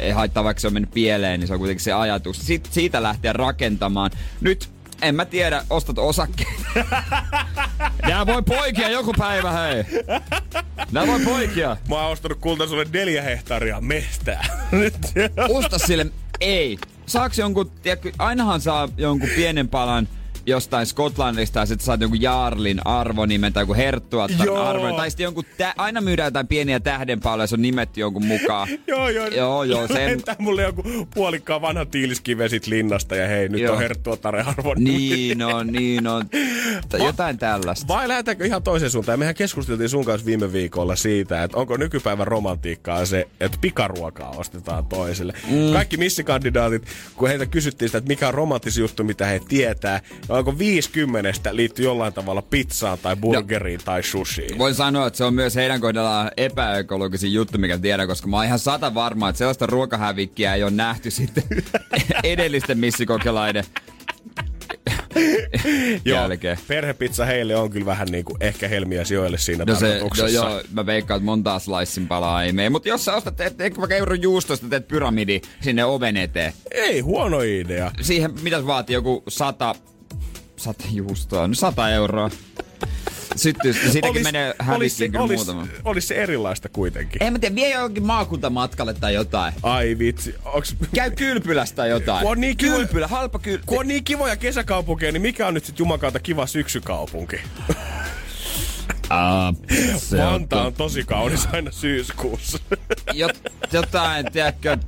ei 0.00 0.10
haittaa 0.10 0.44
vaikka 0.44 0.60
se 0.60 0.66
on 0.66 0.72
mennyt 0.72 0.90
pieleen, 0.90 1.40
niin 1.40 1.48
se 1.48 1.52
on 1.52 1.58
kuitenkin 1.58 1.84
se 1.84 1.92
ajatus. 1.92 2.46
Sit, 2.46 2.68
siitä 2.70 3.02
lähteä 3.02 3.32
rakentamaan. 3.32 4.10
Nyt 4.40 4.68
en 5.02 5.14
mä 5.14 5.24
tiedä, 5.24 5.64
ostat 5.70 5.98
osakkeita. 5.98 6.62
Nää 8.08 8.26
voi 8.26 8.42
poikia 8.42 8.88
joku 8.88 9.12
päivä, 9.18 9.52
hei. 9.52 9.84
Nää 10.92 11.06
voi 11.06 11.20
poikia. 11.20 11.76
Mä 11.88 11.96
oon 11.96 12.12
ostanut 12.12 12.38
kulta 12.40 12.66
sulle 12.66 12.86
neljä 12.92 13.22
hehtaaria 13.22 13.80
mestää. 13.80 14.46
Nyt 14.72 14.94
Osta 15.48 15.78
sille, 15.78 16.06
ei. 16.40 16.78
Saaks 17.06 17.38
jonkun, 17.38 17.70
tiedätkö, 17.82 18.12
ainahan 18.18 18.60
saa 18.60 18.88
jonkun 18.96 19.28
pienen 19.36 19.68
palan 19.68 20.08
jostain 20.50 20.86
Skotlannista 20.86 21.58
ja 21.60 21.66
sitten 21.66 21.84
saat 21.86 22.00
jonkun 22.00 22.22
Jaarlin 22.22 22.86
arvonimen 22.86 23.52
tai 23.52 23.62
joku 23.62 23.74
Herttuattan 23.74 24.56
arvonimen. 24.56 24.94
Tai 24.96 25.10
sitten 25.10 25.24
jonkun, 25.24 25.44
tä- 25.58 25.74
aina 25.76 26.00
myydään 26.00 26.26
jotain 26.26 26.46
pieniä 26.46 26.80
tähdenpalloja, 26.80 27.46
se 27.46 27.54
on 27.54 27.62
nimetty 27.62 28.00
jonkun 28.00 28.24
mukaan. 28.26 28.68
Joo, 28.86 29.08
joo. 29.08 29.26
Joo, 29.26 29.64
joo, 29.64 29.86
sen- 29.86 29.96
Lentää 30.10 30.36
mulle 30.38 30.62
joku 30.62 30.82
puolikkaan 31.14 31.62
vanha 31.62 31.84
tiiliskive 31.86 32.48
sit 32.48 32.66
linnasta 32.66 33.16
ja 33.16 33.28
hei, 33.28 33.48
nyt 33.48 33.60
Joo. 33.60 33.72
on 33.74 33.78
herttua 33.80 34.16
Tare 34.16 34.42
arvon. 34.46 34.76
Niin 34.84 35.42
on, 35.42 35.66
niin 35.66 36.06
on. 36.06 36.24
Jotain 37.06 37.38
tällaista. 37.38 37.88
Vai 37.88 38.08
lähdetäänkö 38.08 38.46
ihan 38.46 38.62
toiseen 38.62 38.90
suuntaan? 38.90 39.18
Mehän 39.18 39.34
keskusteltiin 39.34 39.88
sun 39.88 40.04
kanssa 40.04 40.26
viime 40.26 40.52
viikolla 40.52 40.96
siitä, 40.96 41.44
että 41.44 41.56
onko 41.56 41.76
nykypäivän 41.76 42.26
romantiikkaa 42.26 43.06
se, 43.06 43.28
että 43.40 43.58
pikaruokaa 43.60 44.30
ostetaan 44.30 44.86
toiselle. 44.86 45.32
Mm. 45.50 45.72
Kaikki 45.72 45.96
missikandidaatit, 45.96 46.82
kun 47.16 47.28
heitä 47.28 47.46
kysyttiin 47.46 47.88
sitä, 47.88 47.98
että 47.98 48.08
mikä 48.08 48.28
on 48.28 48.34
romanttisin 48.34 48.80
juttu, 48.80 49.04
mitä 49.04 49.26
he 49.26 49.40
tietää, 49.48 50.00
onko 50.40 50.58
50 50.58 51.32
liittyy 51.52 51.84
jollain 51.84 52.12
tavalla 52.12 52.42
pizzaan 52.42 52.98
tai 53.02 53.16
burgeriin 53.16 53.80
tai 53.84 54.02
sushiin. 54.02 54.58
Voin 54.58 54.74
sanoa, 54.74 55.06
että 55.06 55.16
se 55.16 55.24
on 55.24 55.34
myös 55.34 55.56
heidän 55.56 55.80
kohdallaan 55.80 56.30
epäekologisin 56.36 57.32
juttu, 57.32 57.58
mikä 57.58 57.78
tiedän, 57.78 58.08
koska 58.08 58.28
mä 58.28 58.36
oon 58.36 58.46
ihan 58.46 58.58
sata 58.58 58.94
varma, 58.94 59.28
että 59.28 59.38
sellaista 59.38 59.66
ruokahävikkiä 59.66 60.54
ei 60.54 60.62
ole 60.62 60.70
nähty 60.70 61.10
sitten 61.10 61.42
edellisten 62.24 62.78
missikokelaiden 62.78 63.64
jälkeen. 66.04 66.58
perhepizza 66.68 67.24
heille 67.24 67.56
on 67.56 67.70
kyllä 67.70 67.86
vähän 67.86 68.08
niin 68.10 68.24
kuin 68.24 68.36
ehkä 68.40 68.68
helmiä 68.68 69.04
sijoille 69.04 69.38
siinä 69.38 69.64
No 69.64 69.74
se, 69.74 70.00
no 70.18 70.26
joo, 70.26 70.62
mä 70.72 70.86
veikkaan, 70.86 71.18
että 71.18 71.24
montaa 71.24 71.58
slicein 71.58 72.08
palaa 72.08 72.44
ei 72.44 72.52
mene. 72.52 72.70
Mutta 72.70 72.88
jos 72.88 73.04
sä 73.04 73.14
ostat, 73.14 73.36
teet, 73.36 73.56
teet 73.56 73.78
vaikka 73.78 73.96
euron 73.96 74.22
juustosta, 74.22 74.68
teet 74.68 74.88
pyramidi 74.88 75.40
sinne 75.60 75.84
oven 75.84 76.16
eteen. 76.16 76.52
Ei 76.70 77.00
huono 77.00 77.40
idea. 77.40 77.90
Siihen, 78.00 78.30
mitä 78.42 78.66
vaatii, 78.66 78.94
joku 78.94 79.22
sata, 79.28 79.74
sata 80.60 80.84
juustoa, 80.92 81.48
no 81.48 81.54
sata 81.54 81.90
euroa. 81.90 82.30
Sitten 83.36 83.74
siitäkin 83.74 84.22
menee 84.22 84.54
hävikkiin 84.58 85.12
kyllä 85.12 85.24
olis, 85.24 85.36
muutama. 85.36 85.66
olis 85.84 86.08
se 86.08 86.14
erilaista 86.14 86.68
kuitenkin. 86.68 87.22
En 87.22 87.32
mä 87.32 87.38
tiedä, 87.38 87.54
vie 87.54 87.70
johonkin 87.74 88.02
maakuntamatkalle 88.02 88.94
tai 88.94 89.14
jotain. 89.14 89.54
Ai 89.62 89.96
vitsi, 89.98 90.34
onks... 90.44 90.76
Käy 90.94 91.10
kylpylästä 91.10 91.76
tai 91.76 91.90
jotain. 91.90 92.22
Kun 92.22 92.30
on 92.30 92.40
niin 92.40 92.56
kiva- 92.56 92.76
Kylpylä, 92.76 93.06
halpa 93.08 93.38
kylpylä. 93.38 93.66
Kun 93.66 93.78
on 93.80 93.88
niin 93.88 94.04
kivoja 94.04 94.36
kesäkaupunkeja, 94.36 95.12
niin 95.12 95.22
mikä 95.22 95.46
on 95.46 95.54
nyt 95.54 95.64
sit 95.64 95.78
jumakauta 95.78 96.20
kiva 96.20 96.46
syksykaupunki? 96.46 97.36
Uh, 99.10 99.96
se 99.98 100.18
Vantaa 100.18 100.66
on 100.66 100.72
tosi 100.74 101.04
kaunis 101.04 101.48
aina 101.52 101.70
syyskuussa. 101.70 102.58
Jot, 103.12 103.38
jotain, 103.72 104.26
tiedätkö, 104.32 104.78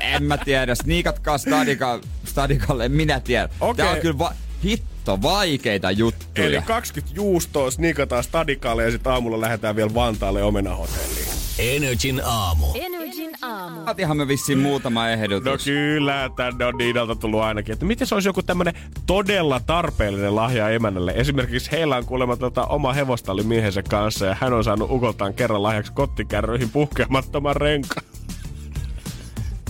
en 0.00 0.22
mä 0.22 0.38
tiedä. 0.38 0.74
Sniikatkaa 0.74 1.38
stadika, 1.38 2.00
stadikalle, 2.24 2.84
en 2.84 2.92
minä 2.92 3.20
tiedä. 3.20 3.48
Okei. 3.60 3.84
Tää 3.84 3.94
on 3.94 4.00
kyllä 4.00 4.18
va- 4.18 4.34
hitto 4.64 5.22
vaikeita 5.22 5.90
juttuja. 5.90 6.46
Eli 6.46 6.62
20 6.62 7.16
juustoa 7.16 7.70
snikataan 7.70 8.24
stadikalle 8.24 8.84
ja 8.84 8.90
sitten 8.90 9.12
aamulla 9.12 9.40
lähdetään 9.40 9.76
vielä 9.76 9.94
Vantaalle 9.94 10.42
omenahotelliin. 10.42 11.28
Energin 11.58 12.22
aamu. 12.24 12.66
Energin 12.74 13.30
aamu. 13.42 13.84
Saatiinhan 13.84 14.16
me 14.16 14.28
vissiin 14.28 14.58
muutama 14.58 15.08
ehdotus. 15.08 15.44
No 15.44 15.58
kyllä, 15.64 16.30
tänne 16.36 16.64
on 16.64 16.76
Niinalta 16.78 17.14
tullut 17.14 17.40
ainakin. 17.40 17.72
Että 17.72 17.84
miten 17.84 18.06
se 18.06 18.14
olisi 18.14 18.28
joku 18.28 18.42
tämmönen 18.42 18.74
todella 19.06 19.60
tarpeellinen 19.60 20.36
lahja 20.36 20.70
emännälle? 20.70 21.12
Esimerkiksi 21.16 21.72
heillä 21.72 21.96
on 21.96 22.04
kuulemma 22.04 22.36
tota 22.36 22.66
oma 22.66 22.92
hevostalli 22.92 23.42
miehensä 23.42 23.82
kanssa 23.82 24.26
ja 24.26 24.36
hän 24.40 24.52
on 24.52 24.64
saanut 24.64 24.90
ukoltaan 24.90 25.34
kerran 25.34 25.62
lahjaksi 25.62 25.92
kottikärryihin 25.92 26.70
puhkeamattoman 26.70 27.56
renkaan. 27.56 28.06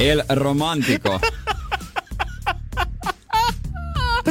El 0.00 0.22
Romantico. 0.28 1.20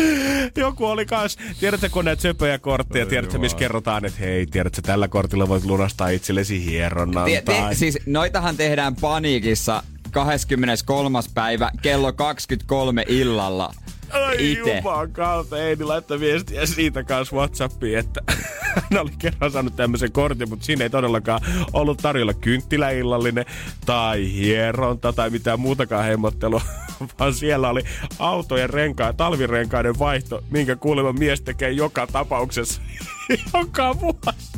Joku 0.55 0.85
oli 0.85 1.05
kans, 1.05 1.37
tiedätkö 1.59 1.89
kun 1.89 2.05
näitä 2.05 2.21
söpöjä 2.21 2.59
kortteja, 2.59 3.05
tiedätkö 3.05 3.37
missä 3.37 3.57
kerrotaan, 3.57 4.05
että 4.05 4.19
hei, 4.19 4.45
tiedätkö 4.45 4.81
tällä 4.81 5.07
kortilla 5.07 5.47
voit 5.47 5.65
lunastaa 5.65 6.09
itsellesi 6.09 6.65
hieronnan 6.65 7.25
Tie, 7.25 7.41
tai... 7.41 7.55
tie, 7.55 7.75
siis 7.75 7.99
noitahan 8.05 8.57
tehdään 8.57 8.95
paniikissa 8.95 9.83
23. 10.11 11.19
päivä 11.33 11.71
kello 11.81 12.13
23 12.13 13.03
illalla. 13.07 13.73
Ai 14.09 14.51
ite. 14.51 14.77
juman 14.77 15.11
kautta, 15.11 15.57
Eini 15.63 15.83
laittoi 15.83 16.19
viestiä 16.19 16.65
siitä 16.65 17.03
kanssa 17.03 17.35
Whatsappiin, 17.35 17.97
että 17.97 18.21
hän 18.91 19.01
oli 19.01 19.11
kerran 19.19 19.51
saanut 19.51 19.75
tämmöisen 19.75 20.11
kortin, 20.11 20.49
mutta 20.49 20.65
siinä 20.65 20.83
ei 20.83 20.89
todellakaan 20.89 21.41
ollut 21.73 21.97
tarjolla 21.97 22.33
kynttiläillallinen 22.33 23.45
tai 23.85 24.33
hieronta 24.33 25.13
tai 25.13 25.29
mitään 25.29 25.59
muutakaan 25.59 26.05
hemmottelua, 26.05 26.61
vaan 27.19 27.33
siellä 27.33 27.69
oli 27.69 27.83
autojen 28.19 28.69
renkaa, 28.69 29.13
talvirenkaiden 29.13 29.99
vaihto, 29.99 30.43
minkä 30.49 30.75
kuulemma 30.75 31.13
mies 31.13 31.41
tekee 31.41 31.71
joka 31.71 32.07
tapauksessa 32.07 32.81
joka 33.53 33.99
vuosi. 33.99 34.57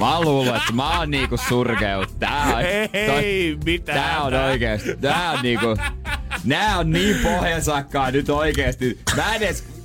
Mä 0.00 0.20
luulen, 0.20 0.56
että 0.56 0.72
mä 0.72 0.98
oon 0.98 1.10
niinku 1.10 1.36
surkeut. 1.48 2.18
Tää 2.18 2.56
on, 2.56 2.62
Ei 2.92 3.58
mitään. 3.64 3.98
Tää 3.98 4.22
on 4.22 4.34
oikeesti. 4.34 4.96
Tää 4.96 5.30
on 5.30 5.38
niinku... 5.42 5.76
Nää 6.44 6.78
on 6.78 6.90
niin 6.90 7.16
pohjasakkaa 7.22 8.10
nyt 8.10 8.28
oikeesti. 8.28 8.98
Mä 9.16 9.34
en 9.34 9.42
edes... 9.42 9.75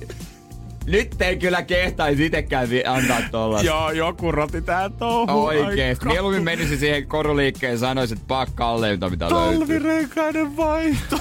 Nyt 0.86 1.22
ei 1.22 1.36
kyllä 1.36 1.62
kehtaisi 1.62 2.26
itekään 2.26 2.70
vi- 2.70 2.84
antaa 2.86 3.18
tollasta. 3.30 3.66
Joo, 3.66 3.90
joku 3.90 4.32
roti 4.32 4.62
tää 4.62 4.88
touhu. 4.90 5.44
Oikeesti. 5.44 6.06
Mieluummin 6.06 6.42
menisin 6.42 6.78
siihen 6.78 7.06
koruliikkeen 7.06 7.72
ja 7.72 7.78
sanoisin, 7.78 8.16
että 8.16 8.28
pakka 8.28 8.54
kalleinta 8.54 9.10
mitä 9.10 9.30
löytyy. 9.30 9.58
Talvirenkaiden 9.58 10.56
vaihto. 10.56 11.16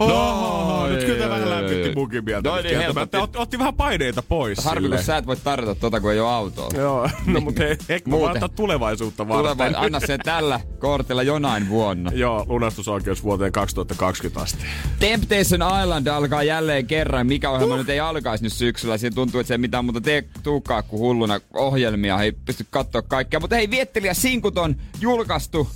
Oh, 0.00 0.88
nyt 0.88 1.04
kyllä 1.04 1.28
vähän 1.28 1.50
lämmitti 1.50 1.92
munkin 1.94 2.24
mieltä. 2.24 2.48
No 2.48 2.56
niin, 2.56 2.78
helpotti. 2.78 3.16
Otti, 3.16 3.38
otti 3.38 3.58
vähän 3.58 3.74
paineita 3.74 4.22
pois. 4.22 4.64
Harmi, 4.64 4.88
kun 4.88 4.98
sä 5.02 5.16
et 5.16 5.26
voi 5.26 5.36
tarjota 5.36 5.74
tota, 5.74 6.00
kun 6.00 6.12
ei 6.12 6.20
oo 6.20 6.28
autoa. 6.28 6.68
Joo, 6.74 7.10
no 7.26 7.40
mutta 7.40 7.64
ehkä 7.64 8.10
mä 8.10 8.16
antaa 8.30 8.48
tulevaisuutta 8.48 9.28
varten. 9.28 9.56
Tule 9.56 9.72
vai, 9.72 9.86
anna 9.86 10.00
sen 10.00 10.20
tällä 10.24 10.60
kortilla 10.78 11.22
jonain 11.22 11.68
vuonna. 11.68 12.10
Joo, 12.14 12.44
lunastusoikeus 12.48 13.24
vuoteen 13.24 13.52
2020 13.52 14.40
asti. 14.40 14.64
Temptation 14.98 15.80
Island 15.82 16.06
alkaa 16.06 16.42
jälleen 16.42 16.86
kerran. 16.86 17.26
Mikä 17.26 17.50
ohjelma 17.50 17.76
nyt 17.76 17.88
ei 17.88 18.00
alkaisi 18.00 18.44
nyt 18.44 18.52
syksyllä. 18.52 18.98
Siinä 18.98 19.14
tuntuu, 19.14 19.40
että 19.40 19.48
se 19.48 19.54
ei 19.54 19.58
mitään 19.58 19.84
muuta 19.84 20.00
tee 20.00 20.24
tuukkaa 20.42 20.82
kuin 20.82 21.00
hulluna 21.00 21.40
ohjelmia. 21.54 22.22
Ei 22.22 22.32
pysty 22.32 22.66
katsoa 22.70 23.02
kaikkea. 23.02 23.40
Mutta 23.40 23.56
hei, 23.56 23.70
Viettelijä 23.70 24.14
Sinkut 24.14 24.58
on 24.58 24.76
julkaistu. 25.00 25.68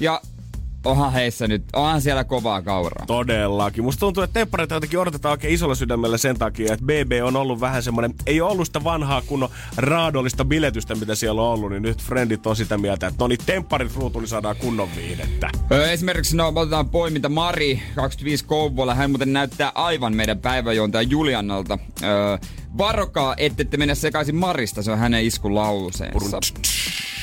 Ja 0.00 0.20
onhan 0.86 1.12
heissä 1.12 1.48
nyt, 1.48 1.64
onhan 1.72 2.00
siellä 2.00 2.24
kovaa 2.24 2.62
kauraa. 2.62 3.06
Todellakin. 3.06 3.84
Musta 3.84 4.00
tuntuu, 4.00 4.22
että 4.22 4.34
temppareita 4.34 4.74
jotenkin 4.74 4.98
odotetaan 4.98 5.30
oikein 5.30 5.54
isolla 5.54 5.74
sydämellä 5.74 6.18
sen 6.18 6.38
takia, 6.38 6.72
että 6.72 6.84
BB 6.86 7.12
on 7.24 7.36
ollut 7.36 7.60
vähän 7.60 7.82
semmoinen, 7.82 8.14
ei 8.26 8.40
ole 8.40 8.52
ollut 8.52 8.66
sitä 8.66 8.84
vanhaa 8.84 9.22
kunnon 9.22 9.48
raadollista 9.76 10.44
biletystä, 10.44 10.94
mitä 10.94 11.14
siellä 11.14 11.42
on 11.42 11.48
ollut, 11.48 11.70
niin 11.70 11.82
nyt 11.82 12.02
frendit 12.02 12.46
on 12.46 12.56
sitä 12.56 12.78
mieltä, 12.78 13.06
että 13.06 13.24
no 13.24 13.28
niin 13.28 13.38
tempparit 13.46 13.96
ruutuun, 13.96 14.22
niin 14.22 14.28
saadaan 14.28 14.56
kunnon 14.56 14.88
viihdettä. 14.96 15.50
Öö, 15.72 15.90
Esimerkiksi 15.90 16.36
no, 16.36 16.52
otetaan 16.54 16.88
poiminta 16.88 17.28
Mari, 17.28 17.82
25 17.94 18.44
Kouvola. 18.44 18.94
Hän 18.94 19.10
muuten 19.10 19.32
näyttää 19.32 19.72
aivan 19.74 20.16
meidän 20.16 20.38
päiväjuontaja 20.38 21.02
Juliannalta. 21.02 21.78
Öö, 22.02 22.38
varokaa, 22.78 23.34
ettette 23.38 23.76
mennä 23.76 23.94
sekaisin 23.94 24.36
Marista, 24.36 24.82
se 24.82 24.90
on 24.90 24.98
hänen 24.98 25.24
iskulauseensa. 25.24 26.38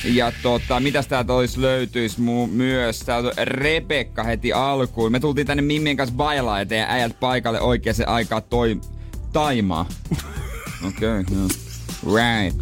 Ja 0.04 0.32
tota, 0.42 0.80
mitäs 0.80 1.06
täältä 1.06 1.32
olisi 1.32 1.60
löytyisi 1.60 2.16
mu- 2.18 2.50
myös? 2.50 3.00
Täältä 3.00 3.44
Rebekka 3.44 4.22
heti 4.22 4.52
alkuun. 4.52 5.12
Me 5.12 5.20
tultiin 5.20 5.46
tänne 5.46 5.62
Mimmien 5.62 5.96
kanssa 5.96 6.16
bailaa 6.16 6.58
ja 6.58 6.66
teidän 6.66 6.90
äijät 6.90 7.20
paikalle 7.20 7.60
oikeaan 7.60 7.96
aikaa 8.06 8.40
toi 8.40 8.80
Taimaa. 9.32 9.86
Okei, 10.88 11.20
okay, 11.20 11.36
no. 11.36 11.48
Right. 12.14 12.60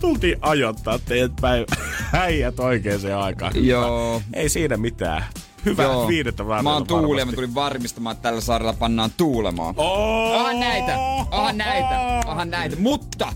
Tultiin 0.00 0.36
ajoittaa 0.40 0.98
teidät 0.98 1.32
päivä 1.40 1.66
äijät 2.12 2.60
oikeaan 2.60 3.22
aikaan. 3.22 3.66
Joo. 3.66 4.22
Ei 4.32 4.48
siinä 4.48 4.76
mitään. 4.76 5.24
Hyvää 5.66 5.86
Joo. 5.86 6.08
viidettä 6.08 6.44
Mä 6.62 6.74
oon 6.74 6.86
Tuuli 6.86 7.20
ja 7.20 7.26
mä 7.26 7.32
tulin 7.32 7.54
varmistamaan, 7.54 8.16
että 8.16 8.22
tällä 8.28 8.40
saarella 8.40 8.72
pannaan 8.72 9.10
tuulemaan. 9.16 9.74
Oh! 9.78 10.36
Onhan 10.40 10.60
näitä, 10.60 10.98
onhan 11.30 11.58
näitä, 11.58 12.20
onhan 12.26 12.50
näitä, 12.50 12.76
mutta, 12.78 13.32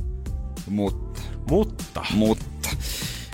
mutta, 0.71 1.21
Mutta 1.51 2.07
mutta. 2.15 2.71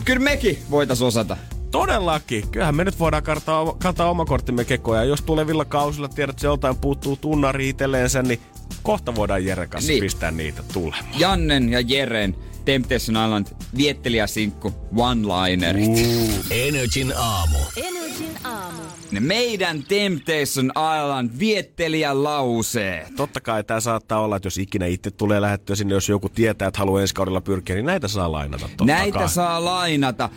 Kyllä 0.05 0.21
mekin 0.21 0.59
voitais 0.71 1.03
osata. 1.03 1.37
todellakin, 1.71 2.49
kyllähän 2.51 2.75
me 2.77 2.85
nyt 2.85 2.99
voidaan 2.99 3.23
kantaa, 3.23 3.73
kantaa 3.79 4.11
oma 4.11 4.25
korttimme 4.25 4.65
kekoja. 4.65 5.05
Jos 5.05 5.23
tulevilla 5.23 5.65
kausilla 5.65 6.09
tiedät, 6.09 6.35
että 6.37 6.47
joltain 6.47 6.77
puuttuu 6.77 7.17
tunnari 7.17 7.69
itselleensä, 7.69 8.23
niin 8.23 8.41
kohta 8.83 9.15
voidaan 9.15 9.45
Jeren 9.45 9.69
kanssa 9.69 9.93
Niin. 9.93 10.03
pistää 10.03 10.31
niitä 10.31 10.63
tulemaan. 10.73 11.05
Jannen 11.19 11.69
ja 11.69 11.81
Jeren 11.81 12.37
Temptation 12.67 13.25
Island 13.25 13.47
viettelijä 13.77 14.27
sinkku 14.27 14.75
one-linerit. 14.97 16.07
Energin 16.51 17.13
aamu. 17.17 17.59
Energin 17.77 18.37
aamu. 18.45 18.83
Ne 19.11 19.21
meidän 19.21 19.83
Temptation 19.83 20.71
Island 20.71 21.31
viettelijä 21.39 22.23
lauseet. 22.23 23.17
Totta 23.17 23.41
kai 23.41 23.65
tämä 23.65 23.81
saattaa 23.81 24.21
olla, 24.21 24.37
että 24.37 24.47
jos 24.47 24.59
ikinä 24.59 24.87
itse 24.87 25.11
tulee 25.11 25.41
lähettyä 25.41 25.77
sinne, 25.77 25.95
jos 25.95 26.09
joku 26.09 26.29
tietää, 26.29 26.69
että 26.69 26.79
haluaa 26.79 27.01
ensi 27.01 27.15
kaudella 27.15 27.41
pyrkiä, 27.41 27.77
niin 27.77 27.87
näitä 27.87 28.09
saa 28.09 28.33
lainata. 28.33 28.69
Totta 28.69 28.85
Näitä 28.85 29.19
kai. 29.19 29.29
saa 29.29 29.65
lainata. 29.65 30.31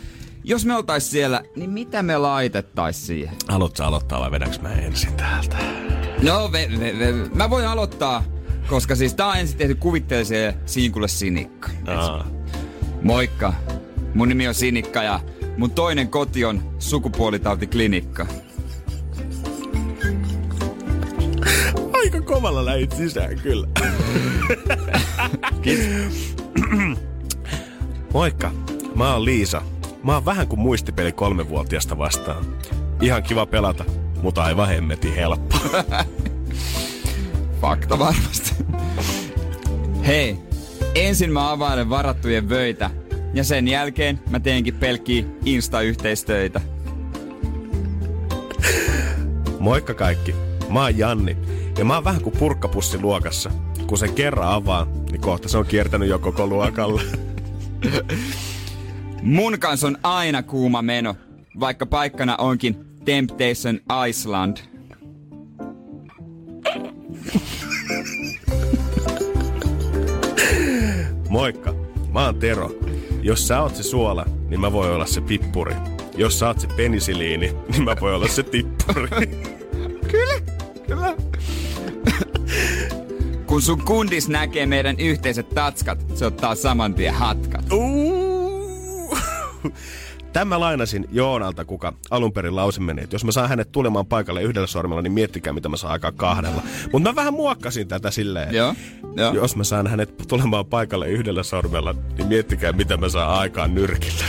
Jos 0.44 0.64
me 0.66 0.76
oltais 0.76 1.10
siellä, 1.10 1.42
niin 1.56 1.70
mitä 1.70 2.02
me 2.02 2.18
laitettais 2.18 3.06
siihen? 3.06 3.36
Haluatko 3.48 3.82
aloittaa 3.82 4.20
vai 4.20 4.30
vedäks 4.30 4.60
mä 4.60 4.72
ensin 4.72 5.12
täältä? 5.14 5.56
No, 6.22 6.52
ve, 6.52 6.68
ve, 6.80 6.98
ve, 6.98 7.12
mä 7.34 7.50
voin 7.50 7.66
aloittaa, 7.66 8.24
koska 8.70 8.96
siis 8.96 9.14
tää 9.14 9.26
on 9.26 9.36
ensin 9.36 9.58
tehty 9.58 9.74
kuvitteelliseen 9.74 10.54
Siikulle 10.66 11.08
Sinikka. 11.08 11.70
Aa. 11.86 12.26
Moikka, 13.02 13.52
mun 14.14 14.28
nimi 14.28 14.48
on 14.48 14.54
Sinikka 14.54 15.02
ja 15.02 15.20
mun 15.56 15.70
toinen 15.70 16.08
koti 16.08 16.44
on 16.44 16.74
sukupuolitautiklinikka. 16.78 18.26
Aika 21.92 22.20
kovalla 22.20 22.64
lähit 22.64 22.92
sisään 22.92 23.36
kyllä. 23.42 23.68
Moikka, 28.14 28.50
mä 28.94 29.12
oon 29.12 29.24
Liisa. 29.24 29.62
Mä 30.02 30.14
oon 30.14 30.24
vähän 30.24 30.48
kuin 30.48 30.60
muistipeli 30.60 31.12
kolmevuotiasta 31.12 31.98
vastaan. 31.98 32.44
Ihan 33.00 33.22
kiva 33.22 33.46
pelata, 33.46 33.84
mutta 34.22 34.42
aivan 34.42 34.68
hemmetin 34.68 35.14
helppo. 35.14 35.56
Fakta 37.60 37.98
varmasti. 37.98 38.54
Hei, 40.06 40.36
ensin 40.94 41.32
mä 41.32 41.50
availen 41.50 41.90
varattujen 41.90 42.48
vöitä 42.48 42.90
ja 43.34 43.44
sen 43.44 43.68
jälkeen 43.68 44.20
mä 44.30 44.40
teenkin 44.40 44.74
pelkkiä 44.74 45.24
Insta-yhteistöitä. 45.44 46.60
Moikka 49.58 49.94
kaikki, 49.94 50.34
mä 50.68 50.82
oon 50.82 50.98
Janni. 50.98 51.36
Ja 51.78 51.84
mä 51.84 51.94
oon 51.94 52.04
vähän 52.04 52.22
kuin 52.22 52.36
purkkapussi 52.38 53.00
luokassa. 53.00 53.50
Kun 53.86 53.98
sen 53.98 54.14
kerran 54.14 54.48
avaa, 54.48 54.86
niin 55.10 55.20
kohta 55.20 55.48
se 55.48 55.58
on 55.58 55.66
kiertänyt 55.66 56.08
jo 56.08 56.18
koko 56.18 56.46
luokalle. 56.46 57.02
Mun 59.22 59.58
kanssa 59.58 59.86
on 59.86 59.98
aina 60.02 60.42
kuuma 60.42 60.82
meno, 60.82 61.16
vaikka 61.60 61.86
paikkana 61.86 62.36
onkin 62.36 62.76
Temptation 63.04 63.80
Iceland. 64.08 64.69
Moikka, 71.28 71.74
mä 72.12 72.24
oon 72.24 72.34
Tero. 72.34 72.70
Jos 73.22 73.48
sä 73.48 73.60
oot 73.62 73.76
se 73.76 73.82
suola, 73.82 74.26
niin 74.48 74.60
mä 74.60 74.72
voin 74.72 74.90
olla 74.90 75.06
se 75.06 75.20
pippuri. 75.20 75.74
Jos 76.16 76.38
sä 76.38 76.46
oot 76.46 76.60
se 76.60 76.66
penisiliini, 76.66 77.52
niin 77.68 77.84
mä 77.84 77.96
voin 78.00 78.14
olla 78.14 78.28
se 78.28 78.42
tippuri. 78.42 79.08
Kun 83.46 83.62
sun 83.62 83.82
kundis 83.82 84.28
näkee 84.28 84.66
meidän 84.66 85.00
yhteiset 85.00 85.48
tatskat, 85.48 85.98
se 86.14 86.26
ottaa 86.26 86.54
saman 86.54 86.94
tien 86.94 87.14
hatkat. 87.14 87.72
Uu. 87.72 89.18
Tämä 90.32 90.60
lainasin 90.60 91.08
Joonalta, 91.12 91.64
kuka 91.64 91.92
alun 92.10 92.32
perin 92.32 92.56
lause 92.56 92.80
meni, 92.80 93.02
että 93.02 93.14
jos 93.14 93.24
mä 93.24 93.32
saan 93.32 93.48
hänet 93.48 93.72
tulemaan 93.72 94.06
paikalle 94.06 94.42
yhdellä 94.42 94.66
sormella, 94.66 95.02
niin 95.02 95.12
miettikää, 95.12 95.52
mitä 95.52 95.68
mä 95.68 95.76
saan 95.76 95.92
aikaa 95.92 96.12
kahdella. 96.12 96.62
Mutta 96.92 97.08
mä 97.08 97.14
vähän 97.16 97.34
muokkasin 97.34 97.88
tätä 97.88 98.10
silleen, 98.10 98.54
Joo, 98.54 98.74
joo. 99.16 99.34
jos 99.34 99.56
mä 99.56 99.64
saan 99.64 99.86
hänet 99.86 100.14
tulemaan 100.28 100.66
paikalle 100.66 101.08
yhdellä 101.08 101.42
sormella, 101.42 101.94
niin 102.18 102.28
miettikää, 102.28 102.72
mitä 102.72 102.96
mä 102.96 103.08
saan 103.08 103.38
aikaan 103.38 103.74
nyrkillä. 103.74 104.24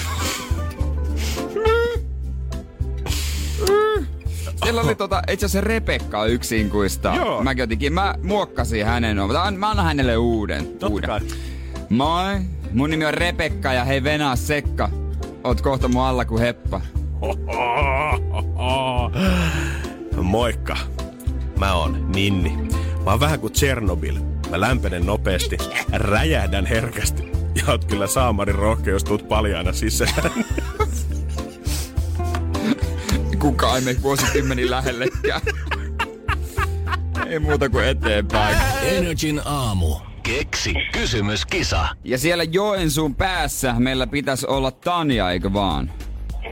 Siellä 4.64 4.82
oli 4.82 4.96
tota, 4.96 5.22
itse 5.32 5.46
asiassa 5.46 5.68
Rebekka 5.68 6.26
yksin 6.26 6.70
kuista. 6.70 7.14
Joo. 7.16 7.44
Mäkin 7.44 7.64
otinkin, 7.64 7.94
mä 7.94 8.16
muokkasin 8.24 8.86
hänen. 8.86 9.18
Mä, 9.18 9.52
mä 9.58 9.70
annan 9.70 9.86
hänelle 9.86 10.18
uuden. 10.18 10.68
Totta 10.68 10.88
uuden. 10.88 11.10
kai. 11.10 11.20
Moi, 11.90 12.40
mun 12.74 12.90
nimi 12.90 13.06
on 13.06 13.14
Rebekka 13.14 13.74
ja 13.74 13.84
hei 13.86 14.04
venaa 14.04 14.36
Sekka. 14.36 14.90
Oot 15.44 15.62
kohta 15.62 15.88
mun 15.88 16.04
alla 16.04 16.26
kuin 16.26 16.42
heppa. 16.42 16.82
Moikka. 20.22 20.78
Mä 21.60 21.74
oon 21.74 22.12
Ninni. 22.12 22.58
Mä 23.06 23.12
oon 23.12 23.20
vähän 23.20 23.40
kuin 23.40 23.54
Tchernobyl. 23.54 24.20
Mä 24.50 24.60
lämpenen 24.60 25.06
nopeasti, 25.06 25.58
räjähdän 25.94 26.66
herkästi. 26.66 27.32
Ja 27.56 27.64
oot 27.68 27.86
kyllä 27.86 28.08
saamarin 28.08 28.56
rohkea, 28.56 28.94
jos 28.94 29.04
tuut 29.04 29.28
paljaana 29.28 29.74
sisään. 29.74 30.32
Kukaan 33.40 33.76
ei 33.76 33.82
mene 33.82 34.02
vuosikymmeniin 34.02 34.72
lähellekään. 34.72 35.42
ei 37.30 37.40
muuta 37.40 37.70
kuin 37.70 37.88
eteenpäin. 37.88 38.58
Energin 38.84 39.42
aamu. 39.46 39.96
Keksi 40.24 40.74
kysymyskisa. 40.92 41.88
Ja 42.04 42.18
siellä 42.18 42.44
Joensuun 42.44 43.16
päässä 43.16 43.76
meillä 43.80 44.08
pitäisi 44.08 44.48
olla 44.48 44.72
Tanja, 44.72 45.32
eikö 45.32 45.54
vaan? 45.54 45.92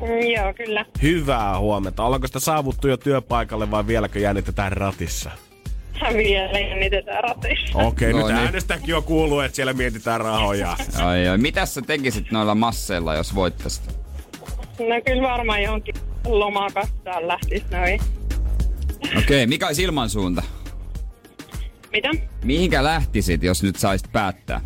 Mm, 0.02 0.30
joo, 0.36 0.54
kyllä. 0.54 0.86
Hyvää 1.02 1.60
huomenta. 1.60 2.04
Ollaanko 2.04 2.28
sitä 2.28 2.40
saavuttu 2.40 2.88
jo 2.88 2.98
työpaikalle 2.98 3.72
vai 3.72 3.88
vieläkö 3.88 4.20
jännitetään 4.20 4.72
ratissa? 4.72 5.32
Vielä 6.14 6.60
jännitetään 6.60 7.24
ratissa. 7.24 7.78
Okei, 7.78 8.14
No 8.14 8.18
nyt 8.18 8.28
niin. 8.28 8.38
äänestäkin 8.38 8.88
jo 8.88 9.02
kuuluu, 9.02 9.40
että 9.40 9.56
siellä 9.56 9.74
mietitään 9.74 10.22
rahoja. 10.22 10.78
Ai, 11.04 11.28
ai. 11.28 11.38
Mitäs 11.38 11.74
sä 11.74 11.82
tekisit 11.82 12.32
noilla 12.32 12.56
masseilla, 12.56 13.16
jos 13.16 13.36
voittaisit? 13.36 14.00
No 14.80 15.02
kyllä 15.06 15.22
varmaan 15.22 15.64
johonkin 15.64 15.96
lomakassaan 16.26 17.28
lähtis 17.28 17.64
noin. 17.72 18.02
Okei, 19.06 19.20
okay, 19.20 19.46
mikä 19.48 19.68
olisi 19.68 19.84
ilmansuunta? 19.84 20.44
Mitä? 21.92 22.10
Mihinkä 22.44 22.84
lähtisit, 22.84 23.44
jos 23.44 23.64
nyt 23.64 23.76
saisit 23.76 24.12
päättää? 24.12 24.62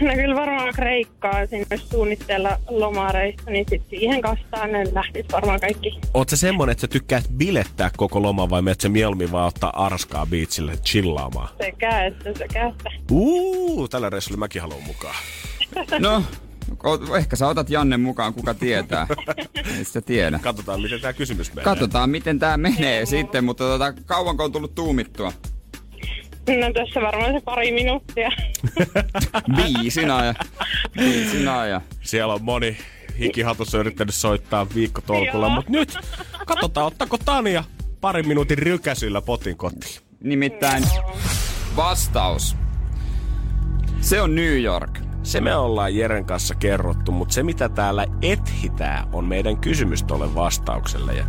No 0.00 0.14
kyllä 0.14 0.34
varmaan 0.34 0.74
Kreikkaa, 0.74 1.46
siinä 1.46 1.66
olisi 1.70 1.86
suunnitteilla 1.86 2.58
lomareissa, 2.68 3.50
niin 3.50 3.66
sit 3.70 3.82
siihen 3.90 4.22
kastaan 4.22 4.72
ne 4.72 4.84
lähtis 4.92 5.26
varmaan 5.32 5.60
kaikki. 5.60 6.00
Oot 6.14 6.28
sä 6.28 6.36
semmonen, 6.36 6.72
että 6.72 6.80
sä 6.80 6.88
tykkäät 6.88 7.24
bilettää 7.36 7.90
koko 7.96 8.22
loman 8.22 8.50
vai 8.50 8.62
menet 8.62 8.80
sä 8.80 8.88
mieluummin 8.88 9.32
vaan 9.32 9.46
ottaa 9.48 9.84
arskaa 9.86 10.26
biitsille 10.26 10.76
chillaamaan? 10.76 11.48
Sekä 11.64 12.04
että 12.04 12.34
sekä 12.38 12.66
että. 12.66 12.90
Uuu, 13.10 13.88
tällä 13.88 14.10
reissulla 14.10 14.38
mäkin 14.38 14.62
haluan 14.62 14.82
mukaan. 14.82 15.16
No, 15.98 16.22
ehkä 17.16 17.36
sä 17.36 17.48
otat 17.48 17.70
Janne 17.70 17.96
mukaan, 17.96 18.34
kuka 18.34 18.54
tietää. 18.54 19.06
Ei 19.78 19.84
sitä 19.84 20.00
tiedä. 20.00 20.38
Katsotaan, 20.38 20.82
miten 20.82 21.00
tämä 21.00 21.12
kysymys 21.12 21.50
menee. 21.54 21.64
Katsotaan, 21.64 22.10
miten 22.10 22.38
tää 22.38 22.56
menee 22.56 23.06
sitten, 23.06 23.44
mutta 23.44 23.64
tota, 23.64 23.92
kauanko 23.92 24.44
on 24.44 24.52
tullut 24.52 24.74
tuumittua? 24.74 25.32
No 26.56 26.72
tässä 26.72 27.00
varmaan 27.00 27.32
se 27.32 27.40
pari 27.44 27.72
minuuttia. 27.72 28.30
Viisin 29.56 30.10
aja. 30.10 30.34
Viisin 30.96 31.48
aja. 31.48 31.80
Siellä 32.00 32.34
on 32.34 32.42
moni 32.42 32.76
hikihatussa 33.18 33.78
yrittänyt 33.78 34.14
soittaa 34.14 34.66
viikkotolkulla, 34.74 35.48
mutta 35.48 35.72
nyt 35.72 35.98
katsotaan, 36.46 36.86
ottaako 36.86 37.18
Tania 37.24 37.64
parin 38.00 38.28
minuutin 38.28 38.58
rykäsyllä 38.58 39.22
potin 39.22 39.56
kotiin. 39.56 40.00
Nimittäin 40.20 40.84
vastaus. 41.76 42.56
Se 44.00 44.20
on 44.20 44.34
New 44.34 44.62
York. 44.62 45.07
Se 45.28 45.40
me 45.40 45.56
ollaan 45.56 45.94
Jeren 45.94 46.24
kanssa 46.24 46.54
kerrottu, 46.54 47.12
mutta 47.12 47.34
se 47.34 47.42
mitä 47.42 47.68
täällä 47.68 48.06
ethitää 48.22 49.06
on 49.12 49.24
meidän 49.24 49.56
kysymys 49.56 50.02
tolle 50.02 50.34
vastaukselle. 50.34 51.14
Ja 51.14 51.24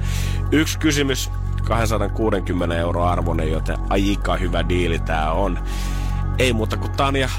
yksi 0.51 0.79
kysymys 0.79 1.31
260 1.63 2.75
euroa 2.75 3.11
arvoinen, 3.11 3.51
joten 3.51 3.77
aika 3.89 4.35
hyvä 4.35 4.69
diili 4.69 4.99
tää 4.99 5.31
on. 5.31 5.59
Ei 6.37 6.53
muuta 6.53 6.77
kuin 6.77 6.91
Tanja, 6.91 7.29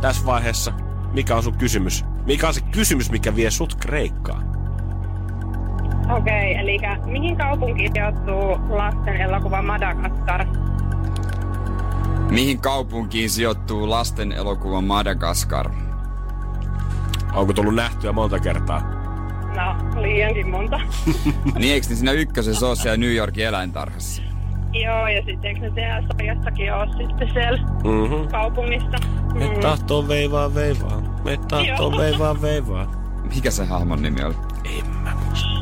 tässä 0.00 0.26
vaiheessa, 0.26 0.72
mikä 1.12 1.36
on 1.36 1.42
sun 1.42 1.58
kysymys? 1.58 2.04
Mikä 2.26 2.48
on 2.48 2.54
se 2.54 2.60
kysymys, 2.60 3.10
mikä 3.10 3.36
vie 3.36 3.50
sut 3.50 3.74
Kreikkaan? 3.74 4.44
Okei, 6.10 6.52
okay, 6.52 6.62
eli 6.62 6.78
mihin 7.06 7.36
kaupunkiin 7.36 7.92
sijoittuu 7.94 8.58
lasten 8.68 9.16
elokuva 9.16 9.62
Madagaskar? 9.62 10.46
Mihin 12.30 12.60
kaupunkiin 12.60 13.30
sijoittuu 13.30 13.90
lasten 13.90 14.32
elokuva 14.32 14.80
Madagaskar? 14.80 15.87
Onko 17.34 17.52
tullut 17.52 17.74
nähtyä 17.74 18.12
monta 18.12 18.38
kertaa? 18.40 18.80
No, 19.56 20.00
liiankin 20.02 20.48
monta. 20.50 20.80
Niin 21.58 21.74
eikö 21.74 21.86
ne 21.90 21.94
siinä 21.96 22.12
ykkösessä 22.12 22.66
ole 22.66 22.76
siellä 22.76 22.96
New 22.96 23.14
Yorkin 23.14 23.46
eläintarhassa? 23.46 24.22
Joo, 24.72 25.06
ja 25.08 25.22
sitten 25.26 25.44
eikö 25.44 25.60
ne 25.60 25.70
siellä 25.74 26.02
sarjassakin 26.12 26.74
ole 26.74 26.86
sitten 27.08 27.30
siellä 27.32 27.58
Mhm. 27.62 28.28
kaupungissa? 28.30 28.98
Me 29.34 29.48
Mm. 29.54 29.60
tahtoo 29.60 30.08
veivaa 30.08 30.54
veivaa. 30.54 31.00
Me 31.24 31.36
tahtoo 31.48 31.90
Joo. 31.90 31.98
veivaa 31.98 32.42
veivaa. 32.42 32.86
Mikä 33.34 33.50
se 33.50 33.64
hahmon 33.64 34.02
nimi 34.02 34.22
oli? 34.24 34.34
En 34.64 34.86
mä. 35.02 35.12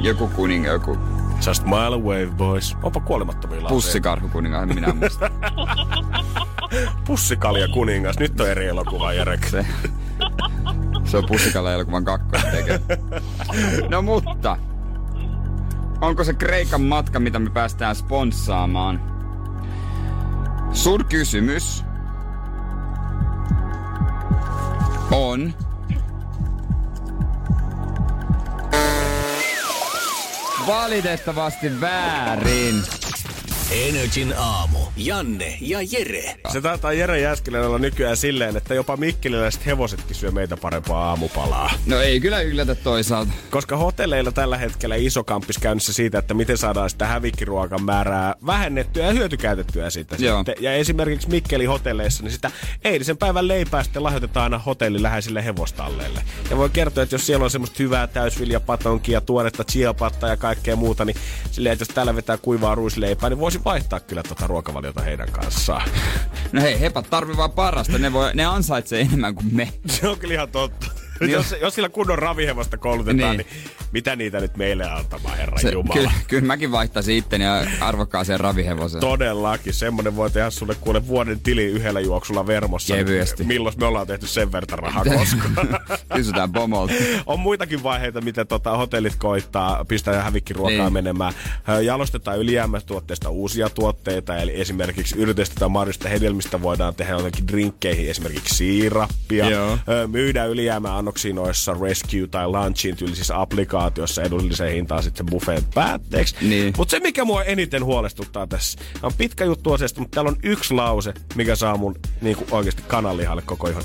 Joku 0.01 0.29
kuninga, 0.29 0.69
joku 0.69 0.99
Just 1.47 1.65
mile 1.65 1.95
away, 1.95 2.27
boys. 2.27 2.77
Onpa 2.83 3.01
kuolemattomia 3.01 3.57
lapsia. 3.57 3.69
pussikarhu 3.75 4.29
kuninga, 4.29 4.63
en 4.63 4.75
minä 4.75 4.93
muista. 4.95 5.31
Pussikalja 7.07 7.69
kuningas. 7.69 8.19
Nyt 8.19 8.41
on 8.41 8.49
eri 8.51 8.67
elokuva, 8.67 9.13
Jarek. 9.13 9.45
Se, 9.45 9.67
se 11.07 11.17
on 11.17 11.27
Pussikalle 11.27 11.75
elokuvan 11.75 12.05
kakkonen 12.05 12.51
tekee. 12.51 12.81
No 13.89 14.03
mutta, 14.03 14.57
onko 16.01 16.25
se 16.25 16.35
Kreikan 16.35 16.83
matka, 16.83 17.21
mitä 17.21 17.39
me 17.39 17.51
päästään 17.51 17.97
sponssaamaan? 17.97 19.01
Sun 20.73 21.05
kysymys 21.05 21.85
on... 25.11 25.55
Valitettavasti 30.67 31.81
väärin. 31.81 32.83
Energin 33.71 34.35
aamu. 34.39 34.79
Janne 34.97 35.59
ja 35.61 35.79
Jere. 35.91 36.35
Se 36.53 36.61
taitaa 36.61 36.93
Jere 36.93 37.21
Jääskeläinen 37.21 37.69
olla 37.69 37.79
nykyään 37.79 38.17
silleen, 38.17 38.57
että 38.57 38.75
jopa 38.75 38.97
mikkeliläiset 38.97 39.67
hevosetkin 39.67 40.17
syö 40.17 40.31
meitä 40.31 40.57
parempaa 40.57 41.09
aamupalaa. 41.09 41.71
No 41.87 42.01
ei 42.01 42.21
kyllä 42.21 42.41
yllätä 42.41 42.75
toisaalta. 42.75 43.33
Koska 43.51 43.77
hotelleilla 43.77 44.33
tällä 44.33 44.57
hetkellä 44.57 44.97
iso 44.97 45.25
kamppis 45.25 45.59
käynnissä 45.59 45.93
siitä, 45.93 46.19
että 46.19 46.35
miten 46.35 46.59
saadaan 46.59 46.91
sitä 46.91 47.07
hävikkiruokan 47.07 47.83
määrää 47.83 48.35
vähennettyä 48.47 49.07
ja 49.07 49.13
hyötykäytettyä 49.13 49.91
siitä. 49.91 50.17
Joo. 50.19 50.39
Sitten. 50.39 50.55
Ja 50.61 50.73
esimerkiksi 50.73 51.29
Mikkeli 51.29 51.65
hotelleissa, 51.65 52.23
niin 52.23 52.33
sitä 52.33 52.51
eilisen 52.85 53.17
päivän 53.17 53.49
leipää 53.49 53.83
sitten 53.83 54.03
lahjoitetaan 54.03 54.45
aina 54.45 54.59
hotellin 54.59 55.03
läheisille 55.03 55.45
hevostalleille. 55.45 56.23
Ja 56.51 56.57
voi 56.57 56.71
kertoa, 56.71 57.03
että 57.03 57.15
jos 57.15 57.27
siellä 57.27 57.45
on 57.45 57.51
semmoista 57.51 57.77
hyvää 57.79 58.07
täysviljapatonkia, 58.07 59.21
tuoretta 59.21 59.65
chiapatta 59.65 60.29
ja 60.29 60.37
kaikkea 60.37 60.77
muuta, 60.77 61.05
niin 61.05 61.17
silleen, 61.51 61.73
että 61.73 61.83
jos 61.83 61.95
täällä 61.95 62.17
vetää 62.17 62.37
kuivaa 62.39 62.75
ruisleipää, 62.75 63.31
niin 63.31 63.39
voisi 63.39 63.56
vaihtaa 63.65 64.01
kyllä 64.01 64.23
tuota 64.23 64.47
ruokavaliota 64.47 65.03
heidän 65.03 65.33
kanssaan. 65.33 65.89
No 66.53 66.61
hei, 66.61 66.81
hepat 66.81 67.11
tarvii 67.11 67.37
vaan 67.37 67.53
parasta. 67.53 67.99
Ne, 67.99 68.13
voi, 68.13 68.31
ne 68.35 68.45
ansaitsee 68.45 69.01
enemmän 69.01 69.35
kuin 69.35 69.55
me. 69.55 69.73
Se 69.87 70.09
on 70.09 70.19
kyllä 70.19 70.35
ihan 70.35 70.49
totta. 70.49 70.87
Niin 71.21 71.31
jos, 71.31 71.55
jos 71.61 71.75
sillä 71.75 71.89
kunnon 71.89 72.19
ravihevosta 72.19 72.79
koulutetaan, 72.79 73.37
niin. 73.37 73.47
Niin. 73.51 73.63
niin 73.63 73.71
mitä 73.93 74.17
niitä 74.17 74.41
nyt 74.41 74.57
meille 74.57 74.91
antamaan, 74.91 75.37
herra 75.37 75.59
Se, 75.59 75.71
Jumala? 75.71 75.95
kyllä, 75.95 76.11
kyllä 76.29 76.45
mäkin 76.47 76.73
vaihtaisin 76.73 77.17
itteni 77.17 77.45
ja 77.45 77.67
arvokkaaseen 77.81 78.41
ravihevosen. 78.41 79.01
Todellakin. 79.01 79.75
Semmonen 79.75 80.17
voi 80.17 80.31
tehdä 80.31 80.51
sulle 80.51 80.75
kuule 80.81 81.07
vuoden 81.07 81.41
tili 81.41 81.65
yhdellä 81.65 82.01
juoksulla 82.01 82.47
vermossa. 82.47 82.95
Kevyesti. 82.97 83.45
Milloin 83.45 83.75
me 83.81 83.87
ollaan 83.87 84.07
tehty 84.07 84.27
sen 84.27 84.53
verran 84.53 84.79
rahaa 84.79 85.05
koskaan. 85.05 85.69
Kysytään 86.17 86.53
pomolta. 86.53 86.93
on 87.27 87.41
muitakin 87.41 87.83
vaiheita, 87.83 88.21
miten 88.21 88.47
tota, 88.47 88.77
hotellit 88.77 89.17
koittaa 89.19 89.85
pistää 89.85 90.23
hävikkiruokaa 90.23 90.77
Niin. 90.79 90.93
menemään. 90.93 91.33
Jalostetaan 91.83 92.39
ylijäämätuotteista 92.39 93.31
uusia 93.31 93.71
tuotteita, 93.71 94.37
eli 94.37 94.61
esimerkiksi 94.61 95.17
yritystä 95.19 95.69
marjasta 95.69 96.09
hedelmistä 96.09 96.63
voidaan 96.63 96.95
tehdä 96.95 97.13
jotenkin 97.13 97.49
drinkkeihin 97.49 98.11
esimerkiksi 98.11 98.55
siirappia. 98.55 99.51
Joo. 99.51 99.79
Myydään 100.07 100.51
ylijäämäannoksia 101.07 101.35
noissa 101.35 101.73
rescue- 101.75 102.29
tai 102.31 102.49
lunchiin 102.49 102.97
tyylisissä 102.97 103.41
applikaatiossa 103.41 104.23
edulliseen 104.23 104.73
hintaan 104.73 105.03
sitten 105.03 105.27
buffet 105.27 105.65
päätteeksi. 105.75 106.37
Niin. 106.41 106.75
Mutta 106.77 106.91
se, 106.91 107.01
mikä 107.01 107.25
mua 107.25 107.45
eniten 107.45 107.85
huolestuttaa 107.85 108.47
tässä, 108.47 108.79
on 109.03 109.13
pitkä 109.19 109.45
juttu 109.45 109.73
asiasta, 109.73 110.01
mutta 110.01 110.15
täällä 110.15 110.29
on 110.29 110.37
yksi 110.43 110.75
lause, 110.75 111.15
mikä 111.35 111.57
saa 111.57 111.77
mun 111.77 111.95
niin 112.21 112.37
oikeasti 112.51 112.83
kananlihalle 112.87 113.43
koko 113.43 113.69
ihan. 113.69 113.83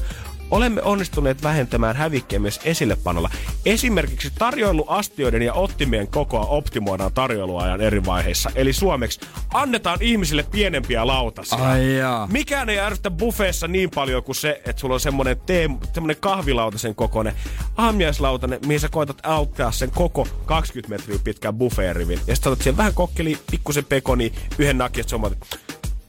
Olemme 0.51 0.81
onnistuneet 0.81 1.43
vähentämään 1.43 1.95
hävikkiä 1.95 2.39
myös 2.39 2.59
esillepanolla. 2.63 3.29
Esimerkiksi 3.65 4.31
tarjoiluastioiden 4.39 5.41
ja 5.41 5.53
ottimien 5.53 6.07
kokoa 6.07 6.45
optimoidaan 6.45 7.13
tarjoiluajan 7.13 7.81
eri 7.81 8.05
vaiheissa. 8.05 8.51
Eli 8.55 8.73
suomeksi 8.73 9.19
annetaan 9.53 9.97
ihmisille 10.01 10.43
pienempiä 10.51 11.07
lautasia. 11.07 11.57
Ai 11.57 11.97
jaa. 11.97 12.27
Mikään 12.27 12.69
ei 12.69 12.79
ärsytä 12.79 13.11
buffeessa 13.11 13.67
niin 13.67 13.89
paljon 13.95 14.23
kuin 14.23 14.35
se, 14.35 14.61
että 14.65 14.79
sulla 14.79 14.93
on 14.93 14.99
semmonen, 14.99 15.37
tee, 15.45 15.69
semmonen 15.93 16.17
kahvilautasen 16.19 16.95
kokoinen 16.95 17.33
aamiaislautanen, 17.77 18.59
mihin 18.65 18.79
sä 18.79 18.89
koetat 18.89 19.17
auttaa 19.23 19.71
sen 19.71 19.91
koko 19.91 20.27
20 20.45 20.89
metriä 20.89 21.19
pitkän 21.23 21.55
buffeerivin. 21.55 22.19
Ja 22.27 22.35
sitten 22.35 22.51
otat 22.51 22.63
siihen 22.63 22.77
vähän 22.77 22.93
kokkeli, 22.93 23.37
pikkusen 23.51 23.85
pekoni, 23.85 24.33
yhden 24.59 24.77
nakin, 24.77 25.01
että 25.01 25.45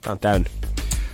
Tää 0.00 0.12
on 0.12 0.18
täynnä. 0.18 0.61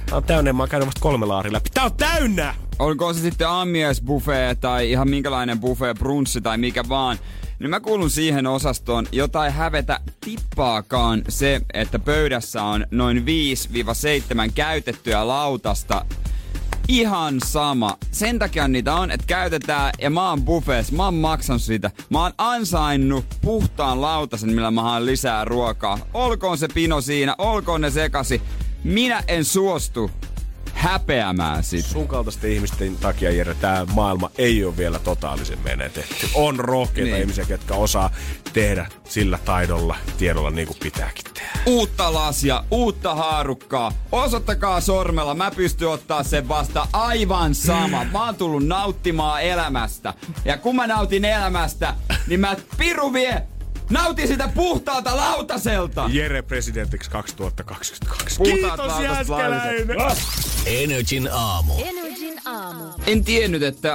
Tää 0.09 0.17
on 0.17 0.25
täynnä, 0.25 0.53
mä 0.53 0.63
oon 0.63 0.69
käynyt 0.69 0.87
vasta 0.87 1.01
kolme 1.01 1.27
laaria 1.27 1.53
läpi. 1.53 1.71
Tää 1.75 1.85
on 1.85 1.95
täynnä! 1.97 2.55
Olkoon 2.79 3.15
se 3.15 3.21
sitten 3.21 3.49
aamiaisbuffet 3.49 4.61
tai 4.61 4.91
ihan 4.91 5.11
minkälainen 5.11 5.61
buffet, 5.61 5.99
brunssi 5.99 6.41
tai 6.41 6.59
mikä 6.59 6.85
vaan. 6.89 7.19
Niin 7.59 7.71
mä 7.71 7.81
kuulun 7.81 8.11
siihen 8.11 8.47
osastoon, 8.47 9.07
jota 9.13 9.47
ei 9.47 9.53
hävetä 9.53 10.01
tippaakaan 10.21 11.23
se, 11.29 11.61
että 11.75 11.99
pöydässä 11.99 12.63
on 12.63 12.87
noin 12.91 13.25
5-7 14.49 14.53
käytettyä 14.55 15.29
lautasta. 15.29 16.05
Ihan 16.89 17.39
sama. 17.45 17.97
Sen 18.11 18.39
takia 18.39 18.69
niitä 18.69 18.95
on, 18.95 19.11
että 19.11 19.27
käytetään 19.27 19.93
ja 20.01 20.11
mä 20.11 20.29
oon 20.29 20.43
buffeessa, 20.43 20.97
mä 20.97 21.05
oon 21.05 21.15
maksanut 21.15 21.63
siitä. 21.63 21.91
Mä 22.11 22.23
oon 22.23 22.33
ansainnut 22.39 23.25
puhtaan 23.41 24.01
lautasen, 24.01 24.51
millä 24.51 24.71
mä 24.71 24.83
haan 24.83 25.07
lisää 25.07 25.45
ruokaa. 25.45 25.99
Olkoon 26.15 26.59
se 26.59 26.69
pino 26.75 27.01
siinä, 27.01 27.35
olkoon 27.39 27.81
ne 27.81 27.91
sekasi. 27.91 28.43
Minä 28.85 29.23
en 29.29 29.45
suostu 29.45 30.11
häpeämään 30.75 31.65
sitä. 31.65 31.89
Sun 31.89 32.09
kaltaisten 32.09 32.53
ihmisten 32.53 32.97
takia, 32.97 33.31
Jere, 33.31 33.55
tämä 33.55 33.87
maailma 33.95 34.31
ei 34.39 34.65
ole 34.65 34.77
vielä 34.77 34.99
totaalisen 34.99 35.59
menetetty. 35.65 36.29
On 36.35 36.61
rohkeita 36.61 37.11
niin. 37.11 37.21
ihmisiä, 37.21 37.45
jotka 37.49 37.75
osaa 37.75 38.11
tehdä 38.53 38.87
sillä 39.09 39.39
taidolla, 39.45 39.97
tiedolla 40.19 40.51
niin 40.51 40.67
kuin 40.67 40.77
pitääkin 40.83 41.25
tehdä. 41.35 41.49
uutta 41.67 42.15
lasia, 42.15 42.65
uutta 42.71 43.15
haarukkaa. 43.15 43.93
Osoittakaa 44.13 44.81
sormella, 44.81 45.35
mä 45.35 45.51
pystyn 45.51 45.89
ottaa 45.89 46.23
sen 46.23 46.49
vasta 46.49 46.87
aivan 46.93 47.55
sama. 47.55 48.05
Mä 48.05 48.25
oon 48.25 48.35
tullut 48.35 48.67
nauttimaan 48.67 49.43
elämästä. 49.43 50.15
Ja 50.45 50.57
kun 50.57 50.77
mä 50.77 50.87
nautin 50.87 51.25
elämästä, 51.25 51.95
niin 52.27 52.41
mä 52.41 52.57
piru 52.79 53.13
vie 53.13 53.43
Nauti 53.91 54.27
sitä 54.27 54.49
puhtaalta 54.55 55.17
lautaselta! 55.17 56.05
Jere 56.13 56.43
presidentiksi 56.43 57.11
2022. 57.11 57.95
Puhtaat 58.39 58.55
Kiitos 58.55 58.79
lautaset 58.79 59.05
Jääskeläinen! 59.05 59.97
Energin 60.67 61.29
aamu. 61.33 61.73
Energin 61.79 62.35
aamu. 62.45 62.85
En 63.07 63.25
tiennyt, 63.25 63.63
että 63.63 63.95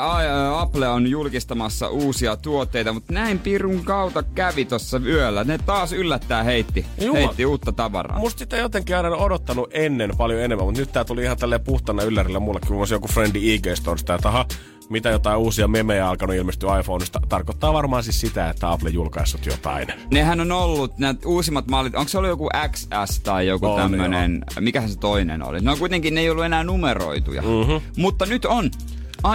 Apple 0.60 0.88
on 0.88 1.08
julkistamassa 1.08 1.89
uusia 1.89 2.38
tuotteita, 2.38 2.94
mutta 2.94 3.14
näin 3.14 3.39
pirun 3.39 3.84
kautta 3.86 4.24
kävi 4.24 4.66
tossa 4.66 5.02
yöllä. 5.06 5.44
Ne 5.44 5.58
taas 5.58 5.94
yllättää 5.94 6.44
heitti, 6.44 6.86
Jumala. 7.02 7.20
heitti 7.20 7.46
uutta 7.46 7.72
tavaraa. 7.72 8.20
Musta 8.20 8.39
sitä 8.39 8.58
jotenkin 8.58 8.98
aina 8.98 9.10
odottanut 9.10 9.70
ennen 9.74 10.12
paljon 10.18 10.39
enemmän, 10.41 10.66
mutta 10.66 10.82
nyt 10.82 10.91
tää 10.91 11.06
tuli 11.06 11.24
ihan 11.24 11.38
tälleen 11.38 11.62
puhtana 11.62 12.04
yllärillä 12.04 12.39
mullekin. 12.39 12.72
Mulla 12.72 12.88
joku 12.91 13.08
friendi 13.08 13.54
IG 13.54 13.66
Storesta, 13.76 14.16
että 14.16 14.30
aha, 14.30 14.46
mitä 14.90 15.10
jotain 15.10 15.38
uusia 15.38 15.68
memejä 15.68 16.10
alkanut 16.10 16.36
ilmestyä 16.36 16.80
iPhoneista. 16.80 17.20
Tarkoittaa 17.30 17.74
varmaan 17.74 18.04
siis 18.04 18.22
sitä, 18.22 18.50
että 18.50 18.72
Apple 18.72 18.90
julkaissut 18.90 19.46
jotain. 19.46 19.88
Nehän 20.12 20.42
on 20.42 20.52
ollut, 20.52 20.98
nämä 20.98 21.16
uusimmat 21.26 21.68
mallit, 21.68 21.96
onko 21.96 22.10
se 22.10 22.18
ollut 22.18 22.30
joku 22.30 22.50
XS 22.72 23.20
tai 23.20 23.48
joku 23.48 23.66
On, 23.66 23.82
tämmönen, 23.82 24.44
mikähän 24.60 24.90
se 24.90 25.00
toinen 25.00 25.48
oli? 25.48 25.62
No 25.62 25.78
kuitenkin 25.78 26.16
ne 26.16 26.22
ei 26.22 26.30
ollut 26.30 26.46
enää 26.46 26.64
numeroituja. 26.64 27.42
Mm-hmm. 27.42 27.82
Mutta 27.98 28.26
nyt 28.26 28.46
on 28.46 28.72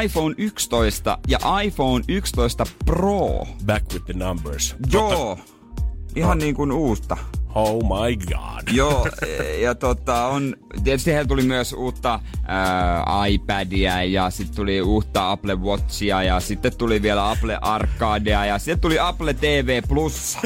iPhone 0.04 0.34
11 0.38 1.18
ja 1.28 1.38
iPhone 1.64 2.04
11 2.08 2.64
Pro. 2.84 3.46
Back 3.66 3.92
with 3.92 4.04
the 4.04 4.14
numbers. 4.14 4.76
Joo, 4.92 5.38
ihan 6.16 6.38
niin 6.38 6.54
kuin 6.54 6.72
uusta. 6.72 7.16
Oh 7.54 7.82
my 7.82 8.16
god. 8.16 8.68
Joo, 8.72 9.06
e- 9.26 9.60
ja 9.60 9.74
tota 9.74 10.26
on, 10.26 10.56
tietysti 10.84 11.12
heillä 11.12 11.28
tuli 11.28 11.42
myös 11.42 11.72
uutta 11.72 12.20
ää, 12.46 13.26
iPadia 13.26 14.02
ja 14.04 14.30
sitten 14.30 14.56
tuli 14.56 14.82
uutta 14.82 15.30
Apple 15.30 15.54
Watchia 15.54 16.22
ja 16.22 16.40
sitten 16.40 16.76
tuli 16.76 17.02
vielä 17.02 17.30
Apple 17.30 17.58
Arcadea 17.60 18.44
ja 18.46 18.58
sitten 18.58 18.80
tuli 18.80 18.98
Apple 18.98 19.34
TV 19.34 19.82
Plus. 19.88 20.38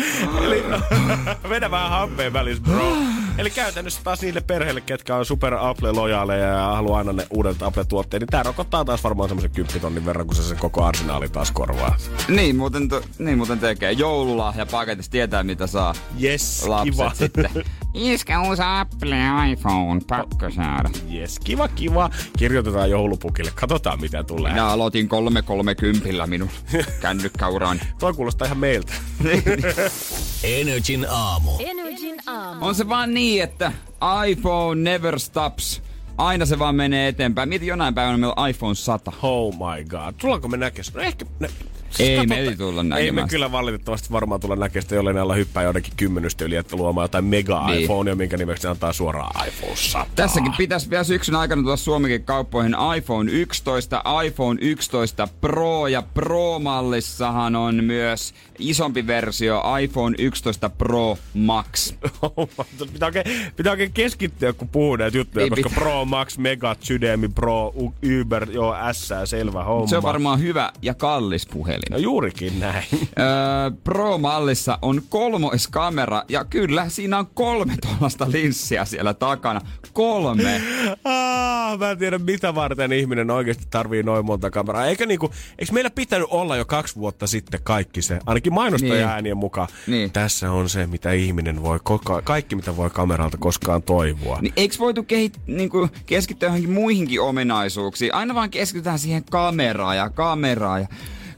Eli 0.45 0.65
vedä 1.51 1.71
vähän 1.71 1.91
hampeen 1.91 2.33
välissä, 2.33 2.63
bro. 2.63 2.93
Eli 3.39 3.51
käytännössä 3.51 4.01
taas 4.05 4.23
niille 4.23 4.41
perheille, 4.41 4.81
ketkä 4.81 5.17
on 5.17 5.27
super 5.27 5.55
Apple-lojaaleja 5.55 6.47
ja 6.47 6.63
haluaa 6.67 6.99
aina 6.99 7.13
ne 7.13 7.27
uudet 7.31 7.63
Apple-tuotteet, 7.63 8.21
niin 8.21 8.29
tää 8.29 8.43
rokottaa 8.43 8.85
taas 8.85 9.05
varmaan 9.05 9.29
semmoisen 9.29 9.51
10 9.51 9.81
tonnin 9.81 10.07
verran, 10.07 10.27
kun 10.27 10.37
se 10.37 10.43
sen 10.43 10.59
koko 10.59 10.85
arsenaali 10.85 11.29
taas 11.29 11.51
korvaa. 11.51 11.97
Niin 12.29 12.57
muuten, 12.57 12.89
to, 12.89 13.03
niin 13.19 13.37
muuten 13.39 13.59
tekee. 13.59 13.93
Joululahja 13.93 14.67
paketissa 14.67 15.13
tietää 15.13 15.43
mitä 15.43 15.67
saa 15.67 15.95
Yes, 16.23 16.65
lapset 16.67 16.92
kiva. 16.93 17.11
sitten. 17.15 17.51
Iskä 17.95 18.41
uusi 18.41 18.63
Apple 18.65 19.17
iPhone, 19.51 20.01
pakko 20.09 20.51
saada. 20.51 20.91
Yes, 21.15 21.39
kiva, 21.39 21.69
kiva. 21.69 22.11
Kirjoitetaan 22.39 22.91
joulupukille. 22.91 23.51
Katsotaan, 23.55 24.01
mitä 24.01 24.25
tulee. 24.25 24.53
Minä 24.53 24.67
aloitin 24.67 25.09
330 25.09 26.27
minun 26.27 26.51
kännykkäurani. 27.03 27.81
Toi 27.99 28.15
kuulostaa 28.15 28.47
ihan 28.47 28.59
meiltä. 28.59 28.93
Energin 30.45 31.07
aamu. 31.11 31.51
Energin 31.59 32.17
aamu. 32.27 32.67
On 32.67 32.75
se 32.75 32.89
vaan 32.89 33.15
niin, 33.15 33.43
että 33.43 33.73
iPhone 34.29 34.83
never 34.91 35.19
stops. 35.21 35.83
Aina 36.19 36.47
se 36.47 36.59
vaan 36.59 36.75
menee 36.75 37.09
eteenpäin. 37.09 37.49
Mieti 37.49 37.67
jonain 37.67 37.95
päivänä 37.95 38.19
meillä 38.19 38.35
on 38.37 38.51
iPhone 38.51 38.75
100. 38.75 39.13
Oh 39.23 39.55
my 39.55 39.85
god. 39.85 40.15
Tullaanko 40.21 40.49
me 40.49 40.57
näkemään? 40.57 40.93
No 40.95 41.01
ehkä... 41.01 41.25
Ne, 41.41 41.49
Ei 41.99 42.27
me 42.27 42.39
ei 42.39 42.57
tulla 42.57 42.81
Ei 42.81 42.85
me 42.85 42.95
näkemään. 42.95 43.29
kyllä 43.29 43.53
valitettavasti 43.53 44.11
varmaan 44.13 44.41
tulla 44.41 44.57
näkemään 44.57 44.83
sitä, 44.83 44.95
jollei 44.95 45.15
ne 45.15 45.21
alla 45.21 45.35
hyppää 45.35 45.63
joidenkin 45.63 45.93
kymmenystä 45.97 46.45
yli, 46.45 46.57
että 46.57 46.77
luomaan 46.77 47.05
jotain 47.05 47.25
mega 47.25 47.67
Niin. 47.67 47.81
iPhonea, 47.81 48.15
minkä 48.15 48.37
nimeksi 48.37 48.67
antaa 48.67 48.93
suoraan 48.93 49.49
iPhone 49.49 49.77
100. 49.77 50.07
Tässäkin 50.17 50.53
pitäisi 50.59 50.91
vielä 50.91 51.05
syksyn 51.05 51.37
aikana 51.37 51.63
tulla 51.63 51.77
Suomikin 51.77 52.25
kauppoihin 52.25 52.77
iPhone 52.97 53.33
11, 53.33 54.03
iPhone 54.25 54.59
11 54.63 55.29
Pro 55.41 55.87
ja 55.87 56.03
Pro-mallissahan 56.15 57.57
on 57.57 57.85
myös 57.85 58.35
isompi 58.59 59.07
versio 59.07 59.63
iPhone 59.83 60.17
11 60.19 60.71
Pro 60.71 61.19
Max. 61.35 61.95
pitää, 62.93 63.07
oikein, 63.07 63.25
pitää 63.57 63.71
oikein 63.71 63.93
keskittyä, 63.93 64.53
kun 64.53 64.69
puhuu 64.69 64.97
näitä 64.97 65.17
juttuja, 65.19 65.45
Ei 65.45 65.51
koska 65.51 65.69
pitää. 65.69 65.83
Pro, 65.85 66.05
Max, 66.05 66.39
Mega, 66.39 66.77
Sydemi, 66.81 67.29
Pro, 67.29 67.73
Uber, 68.21 68.51
joo, 68.51 68.75
S, 68.93 69.11
selvä 69.25 69.65
homma. 69.65 69.87
Se 69.87 69.97
on 69.97 70.03
varmaan 70.03 70.41
hyvä 70.41 70.73
ja 70.83 70.95
kallis 70.95 71.47
puhelin. 71.47 71.82
Matkapuhelin. 71.91 71.91
No 71.91 71.99
juurikin 71.99 72.61
näin. 72.61 72.85
Öö, 72.93 73.71
Pro-mallissa 73.85 74.79
on 74.83 75.03
kolmoiskamera 75.09 76.23
ja 76.29 76.45
kyllä 76.45 76.89
siinä 76.89 77.19
on 77.19 77.27
kolme 77.35 77.75
tuollaista 77.83 78.27
linssiä 78.33 78.85
siellä 78.85 79.15
takana. 79.15 79.61
Kolme. 79.93 80.61
Ah, 81.05 81.79
mä 81.79 81.91
en 81.91 81.99
tiedä 81.99 82.19
mitä 82.19 82.55
varten 82.55 82.93
ihminen 82.93 83.31
oikeasti 83.31 83.65
tarvii 83.71 84.03
noin 84.03 84.27
monta 84.27 84.51
kameraa. 84.51 84.87
Eikä 84.87 85.07
niinku, 85.07 85.31
eikö 85.59 85.73
meillä 85.73 85.91
pitänyt 85.91 86.27
olla 86.31 86.57
jo 86.57 86.65
kaksi 86.65 86.97
vuotta 86.97 87.27
sitten 87.27 87.61
kaikki 87.63 88.03
se, 88.03 88.19
ainakin 88.27 88.53
mainostaja 88.55 89.21
Niin. 89.23 89.37
mukaan. 89.37 89.69
Niin. 89.87 90.11
Tässä 90.11 90.51
on 90.51 90.69
se, 90.69 90.87
mitä 90.87 91.13
ihminen 91.13 91.63
voi, 91.63 91.81
koko, 91.83 92.21
kaikki 92.25 92.57
mitä 92.57 92.77
voi 92.77 92.91
kameralta 92.91 93.37
koskaan 93.41 93.83
toivoa. 93.83 94.39
Niin 94.41 94.53
eikö 94.57 94.75
voitu 94.79 95.03
kehit, 95.03 95.41
niinku, 95.47 95.89
keskittyä 96.07 96.47
johonkin 96.47 96.71
muihinkin 96.71 97.21
ominaisuuksiin? 97.21 98.15
Aina 98.15 98.35
vaan 98.35 98.51
keskitytään 98.51 98.99
siihen 98.99 99.25
kameraan 99.31 99.97
ja 99.97 100.11
kameraan 100.11 100.81
ja 100.81 100.89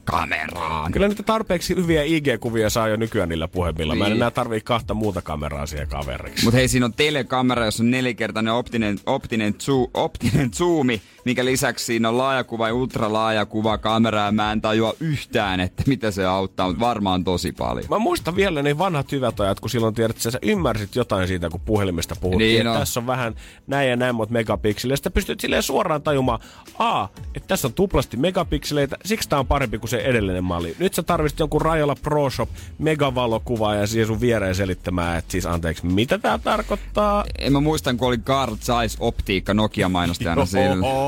kameraan. 0.05 0.91
Kyllä 0.91 1.07
niitä 1.07 1.23
tarpeeksi 1.23 1.75
hyviä 1.75 2.03
IG-kuvia 2.03 2.69
saa 2.69 2.87
jo 2.87 2.95
nykyään 2.95 3.29
niillä 3.29 3.47
puhemilla. 3.47 3.95
Mä 3.95 4.05
en 4.05 4.09
Niin. 4.11 4.17
enää 4.17 4.31
tarvii 4.31 4.61
kahta 4.61 4.93
muuta 4.93 5.21
kameraa 5.21 5.65
siihen 5.65 5.87
kaveriksi. 5.87 6.43
Mutta 6.43 6.57
hei, 6.57 6.67
siinä 6.67 6.85
on 6.85 6.93
telekamera, 6.93 7.65
jossa 7.65 7.83
on 7.83 7.91
nelikertainen 7.91 8.53
optinen, 8.53 8.99
optinen, 9.05 9.55
zo, 9.61 9.87
optinen 9.93 10.51
zoomi, 10.53 11.01
minkä 11.25 11.45
lisäksi 11.45 11.85
siinä 11.85 12.09
on 12.09 12.17
laajakuva 12.17 12.67
ja 12.67 12.73
ultralaajakuva 12.73 13.77
kamera, 13.77 14.25
ja 14.25 14.31
mä 14.31 14.51
en 14.51 14.61
tajua 14.61 14.93
yhtään, 14.99 15.59
että 15.59 15.83
mitä 15.87 16.11
se 16.11 16.25
auttaa, 16.25 16.67
mutta 16.67 16.85
varmaan 16.85 17.23
tosi 17.23 17.51
paljon. 17.51 17.85
Mä 17.89 17.99
muistan 17.99 18.35
vielä 18.35 18.63
ne 18.63 18.77
vanhat 18.77 19.11
hyvät 19.11 19.39
ajat, 19.39 19.59
kun 19.59 19.69
silloin 19.69 19.95
tiedät, 19.95 20.15
että 20.17 20.31
sä 20.31 20.39
ymmärsit 20.41 20.95
jotain 20.95 21.27
siitä, 21.27 21.49
kun 21.49 21.59
puhelimesta 21.59 22.15
puhuttiin. 22.21 22.47
Niin 22.47 22.61
että 22.61 22.71
on. 22.71 22.79
tässä 22.79 22.99
on 22.99 23.07
vähän 23.07 23.35
näin 23.67 23.89
ja 23.89 23.95
näin 23.95 24.15
monta 24.15 24.33
megapikseliä. 24.33 24.95
Sitten 24.95 25.11
pystyt 25.11 25.39
silleen 25.39 25.63
suoraan 25.63 26.01
tajumaan, 26.01 26.39
a, 26.79 27.07
että 27.35 27.47
tässä 27.47 27.67
on 27.67 27.73
tuplasti 27.73 28.17
megapikseleitä, 28.17 28.97
siksi 29.05 29.29
tää 29.29 29.39
on 29.39 29.47
parempi 29.47 29.79
kuin 29.79 29.89
se 29.89 29.97
edellinen 29.97 30.43
malli. 30.43 30.75
Nyt 30.79 30.93
sä 30.93 31.03
tarvitset 31.03 31.39
jonkun 31.39 31.61
Rajola 31.61 31.95
Pro 31.95 32.29
Shop 32.29 32.49
megavalokuvaa 32.77 33.75
ja 33.75 33.87
siihen 33.87 34.07
sun 34.07 34.21
viereen 34.21 34.55
selittämään, 34.55 35.17
että 35.17 35.31
siis 35.31 35.45
anteeksi, 35.45 35.85
mitä 35.85 36.17
tää 36.17 36.37
tarkoittaa? 36.37 37.23
En 37.39 37.53
mä 37.53 37.59
muistan, 37.59 37.97
kun 37.97 38.07
oli 38.07 38.17
Carl 38.17 38.55
Zeiss 38.55 38.97
optiikka 38.99 39.53
Nokia 39.53 39.89
mainostajana 39.89 40.45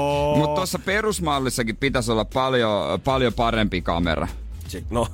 Joo. 0.08 0.36
Mutta 0.38 0.56
tuossa 0.56 0.80
perusmallissakin 0.80 1.78
pitäisi 1.78 2.12
olla 2.12 2.26
paljon, 2.26 3.02
paljon 3.02 3.34
parempi 3.34 3.82
kamera. 3.82 4.28
No, 4.90 5.08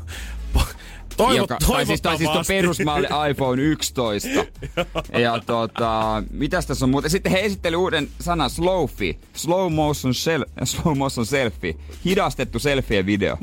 toivo, 1.18 1.38
Joka, 1.38 1.58
tai 1.68 1.86
siis, 1.86 2.02
tai 2.02 2.18
siis 2.18 2.30
tuo 2.30 2.41
perusmalli 2.48 3.08
iPhone 3.32 3.62
11. 3.62 4.30
ja 5.20 5.39
tota, 5.46 6.24
mitäs 6.32 6.66
tässä 6.66 6.86
on 6.86 6.89
muuta? 6.89 7.10
Sitten 7.10 7.32
he 7.32 7.39
esitteli 7.39 7.76
uuden 7.76 8.10
sanan 8.20 8.50
slowfi. 8.50 9.20
Slow 9.34 9.74
motion, 9.74 10.14
sel- 10.14 10.66
slow 10.66 10.98
motion 10.98 11.26
selfie. 11.26 11.76
Hidastettu 12.06 12.60
selfie 12.60 13.06
video. 13.06 13.38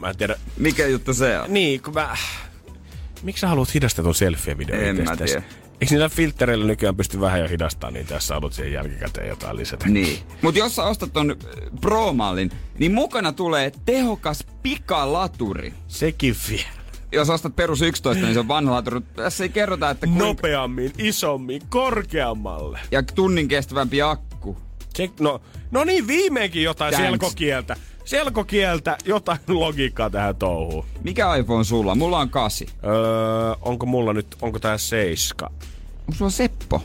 Mä 0.00 0.10
en 0.10 0.16
tiedä. 0.16 0.36
Mikä 0.56 0.86
juttu 0.86 1.14
se 1.14 1.38
on? 1.40 1.52
Niin, 1.52 1.82
kun 1.82 1.94
mä... 1.94 2.16
Miksi 3.22 3.40
sä 3.40 3.48
haluat 3.48 3.74
hidastetun 3.74 4.14
selfie-videon 4.14 4.84
En 4.84 5.04
mä 5.04 5.16
tiedä. 5.16 5.42
Eikö 5.80 5.94
niillä 5.94 6.08
filtreillä 6.08 6.66
nykyään 6.66 6.96
pysty 6.96 7.20
vähän 7.20 7.40
jo 7.40 7.48
hidastamaan 7.48 7.94
niitä, 7.94 8.14
jos 8.14 8.26
sä 8.26 8.34
haluat 8.34 8.52
siihen 8.52 8.72
jälkikäteen 8.72 9.28
jotain 9.28 9.56
lisätä? 9.56 9.88
Niin. 9.88 10.18
Mut 10.42 10.56
jos 10.56 10.76
sä 10.76 10.84
ostat 10.84 11.12
ton 11.12 11.30
äh, 11.30 11.80
Pro-mallin, 11.80 12.50
niin 12.78 12.92
mukana 12.92 13.32
tulee 13.32 13.72
tehokas 13.84 14.44
pikalaturi. 14.62 15.74
Sekin 15.88 16.36
vielä. 16.48 16.78
Jos 17.12 17.30
ostat 17.30 17.56
perus 17.56 17.82
11, 17.82 18.24
niin 18.24 18.34
se 18.34 18.40
on 18.40 18.48
vanha 18.48 18.74
laturi. 18.74 19.00
Tässä 19.00 19.44
ei 19.44 19.48
kerrota, 19.48 19.90
että 19.90 20.06
kuinka... 20.06 20.24
Nopeammin, 20.24 20.92
isommin, 20.98 21.62
korkeammalle. 21.68 22.80
Ja 22.90 23.02
tunnin 23.02 23.48
kestävämpi 23.48 24.02
akku. 24.02 24.56
Se, 24.96 25.08
no, 25.20 25.40
no 25.70 25.84
niin, 25.84 26.06
viimeinkin 26.06 26.62
jotain 26.62 26.94
Thanks. 26.94 27.10
selkokieltä. 27.10 27.76
Selkokieltä, 28.08 28.98
jotain 29.04 29.38
logiikkaa 29.64 30.10
tähän 30.10 30.36
touhuun. 30.36 30.84
Mikä 31.02 31.34
iPhone 31.34 31.64
sulla? 31.64 31.94
Mulla 31.94 32.18
on 32.18 32.30
8. 32.30 32.68
Öö, 32.84 32.92
onko 33.62 33.86
mulla 33.86 34.12
nyt, 34.12 34.26
onko 34.42 34.58
tää 34.58 34.78
seiska? 34.78 35.50
Onko 36.00 36.12
sulla 36.14 36.30
Seppo? 36.30 36.82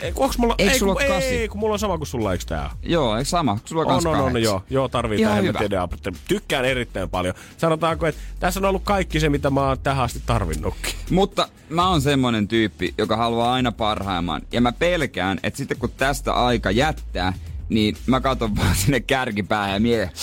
Ei, 0.00 0.12
onks 0.16 0.38
mulla, 0.38 0.54
Eikö 0.58 0.72
ei, 0.72 0.78
sulla 0.78 0.92
oo 0.92 1.08
kasi? 1.08 1.26
ei, 1.26 1.48
kun 1.48 1.60
mulla 1.60 1.72
on 1.72 1.78
sama 1.78 1.98
kuin 1.98 2.06
sulla, 2.06 2.32
eikö 2.32 2.44
tää? 2.44 2.70
Joo, 2.82 3.16
eikö 3.16 3.28
sama? 3.28 3.58
Sulla 3.64 3.82
on, 3.82 4.06
On, 4.06 4.06
on, 4.06 4.20
on, 4.20 4.42
joo. 4.42 4.62
Joo, 4.70 4.88
tarvii 4.88 5.20
Ihan 5.20 5.30
tähän 5.30 5.44
hyvä. 5.44 5.88
Tykkään 6.28 6.64
erittäin 6.64 7.10
paljon. 7.10 7.34
Sanotaanko, 7.56 8.06
että 8.06 8.20
tässä 8.40 8.60
on 8.60 8.64
ollut 8.64 8.84
kaikki 8.84 9.20
se, 9.20 9.28
mitä 9.28 9.50
mä 9.50 9.68
oon 9.68 9.78
tähän 9.78 10.04
asti 10.04 10.22
tarvinnutkin. 10.26 10.94
Mutta 11.10 11.48
mä 11.68 11.88
oon 11.88 12.00
semmonen 12.00 12.48
tyyppi, 12.48 12.94
joka 12.98 13.16
haluaa 13.16 13.52
aina 13.52 13.72
parhaimman. 13.72 14.42
Ja 14.52 14.60
mä 14.60 14.72
pelkään, 14.72 15.40
että 15.42 15.56
sitten 15.56 15.78
kun 15.78 15.90
tästä 15.96 16.32
aika 16.32 16.70
jättää, 16.70 17.32
niin 17.68 17.96
mä 18.06 18.20
katson 18.20 18.56
vaan 18.56 18.76
sinne 18.76 19.00
kärkipäähän 19.00 19.74
ja 19.74 19.80
mietin, 19.80 20.16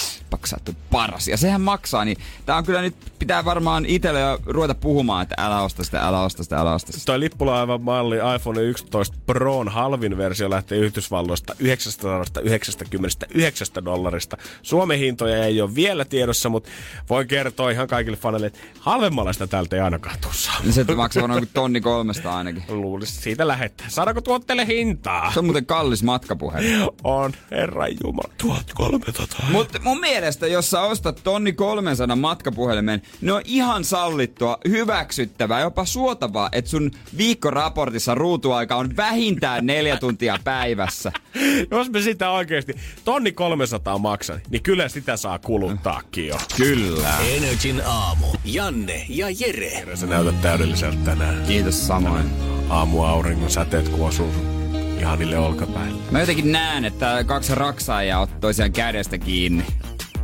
nyt 0.67 0.77
paras. 0.91 1.27
Ja 1.27 1.37
sehän 1.37 1.61
maksaa, 1.61 2.05
niin 2.05 2.17
tää 2.45 2.57
on 2.57 2.65
kyllä 2.65 2.81
nyt, 2.81 2.95
pitää 3.19 3.45
varmaan 3.45 3.85
itselle 3.85 4.19
jo 4.19 4.39
ruveta 4.45 4.75
puhumaan, 4.75 5.23
että 5.23 5.35
älä 5.37 5.61
osta 5.61 5.83
sitä, 5.83 5.99
älä 5.99 6.21
osta 6.21 6.43
sitä, 6.43 6.57
älä 6.57 6.73
osta 6.73 6.91
sitä. 6.91 7.05
Toi 7.05 7.19
lippulaivan 7.19 7.81
malli 7.81 8.15
iPhone 8.35 8.61
11 8.61 9.17
Proon 9.25 9.69
halvin 9.69 10.17
versio 10.17 10.49
lähtee 10.49 10.77
Yhdysvalloista 10.77 11.55
999 11.59 13.67
dollarista. 13.85 14.37
Suomen 14.61 14.99
hintoja 14.99 15.45
ei 15.45 15.61
ole 15.61 15.75
vielä 15.75 16.05
tiedossa, 16.05 16.49
mutta 16.49 16.69
voin 17.09 17.27
kertoa 17.27 17.71
ihan 17.71 17.87
kaikille 17.87 18.17
faneille, 18.17 18.47
että 18.47 18.59
halvemmalla 18.79 19.33
sitä 19.33 19.47
täältä 19.47 19.75
ei 19.75 19.81
ainakaan 19.81 20.15
tuu 20.21 20.31
saa. 20.33 20.61
Niin 20.63 20.73
se 20.73 20.83
maksaa 20.83 21.27
kuin 21.27 21.49
tonni 21.53 21.81
kolmesta 21.81 22.37
ainakin. 22.37 22.63
Luulisin, 22.69 23.13
että 23.13 23.23
siitä 23.23 23.47
lähettää. 23.47 23.89
Saadaanko 23.89 24.21
tuotteelle 24.21 24.67
hintaa? 24.67 25.31
Se 25.33 25.39
on 25.39 25.45
muuten 25.45 25.65
kallis 25.65 26.03
matkapuhelin. 26.03 26.89
On, 27.03 27.33
herra 27.51 27.87
jumala, 27.87 28.33
1300. 28.37 29.45
Mutta 29.51 29.79
mun 29.79 29.99
mielestä, 29.99 30.20
jos 30.51 30.69
sä 30.69 30.81
ostat 30.81 31.21
tonni 31.23 31.53
300 31.53 32.15
matkapuhelimen, 32.15 33.01
ne 33.21 33.33
on 33.33 33.41
ihan 33.45 33.83
sallittua, 33.83 34.57
hyväksyttävää, 34.69 35.59
jopa 35.59 35.85
suotavaa, 35.85 36.49
että 36.51 36.71
sun 36.71 36.91
viikkoraportissa 37.17 38.15
ruutuaika 38.15 38.75
on 38.75 38.97
vähintään 38.97 39.65
neljä 39.65 39.97
tuntia 39.97 40.37
päivässä. 40.43 41.11
Jos 41.71 41.89
me 41.89 42.01
sitä 42.01 42.29
oikeesti 42.29 42.73
tonni 43.05 43.31
300 43.31 43.97
maksan, 43.97 44.41
niin 44.49 44.63
kyllä 44.63 44.89
sitä 44.89 45.17
saa 45.17 45.39
kuluttaakin 45.39 46.27
jo. 46.27 46.37
Kyllä. 46.57 47.17
Energin 47.37 47.81
aamu. 47.85 48.25
Janne 48.45 49.05
ja 49.09 49.27
Jere. 49.39 49.95
Sä 49.95 50.07
näytät 50.07 50.41
täydelliseltä 50.41 50.97
tänään. 51.05 51.43
Kiitos 51.47 51.87
samoin. 51.87 52.25
Aamuauringon 52.69 53.49
säteet, 53.49 53.89
kun 53.89 54.07
osuu 54.07 54.33
sun 54.33 54.61
ihanille 54.99 55.37
olkapäille. 55.37 56.01
Mä 56.11 56.19
jotenkin 56.19 56.51
näen, 56.51 56.85
että 56.85 57.23
kaksi 57.23 57.55
raksaajaa 57.55 58.21
ottaa 58.21 58.39
toisiaan 58.39 58.71
kädestä 58.71 59.17
kiinni. 59.17 59.63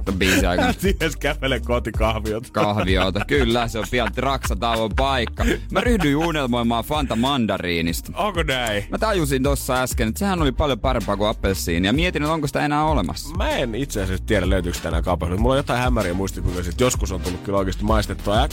Ton 0.07 0.19
biisin 0.19 0.47
aikana. 0.47 0.73
Ties 0.73 1.15
kävele 1.15 1.59
koti 1.59 1.91
kahviot. 1.91 2.49
Kahviota. 2.49 3.25
Kyllä, 3.27 3.67
se 3.67 3.79
on 3.79 3.85
pian 3.91 4.11
raksatauon 4.17 4.91
paikka. 4.95 5.45
Mä 5.71 5.81
ryhdyin 5.81 6.15
unelmoimaan 6.15 6.83
Fanta 6.83 7.15
Mandariinista. 7.15 8.11
Onko 8.15 8.43
näin? 8.43 8.85
Mä 8.89 8.97
tajusin 8.97 9.43
tossa 9.43 9.81
äsken, 9.81 10.07
että 10.07 10.19
sehän 10.19 10.41
oli 10.41 10.51
paljon 10.51 10.79
parempaa 10.79 11.17
kuin 11.17 11.29
appelsiini 11.29 11.87
ja 11.87 11.93
mietin, 11.93 12.23
että 12.23 12.33
onko 12.33 12.47
sitä 12.47 12.65
enää 12.65 12.85
olemassa. 12.85 13.35
Mä 13.35 13.49
en 13.49 13.75
itse 13.75 14.03
asiassa 14.03 14.25
tiedä 14.25 14.49
löytyykö 14.49 14.79
tänään 14.79 15.03
kaupassa. 15.03 15.37
Mulla 15.37 15.53
on 15.53 15.59
jotain 15.59 15.81
hämäriä 15.81 16.13
muistikuvia, 16.13 16.59
että 16.59 16.83
joskus 16.83 17.11
on 17.11 17.21
tullut 17.21 17.41
kyllä 17.41 17.57
oikeasti 17.57 17.83
maistettua. 17.83 18.35
Ja 18.35 18.49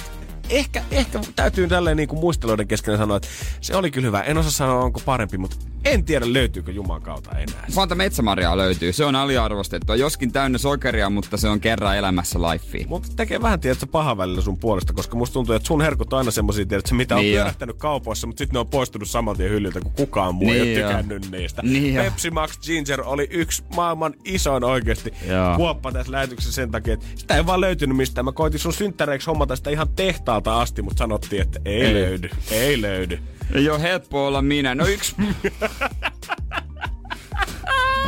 ehkä, 0.51 0.83
ehkä 0.91 1.21
täytyy 1.37 1.69
tälleen 1.69 1.97
niin 1.97 2.09
kuin 2.09 2.21
muisteluiden 2.21 2.69
kesken 2.69 2.99
sanoa, 2.99 3.17
että 3.17 3.29
se 3.61 3.77
oli 3.77 3.91
kyllä 3.91 4.07
hyvä. 4.07 4.21
En 4.23 4.39
osaa 4.39 4.51
sanoa, 4.51 4.85
onko 4.85 5.01
parempi, 5.05 5.39
mutta 5.39 5.57
en 5.85 6.05
tiedä 6.05 6.33
löytyykö 6.33 6.73
Juman 6.73 7.03
kautta 7.03 7.31
enää. 7.31 7.67
Fanta 7.73 7.95
Metsämarjaa 7.95 8.57
löytyy. 8.57 8.93
Se 8.93 9.05
on 9.05 9.17
aliarvostettua. 9.17 9.97
Joskin 9.97 10.33
täynnä 10.33 10.59
sokeria, 10.59 11.11
mutta 11.11 11.37
se 11.37 11.49
on 11.49 11.61
kerran 11.61 11.97
elämässä 11.97 12.39
lifea. 12.43 12.85
Mutta 12.89 13.09
tekee 13.17 13.43
vähän 13.43 13.61
tiedätkö 13.61 13.87
paha 13.87 14.17
välillä 14.17 14.41
sun 14.41 14.59
puolesta, 14.59 14.93
koska 14.93 15.17
musta 15.17 15.33
tuntuu, 15.35 15.55
että 15.55 15.67
sun 15.67 15.81
herkut 15.81 16.13
on 16.13 16.19
aina 16.19 16.31
semmosia, 16.31 16.67
tiedätkö, 16.67 16.95
mitä 16.95 17.15
on 17.15 17.21
Niin 17.21 17.33
jo. 17.33 17.37
pyörähtänyt 17.37 17.77
kaupoissa, 17.79 18.27
mutta 18.27 18.39
sitten 18.39 18.55
ne 18.55 18.59
on 18.59 18.67
poistunut 18.67 19.09
saman 19.11 19.37
tien 19.37 19.51
hyllyltä, 19.51 19.81
kun 19.81 19.93
kukaan 19.93 20.35
muu 20.35 20.49
ei 20.49 20.61
Niin 20.61 20.63
ole 20.63 20.81
jo. 20.81 20.89
tykännyt 20.89 21.31
niistä. 21.31 21.63
Niin. 21.63 21.95
Pepsi 21.95 22.31
Max 22.31 22.59
Ginger 22.61 23.01
oli 23.05 23.29
yksi 23.31 23.63
maailman 23.77 24.15
isoin 24.25 24.65
oikeasti 24.65 25.15
Joo. 25.29 25.57
kuoppa 25.57 25.93
tässä 25.93 26.13
lähetyksessä 26.13 26.53
sen 26.53 26.71
takia, 26.71 26.95
että 26.95 27.07
sitä 27.17 27.37
ei 27.37 27.47
vaan 27.47 27.61
löytynyt 27.61 27.97
mistään. 27.97 28.25
Mä 28.25 28.33
koitin 28.33 28.61
sun 28.61 28.73
synttäreiksi 28.73 29.27
hommata 29.27 29.57
sitä 29.57 29.71
ihan 29.71 29.89
tehtaalta 30.35 30.63
asti, 30.63 30.83
mutta 30.83 30.99
sanottiin, 30.99 31.43
että 31.43 31.61
ei, 31.65 31.83
Ei. 31.83 31.95
löydy, 31.95 32.29
ei 32.51 32.81
löydy. 32.81 33.19
Ei 33.55 33.71
ole 33.71 33.83
helppo 33.83 34.27
olla 34.27 34.43
minä. 34.43 34.75
No 34.75 34.87
yksi... 34.87 35.15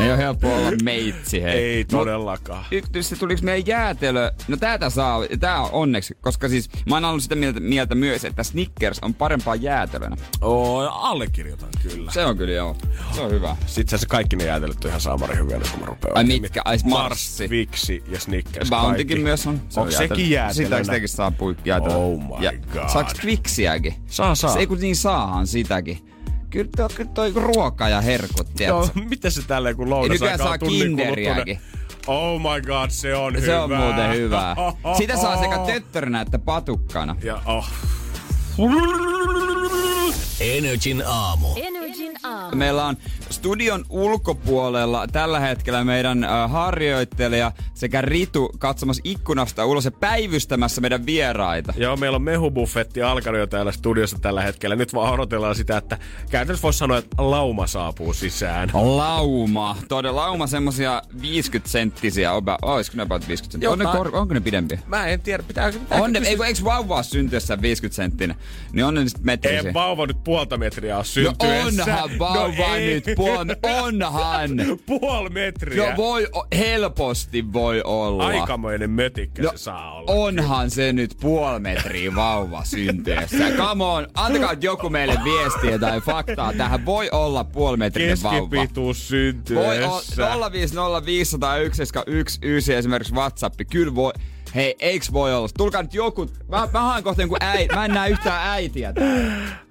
Ei 0.01 0.11
ole 0.11 0.19
helppo 0.19 0.55
olla 0.57 0.71
meitsi, 0.83 1.43
hei. 1.43 1.53
Ei 1.53 1.79
Mut 1.79 1.89
todellakaan. 1.89 2.65
Yksi, 2.71 3.17
tuliko 3.17 3.41
meidän 3.45 3.67
jäätelö? 3.67 4.31
No 4.49 4.57
tätä 4.57 4.91
saa, 4.91 5.21
tää 5.41 5.61
on 5.61 5.69
onneksi, 5.73 6.17
koska 6.21 6.49
siis 6.49 6.71
mä 6.89 6.95
oon 6.97 7.05
ollut 7.05 7.23
sitä 7.23 7.35
mieltä, 7.35 7.61
mieltä 7.61 7.95
myös, 7.95 8.25
että 8.25 8.43
Snickers 8.43 8.99
on 9.03 9.15
parempaa 9.15 9.55
jäätelönä. 9.55 10.17
Oo, 10.41 10.81
allekirjoitan 10.81 11.69
kyllä. 11.83 12.11
Se 12.11 12.25
on 12.25 12.37
kyllä 12.37 12.53
joo. 12.53 12.77
Se 13.15 13.21
on 13.21 13.31
hyvä. 13.31 13.57
Sitten 13.67 13.99
se 13.99 14.07
kaikki 14.07 14.37
ne 14.37 14.45
jäätelöt 14.45 14.85
on 14.85 14.89
ihan 14.89 15.01
saamari 15.01 15.37
hyviä, 15.37 15.61
kun 15.71 15.81
mä 15.81 15.87
rupean 15.87 16.17
Ai 16.17 16.25
mitkä? 16.25 16.41
miettimään. 16.41 16.67
Ai 16.67 16.79
Mars, 16.85 17.03
Marssi. 17.03 17.51
Viksi 17.51 18.05
ja 18.09 18.21
Snickers. 18.21 18.71
Bountykin 18.71 19.21
myös 19.21 19.47
on. 19.47 19.61
Se 19.69 19.81
Onko 19.81 19.93
sekin 19.93 20.17
Sitä 20.17 20.35
jäätelönä? 20.35 20.85
sitäkin 20.85 21.09
saa 21.09 21.31
puikkia. 21.31 21.77
Oh 21.77 22.19
my 22.21 22.59
god. 22.73 22.89
Saaks 22.89 23.15
Twixiäkin? 23.15 23.95
Saa, 24.07 24.35
saa. 24.35 24.53
Se 24.53 24.59
ei 24.59 24.67
kun 24.67 24.79
niin 24.79 24.97
saahan 24.97 25.47
sitäkin. 25.47 25.99
Kyllä 26.57 26.71
toi, 26.77 26.89
kyllä 26.95 27.11
toi 27.15 27.33
ruoka 27.35 27.89
ja 27.89 28.01
herkut, 28.01 28.47
Joo, 28.61 28.81
tiedätkö? 28.83 29.01
miten 29.11 29.31
se 29.33 29.43
tälleen 29.47 29.77
kun 29.77 29.91
lounas 29.91 30.11
nykyään 30.11 30.39
saa 30.39 30.59
tunnin 30.59 30.79
kuluttua, 30.79 31.07
kinderiäkin. 31.07 31.45
niin 31.45 31.61
Oh 32.07 32.41
my 32.41 32.61
god, 32.67 32.91
se 32.91 33.15
on 33.17 33.35
Se 33.35 33.41
hyvä. 33.41 33.63
on 33.65 33.77
muuten 33.77 34.13
hyvää. 34.15 34.57
Sitä 34.99 35.17
saa 35.17 35.41
sekä 35.43 35.59
töttöränä 35.59 36.21
että 36.21 36.39
patukkana. 36.39 37.17
Ja, 37.23 37.43
oh. 37.47 37.69
Energin 40.41 41.03
aamu. 41.07 41.49
Energin 41.57 42.13
aamu. 42.23 42.36
Meillä 42.55 42.85
on 42.85 42.97
studion 43.31 43.85
ulkopuolella 43.89 45.07
tällä 45.07 45.41
hetkellä 45.41 45.85
meidän 45.85 46.25
äh, 46.25 46.51
harjoittelija 46.51 47.53
sekä 47.75 48.01
Ritu 48.03 48.51
katsomassa 48.59 49.01
ikkunasta 49.05 49.65
ulos 49.67 49.85
ja 49.85 49.91
päivystämässä 49.91 50.81
meidän 50.81 51.07
vieraita. 51.07 51.73
Joo, 51.77 51.97
meillä 51.97 52.17
on 52.17 52.23
mehubuffetti 52.23 53.03
alkanut 53.03 53.41
jo 53.41 53.47
täällä 53.47 53.73
studiossa 53.73 54.19
tällä 54.19 54.43
hetkellä. 54.43 54.77
Nyt 54.77 54.95
vaan 54.95 55.13
odotellaan 55.15 55.55
sitä, 55.55 55.77
että 55.77 55.99
käytännössä 56.31 56.63
voisi 56.63 56.79
sanoa, 56.79 56.99
että 56.99 57.17
lauma 57.19 57.67
saapuu 57.67 58.13
sisään. 58.13 58.71
Lauma. 58.75 59.77
Todella 59.89 60.21
lauma 60.21 60.47
semmosia 60.47 61.03
50 61.23 61.71
senttisiä. 61.71 62.33
Oba, 62.33 62.59
olisiko 62.63 62.97
ne 62.97 63.03
about 63.03 63.29
50 63.29 63.53
senttiä? 63.53 63.71
On 63.71 63.79
ne, 63.79 63.85
kor- 63.85 64.17
onko 64.17 64.35
ne 64.35 64.41
pidempiä? 64.41 64.79
Mä 64.87 65.07
en 65.07 65.21
tiedä, 65.21 65.43
pitääkö... 65.43 65.79
pitääkö 65.79 66.05
On 66.05 66.13
ne, 66.13 66.19
eikö, 66.25 66.45
eikö 66.47 66.65
vauvaa 66.65 67.03
syntyessä 67.03 67.63
50 67.63 67.97
senttinen? 67.97 68.37
Niin 68.73 68.85
on 68.85 68.95
ne 68.95 69.09
sitten 69.09 69.27
metrisiä. 69.27 69.61
Ei 69.69 69.75
vauva 69.75 70.07
nyt 70.07 70.25
puolta 70.25 70.57
metriä 70.57 70.97
ole 70.97 71.01
No 71.01 71.05
syntyessä. 71.05 71.85
onhan 71.85 72.11
vauva 72.19 72.36
no 72.41 72.75
ei. 72.75 72.87
nyt 72.95 73.05
puol... 73.17 73.47
Onhan! 73.63 74.51
Puoli 74.87 75.31
metriä. 75.31 75.91
No 75.91 75.97
voi, 75.97 76.29
helposti 76.59 77.53
voi 77.53 77.83
olla. 77.85 78.27
Aikamoinen 78.27 78.91
mötikkä 78.91 79.43
No, 79.43 79.51
se 79.51 79.57
saa 79.59 79.95
olla. 79.95 80.13
onhan 80.13 80.71
se 80.71 80.93
nyt 80.93 81.17
puoli 81.21 81.61
metriä 81.61 82.15
vauva 82.15 82.65
syntyessä. 82.65 83.51
Come 83.57 83.85
on, 83.85 84.07
antakaa 84.15 84.55
joku 84.61 84.91
meille 84.91 85.19
viestiä 85.25 85.79
tai 85.79 86.01
faktaa. 86.01 86.53
Tähän 86.53 86.87
voi 86.87 87.09
olla 87.13 87.45
puoli 87.45 87.77
metrinen 87.77 88.19
vauva. 88.23 88.49
Keskipituus 88.49 89.11
Voi 89.55 89.85
olla 89.85 90.01
syntyessä. 90.01 90.77
0505019 92.73 92.73
esimerkiksi 92.79 93.15
WhatsApp. 93.15 93.61
Kyllä 93.71 93.95
voi. 93.95 94.13
Hei, 94.57 94.75
eiks 94.79 95.13
voi 95.13 95.35
olla? 95.35 95.49
Tulkaa 95.57 95.83
nyt 95.83 95.95
joku. 95.95 96.27
Mä, 96.49 96.69
mä 96.73 96.81
haen 96.81 97.05
kohta 97.05 97.23
jonkun 97.23 97.39
äiti. 97.41 97.75
Mä 97.75 97.85
en 97.85 97.91
näe 97.91 98.11
yhtään 98.11 98.51
äitiä. 98.51 98.93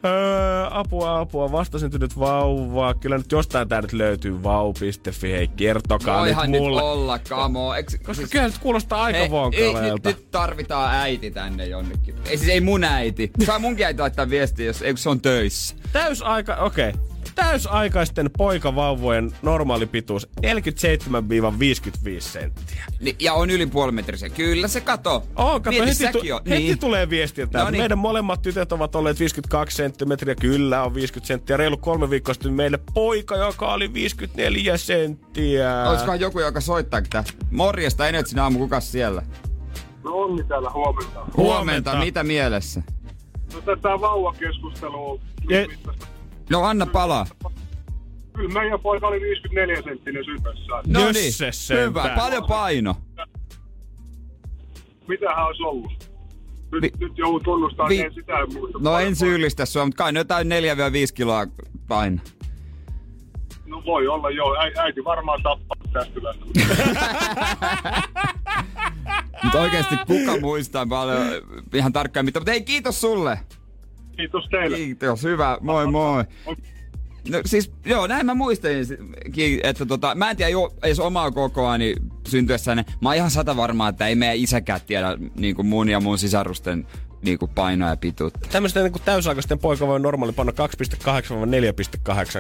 Öö, 0.06 0.68
apua, 0.70 1.20
apua, 1.20 1.52
vastasyntynyt 1.52 2.20
vauva. 2.20 2.94
Kyllä 2.94 3.18
nyt 3.18 3.32
jostain 3.32 3.70
tää 3.70 3.82
nyt 3.82 3.94
löytyy 3.94 4.44
vau.fi. 4.44 5.32
Hei, 5.32 5.48
kertokaa 5.48 6.20
Voihan 6.20 6.52
nyt 6.52 6.62
nyt 6.62 6.62
mulle. 6.62 6.82
olla, 6.82 7.20
come 7.20 7.60
on. 7.60 7.78
Eiks, 7.78 7.98
Koska 8.06 8.28
kyllä 8.32 8.46
nyt 8.46 8.58
kuulostaa 8.58 9.04
aika 9.04 9.18
Hei, 9.18 9.24
ei, 9.24 9.30
nyt, 9.30 9.32
vonkaleelta. 9.32 10.10
nyt 10.10 10.32
tarvitaan 10.32 10.96
äiti 10.96 11.32
tänne 11.32 11.68
jonnekin. 11.68 12.16
Ei 12.26 12.38
siis 12.38 12.50
ei 12.50 12.62
mun 12.62 12.84
äiti. 12.84 13.32
Saa 13.46 13.60
munkin 13.60 13.86
äiti 13.86 14.00
laittaa 14.00 14.30
viestiä, 14.30 14.66
jos 14.66 14.82
ei, 14.82 14.98
se 14.98 15.10
on 15.10 15.22
töissä. 15.22 15.76
Täysaika, 15.92 16.56
okei. 16.56 16.90
Okay. 16.90 17.02
Täysaikaisten 17.36 18.30
poikavauvojen 18.38 19.32
normaali 19.42 19.86
pituus 19.86 20.30
47-55 20.46 20.50
senttiä. 22.20 22.86
Ni, 23.00 23.16
ja 23.20 23.34
on 23.34 23.50
yli 23.50 23.66
puolimetrisen. 23.66 24.32
Kyllä 24.32 24.68
se 24.68 24.82
kato. 24.82 25.24
Oh, 25.36 25.62
kato, 25.62 25.70
Mieti, 25.70 26.04
heti, 26.06 26.12
tu- 26.12 26.36
on. 26.36 26.42
heti 26.50 26.64
niin. 26.64 26.80
tulee 26.80 27.10
viestiä 27.10 27.48
täältä. 27.48 27.66
No 27.68 27.72
niin. 27.72 27.82
Meidän 27.82 27.98
molemmat 27.98 28.42
tytöt 28.42 28.72
ovat 28.72 28.96
olleet 28.96 29.20
52 29.20 29.76
senttimetriä. 29.78 30.36
Kyllä 30.36 30.84
on 30.84 30.94
50 30.96 31.28
senttiä. 31.28 31.58
Reilu 31.58 31.78
kolme 31.78 32.10
viikkoa 32.10 32.34
sitten 32.34 32.54
meille 32.54 32.80
poika, 32.94 33.36
joka 33.38 33.74
oli 33.74 33.94
54 33.94 34.78
senttiä. 34.78 35.90
Olisikohan 35.90 36.20
joku, 36.20 36.40
joka 36.40 36.62
soittaa 36.62 37.02
tää? 37.10 37.24
Morjesta, 37.52 38.08
Energyn 38.08 38.40
aamu, 38.40 38.60
kukas 38.60 38.92
siellä? 38.92 39.22
No 40.04 40.12
Onni 40.14 40.44
täällä 40.44 40.70
huomenta. 40.70 41.26
Huomenta. 41.38 41.96
Mitä 41.96 42.24
mielessä? 42.24 42.82
No 43.54 43.62
tätä 43.62 43.90
vauvakeskustelua. 44.02 45.20
Je- 45.52 45.78
No 46.50 46.64
anna 46.64 46.86
palaa. 46.86 47.26
Kyllä 48.34 48.60
meidän 48.62 48.80
poika 48.80 49.08
oli 49.08 49.22
54 49.22 49.82
senttinen 49.82 50.26
sypässä. 50.26 50.66
No 50.88 51.12
niin, 51.12 51.34
hyvä. 51.40 51.52
sentään. 51.52 52.20
Paljon 52.20 52.44
paino. 52.46 52.96
Mitähän 55.08 55.46
olisi 55.46 55.64
ollut? 55.64 56.10
Nyt, 56.72 56.82
Vi- 56.82 56.92
nyt 57.00 57.18
joudun 57.18 57.44
tunnustamaan, 57.44 57.90
Vi- 57.90 58.02
en 58.02 58.14
sitä 58.14 58.40
en 58.40 58.54
muista. 58.54 58.78
No 58.82 59.00
en 59.00 59.16
syyllistä 59.16 59.66
sua, 59.66 59.86
mutta 59.86 60.04
kai 60.04 60.12
ne 60.12 60.20
jotain 60.20 60.50
4-5 60.50 61.14
kiloa 61.14 61.48
paino. 61.88 62.18
No 63.66 63.84
voi 63.86 64.08
olla 64.08 64.30
joo. 64.30 64.56
Äi, 64.60 64.74
äiti 64.78 65.04
varmaan 65.04 65.42
tappaa 65.44 65.78
tästä 65.94 66.14
kylästä. 66.14 66.46
Mutta 69.44 69.62
oikeasti 69.62 69.96
kuka 70.08 70.40
muistaa 70.42 70.86
paljon 70.86 71.22
ihan 71.74 71.94
tarkkaan 71.94 72.26
mitä. 72.26 72.40
Mutta 72.40 72.52
hei, 72.52 72.62
kiitos 72.62 73.02
sulle. 73.02 73.40
Kiitos 74.18 74.48
teille. 74.52 74.78
Kiitos, 74.78 75.24
hyvä. 75.24 75.58
Moi 75.62 75.88
moi. 75.88 76.24
No 77.30 77.42
siis, 77.46 77.72
joo, 77.86 78.08
näin 78.08 78.26
mä 78.26 78.34
muistelin, 78.34 78.86
että 79.64 79.86
tota, 79.86 80.16
mä 80.16 80.30
en 80.30 80.38
tiedä 80.38 80.50
jo, 80.50 80.74
edes 80.84 81.00
omaa 81.00 81.32
kokoani 81.32 81.96
syntyessäni. 82.28 82.84
Mä 83.02 83.10
oon 83.10 83.16
ihan 83.16 83.32
sata 83.32 83.56
varmaa, 83.56 83.90
että 83.90 84.08
ei 84.08 84.16
meidän 84.16 84.38
isäkään 84.38 84.80
tiedä 84.86 85.18
niin 85.36 85.56
kuin 85.56 85.66
mun 85.66 85.90
ja 85.90 86.00
mun 86.00 86.18
sisarusten 86.18 86.88
niin 87.26 87.38
kuin 87.38 87.52
painoa 87.56 87.90
ja 87.90 87.98
pituutta. 87.98 88.40
Tämmöisten 88.52 88.84
niin 88.84 89.02
täysaikaisten 89.06 89.60
poika 89.60 89.88
voi 89.88 90.00
normaali 90.00 90.34
panna 90.34 90.54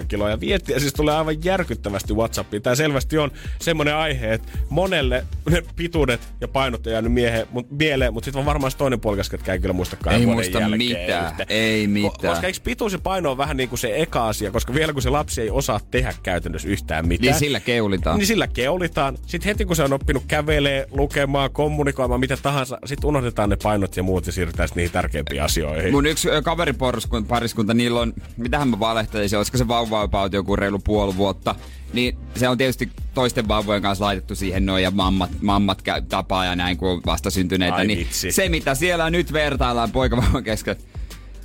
2,8-4,8 0.01 0.05
kiloa. 0.07 0.29
Ja 0.29 0.39
viettiä 0.39 0.79
siis 0.79 0.93
tulee 0.93 1.15
aivan 1.15 1.43
järkyttävästi 1.43 2.13
Whatsappiin. 2.13 2.63
Tämä 2.63 2.75
selvästi 2.75 3.17
on 3.17 3.31
semmoinen 3.61 3.95
aihe, 3.95 4.33
että 4.33 4.51
monelle 4.69 5.25
ne 5.49 5.63
pituudet 5.75 6.21
ja 6.41 6.47
painot 6.47 6.88
on 6.88 6.93
jäänyt 6.93 7.13
miehen, 7.13 7.47
mut, 7.51 7.71
mieleen, 7.71 8.13
mutta 8.13 8.25
sitten 8.25 8.39
on 8.39 8.45
varmaan 8.45 8.71
se 8.71 8.77
toinen 8.77 8.99
puolikas, 8.99 9.29
ketkä 9.29 9.53
ei 9.53 9.59
kyllä 9.59 9.73
muista 9.73 9.95
kahden 9.95 10.21
Ei 10.21 10.27
muista 10.27 10.59
jälkeen 10.59 10.77
mitään, 10.77 11.31
yhtä. 11.31 11.45
ei 11.49 11.88
mitään. 11.88 12.31
koska 12.33 12.47
eikö 12.47 12.59
pituus 12.63 12.93
ja 12.93 12.99
paino 12.99 13.31
on 13.31 13.38
vähän 13.38 13.57
niin 13.57 13.69
kuin 13.69 13.79
se 13.79 13.93
eka 13.95 14.27
asia, 14.27 14.51
koska 14.51 14.73
vielä 14.73 14.93
kun 14.93 15.01
se 15.01 15.09
lapsi 15.09 15.41
ei 15.41 15.49
osaa 15.49 15.79
tehdä 15.91 16.13
käytännössä 16.23 16.67
yhtään 16.67 17.07
mitään. 17.07 17.31
Niin 17.31 17.39
sillä 17.39 17.59
keulitaan. 17.59 18.17
Niin 18.17 18.27
sillä 18.27 18.47
keulitaan. 18.47 19.17
Sitten 19.25 19.47
heti 19.47 19.65
kun 19.65 19.75
se 19.75 19.83
on 19.83 19.93
oppinut 19.93 20.23
kävelee, 20.27 20.88
lukemaan, 20.91 21.51
kommunikoimaan, 21.51 22.19
mitä 22.19 22.38
tahansa, 22.38 22.77
sitten 22.86 23.07
unohdetaan 23.07 23.49
ne 23.49 23.57
painot 23.63 23.97
ja 23.97 24.03
muut 24.03 24.25
ja 24.25 24.31
siirrytään 24.31 24.69
sitten 24.76 24.82
niihin 24.82 24.91
tärkeimpiin 24.91 25.43
asioihin. 25.43 25.91
Mun 25.91 26.05
yksi 26.05 26.28
kaveripariskunta, 26.43 27.28
pariskunta, 27.28 27.73
niillä 27.73 27.99
on, 27.99 28.13
mitähän 28.38 28.67
mä 28.67 28.80
valehtelisin, 28.80 29.38
olisiko 29.38 29.57
se 29.57 29.67
vauva 29.67 30.01
about 30.01 30.34
joku 30.34 30.55
reilu 30.55 30.80
puoli 30.80 31.17
vuotta. 31.17 31.55
Niin 31.93 32.17
se 32.36 32.49
on 32.49 32.57
tietysti 32.57 32.91
toisten 33.13 33.47
vauvojen 33.47 33.82
kanssa 33.82 34.05
laitettu 34.05 34.36
siihen 34.36 34.65
noin 34.65 34.84
ja 34.84 34.91
mammat, 34.91 35.30
mammat 35.41 35.82
käy, 35.82 36.01
tapaa 36.01 36.45
ja 36.45 36.55
näin, 36.55 36.78
kun 36.78 36.89
on 36.89 37.01
vastasyntyneitä. 37.05 37.76
Ai 37.76 37.88
niin 37.88 37.99
vitsi. 37.99 38.32
se, 38.32 38.49
mitä 38.49 38.76
siellä 38.76 39.09
nyt 39.09 39.34
vertaillaan 39.34 39.91
poikavauvan 39.91 40.43
kesken, 40.43 40.76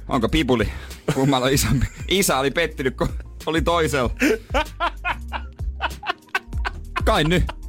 onko 0.09 0.29
pipuli? 0.29 0.69
Kummalla 1.15 1.47
on 1.47 1.53
isompi? 1.53 1.87
Isä 2.09 2.39
oli 2.39 2.51
pettynyt, 2.51 2.97
kun 2.97 3.09
oli 3.47 3.63
toisella. 3.63 4.11
Kai 7.05 7.25
nyt. 7.25 7.60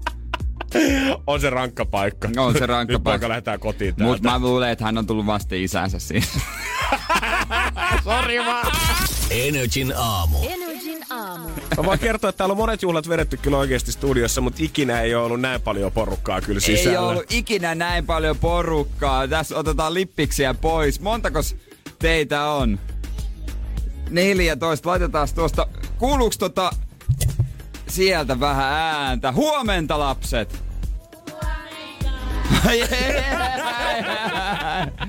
On 1.28 1.42
se 1.42 1.50
rankka 1.50 1.86
paikka. 1.86 2.30
On 2.38 2.54
se 2.54 2.66
rankka 2.66 2.94
Nyt 2.94 3.04
paikka. 3.04 3.30
lähdetään 3.30 3.60
kotiin 3.60 3.96
täältä. 3.96 4.12
Mutta 4.14 4.30
mä 4.30 4.40
luulen, 4.40 4.70
että 4.70 4.86
hän 4.86 4.98
on 4.98 5.08
tullut 5.08 5.26
vasten 5.26 5.62
isänsä 5.64 6.00
siis. 6.00 6.30
Sori 8.04 8.40
vaan. 8.46 8.72
Energin 9.30 9.94
aamu. 9.98 10.38
Energin 10.50 10.98
aamu. 11.10 11.50
Mä 11.78 11.84
voin 11.86 12.00
kertoa, 12.00 12.30
että 12.30 12.38
täällä 12.38 12.52
on 12.54 12.58
monet 12.58 12.82
juhlat 12.82 13.10
vedetty 13.10 13.38
kyllä 13.38 13.58
oikeasti 13.58 13.92
studiossa, 13.92 14.42
mutta 14.42 14.64
ikinä 14.64 15.02
ei 15.02 15.16
ole 15.16 15.26
ollut 15.26 15.42
näin 15.42 15.62
paljon 15.62 15.92
porukkaa 15.92 16.42
kyllä 16.42 16.60
sisällä. 16.60 16.92
Ei 16.92 16.98
ollut 16.98 17.32
ikinä 17.32 17.76
näin 17.76 18.06
paljon 18.06 18.38
porukkaa. 18.38 19.28
Tässä 19.28 19.58
otetaan 19.58 19.94
lippiksiä 19.94 20.54
pois. 20.54 21.00
Montakos 21.00 21.56
teitä 22.00 22.46
on? 22.46 22.80
14. 24.10 24.90
Laitetaan 24.90 25.28
tuosta. 25.36 25.68
Kuuluuks 25.98 26.38
tota 26.38 26.72
sieltä 27.92 28.40
vähän 28.40 28.74
ääntä? 28.74 29.32
Huomenta 29.32 30.00
lapset! 30.00 30.62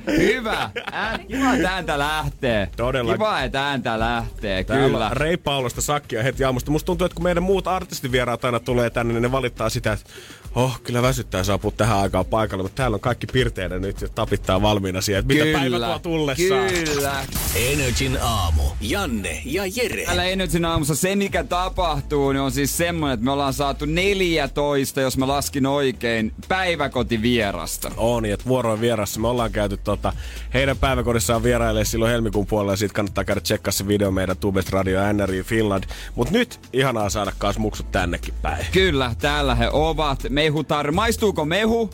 Hyvä. 0.07 0.71
Ään, 0.93 1.27
kiva, 1.27 1.55
että 1.55 1.71
ääntä 1.71 1.99
lähtee. 1.99 2.69
Todella. 2.77 3.13
Kiva, 3.13 3.41
että 3.41 3.67
ääntä 3.67 3.99
lähtee, 3.99 4.65
Täällä 4.65 4.87
kyllä. 4.87 5.07
on 5.07 5.17
reippaalosta 5.17 5.81
sakkia 5.81 6.23
heti 6.23 6.45
aamusta. 6.45 6.71
Musta 6.71 6.87
tuntuu, 6.87 7.05
että 7.05 7.15
kun 7.15 7.23
meidän 7.25 7.43
muut 7.43 7.67
artistivieraat 7.67 8.45
aina 8.45 8.61
tulee 8.61 8.91
tänne, 8.91 9.13
niin 9.15 9.23
ne 9.23 9.33
valittaa 9.33 9.69
sitä, 9.69 9.93
että 9.93 10.11
oh, 10.55 10.81
kyllä 10.83 11.03
väsyttää 11.03 11.45
saapua 11.45 11.71
tähän 11.71 11.99
aikaan 11.99 12.27
paikalle, 12.27 12.63
mutta 12.63 12.77
täällä 12.77 12.95
on 12.95 13.01
kaikki 13.01 13.27
pirteitä 13.27 13.79
nyt 13.79 14.01
ja 14.01 14.09
tapittaa 14.09 14.63
valmiina 14.63 15.01
siihen, 15.01 15.21
että 15.21 15.35
mitä 15.35 15.59
päivä 15.59 15.79
tuo 15.79 15.99
tullessaan. 15.99 16.71
Kyllä. 16.71 17.25
Energin 17.57 18.19
aamu. 18.23 18.63
Janne 18.81 19.43
ja 19.45 19.63
Jere. 19.77 20.05
Täällä 20.05 20.25
Energyn 20.25 20.65
aamussa 20.65 20.95
se, 20.95 21.17
mikä 21.17 21.45
tapahtuu, 21.45 22.33
niin 22.33 22.41
on 22.41 22.53
siis 22.53 22.77
semmonen, 22.77 23.15
että 23.15 23.25
me 23.25 23.31
ollaan 23.31 23.53
saatu 23.53 23.85
14, 23.85 25.01
jos 25.01 25.19
mä 25.19 25.29
laskin 25.29 25.67
oikein, 25.67 26.33
päiväkotivierasta. 26.49 27.91
On, 27.97 28.25
että 28.25 28.47
vuoroin 28.47 28.81
vierassa 28.81 29.21
me 29.21 29.29
ollaan 29.29 29.53
käyty 29.53 29.77
tota, 29.77 30.13
heidän 30.55 30.77
päiväkodissaan 30.77 31.43
vierailee 31.43 31.85
silloin 31.85 32.13
helmikuun 32.13 32.47
puolella 32.47 32.73
ja 32.73 32.77
siitä 32.77 32.95
kannattaa 32.95 33.25
käydä 33.25 33.41
tsekkaa 33.41 33.73
se 33.73 33.89
video 33.89 34.11
meidän 34.11 34.37
Tubest 34.37 34.71
Radio 34.71 35.13
NRI 35.13 35.43
Finland. 35.43 35.85
Mut 36.15 36.31
nyt 36.31 36.61
ihanaa 36.73 37.11
saada 37.11 37.33
kaas 37.39 37.59
muksut 37.59 37.93
tännekin 37.93 38.35
päin. 38.43 38.67
Kyllä, 38.73 39.15
täällä 39.19 39.55
he 39.55 39.69
ovat. 39.73 40.23
Mehutar, 40.43 40.93
maistuuko 40.93 41.45
mehu? 41.45 41.91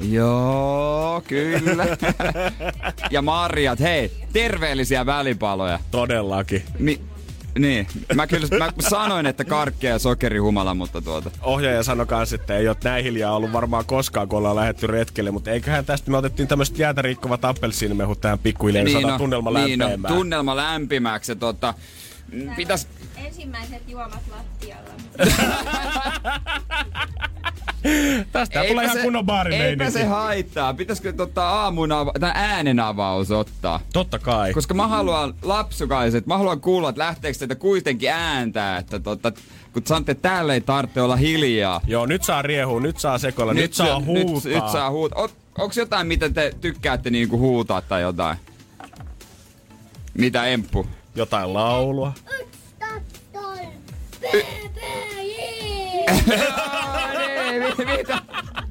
Joo, 0.00 1.22
kyllä. 1.26 1.86
ja 3.10 3.22
Marjat, 3.22 3.80
hei, 3.80 4.10
terveellisiä 4.32 5.06
välipaloja. 5.06 5.78
Todellakin. 5.90 6.62
Mi- 6.78 7.00
Niin, 7.58 7.86
mä 8.14 8.26
kyllä 8.26 8.46
mä 8.58 8.72
sanoin, 8.78 9.26
että 9.26 9.44
karkkia 9.44 9.90
ja 9.90 9.98
sokerihumala, 9.98 10.74
mutta 10.74 11.00
tuota. 11.00 11.30
Ohjaaja 11.42 11.82
sanoi 11.82 12.06
kanssa, 12.06 12.34
että 12.36 12.56
ei 12.56 12.68
ole 12.68 12.76
näin 12.84 13.04
hiljaa 13.04 13.36
ollut 13.36 13.52
varmaan 13.52 13.84
koskaan, 13.84 14.28
kun 14.28 14.38
ollaan 14.38 14.56
lähdetty 14.56 14.86
retkelle, 14.86 15.30
mutta 15.30 15.50
eiköhän 15.50 15.84
tästä 15.84 16.10
me 16.10 16.16
otettiin 16.16 16.48
tämmöiset 16.48 16.78
jäätä 16.78 17.02
rikkovat 17.02 17.44
appelsiinimehut 17.44 18.20
tähän 18.20 18.38
pikkuhiljaa, 18.38 18.84
niin, 18.84 19.00
saadaan 19.00 19.20
tunnelma 19.20 19.50
niin 19.50 19.78
no, 19.78 19.86
tunnelma 20.08 20.56
lämpimäksi. 20.56 21.36
Tota, 21.36 21.74
pitäis, 22.56 22.86
Ensimmäiset 23.16 23.88
juomat 23.88 24.22
lattialla. 24.30 24.90
Tästä 28.32 28.64
tulee 28.68 28.84
ihan 28.84 28.98
kunnon 29.02 29.20
eipä 29.20 29.26
baarimeininki. 29.26 29.90
se 29.90 30.04
haittaa. 30.04 30.74
Pitäisikö 30.74 31.12
tota 31.12 31.48
aamun 31.48 31.90
ava- 31.90 32.18
tai 32.20 32.30
äänen 32.34 32.80
avaus 32.80 33.30
ottaa? 33.30 33.80
Totta 33.92 34.18
kai. 34.18 34.52
Koska 34.52 34.74
mä 34.74 34.88
haluan, 34.88 35.34
lapsukaiset, 35.42 36.26
mä 36.26 36.38
haluan 36.38 36.60
kuulla, 36.60 36.88
että 36.88 36.98
lähteekö 36.98 37.38
teitä 37.38 37.54
kuitenkin 37.54 38.10
ääntää, 38.10 38.78
että 38.78 38.98
tota, 39.00 39.32
kun 39.72 39.82
sanotte, 39.86 40.12
että 40.12 40.28
täällä 40.28 40.54
ei 40.54 40.60
tarvitse 40.60 41.02
olla 41.02 41.16
hiljaa. 41.16 41.80
Joo, 41.86 42.06
nyt 42.06 42.22
saa 42.22 42.42
riehua, 42.42 42.80
nyt 42.80 42.98
saa 42.98 43.18
sekoilla, 43.18 43.54
nyt, 43.54 43.62
nyt 43.62 43.74
saa 43.74 44.00
huutaa. 44.00 44.24
Nyt, 44.50 44.62
nyt 44.62 44.72
saa 44.72 44.90
huutaa. 44.90 45.22
O, 45.22 45.28
onks 45.58 45.76
jotain, 45.76 46.06
mitä 46.06 46.30
te 46.30 46.54
tykkäätte 46.60 47.10
niinku 47.10 47.38
huutaa 47.38 47.82
tai 47.82 48.02
jotain? 48.02 48.36
Mitä 50.14 50.46
Emppu? 50.46 50.86
Jotain 51.14 51.54
laulua. 51.54 52.12
Niin, 54.32 54.46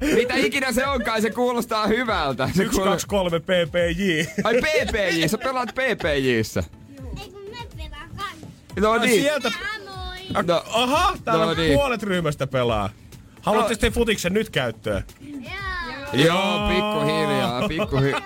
mi- 0.01 0.13
mitä, 0.15 0.33
ikinä 0.35 0.71
se 0.71 0.87
onkaan, 0.87 1.21
se 1.21 1.29
kuulostaa 1.29 1.87
hyvältä. 1.87 2.49
Se 2.55 2.63
1, 2.63 2.81
2, 2.81 3.07
3 3.07 3.39
PPJ. 3.39 4.25
Ai 4.43 4.53
PPJ, 4.61 5.27
sä 5.27 5.37
pelaat 5.37 5.69
PPJissä. 5.69 6.63
Ei 7.23 7.29
kun 7.29 7.41
me 7.41 7.57
pelaa 7.77 8.07
kanssa. 8.17 8.47
No 8.79 8.97
niin. 8.97 9.21
sieltä. 9.21 9.51
No, 10.47 10.63
Aha, 10.73 11.17
täällä 11.25 11.45
No 11.45 11.53
no 11.53 11.61
niin. 11.61 11.73
puolet 11.73 12.03
ryhmästä 12.03 12.47
pelaa. 12.47 12.89
Haluatte 13.41 13.73
sitten 13.73 13.93
futiksen 13.93 14.33
nyt 14.33 14.49
käyttöön? 14.49 15.03
Joo. 15.21 16.25
joo, 16.25 16.67
pikkuhiljaa, 16.69 17.67
pikkuhiljaa. 17.67 18.21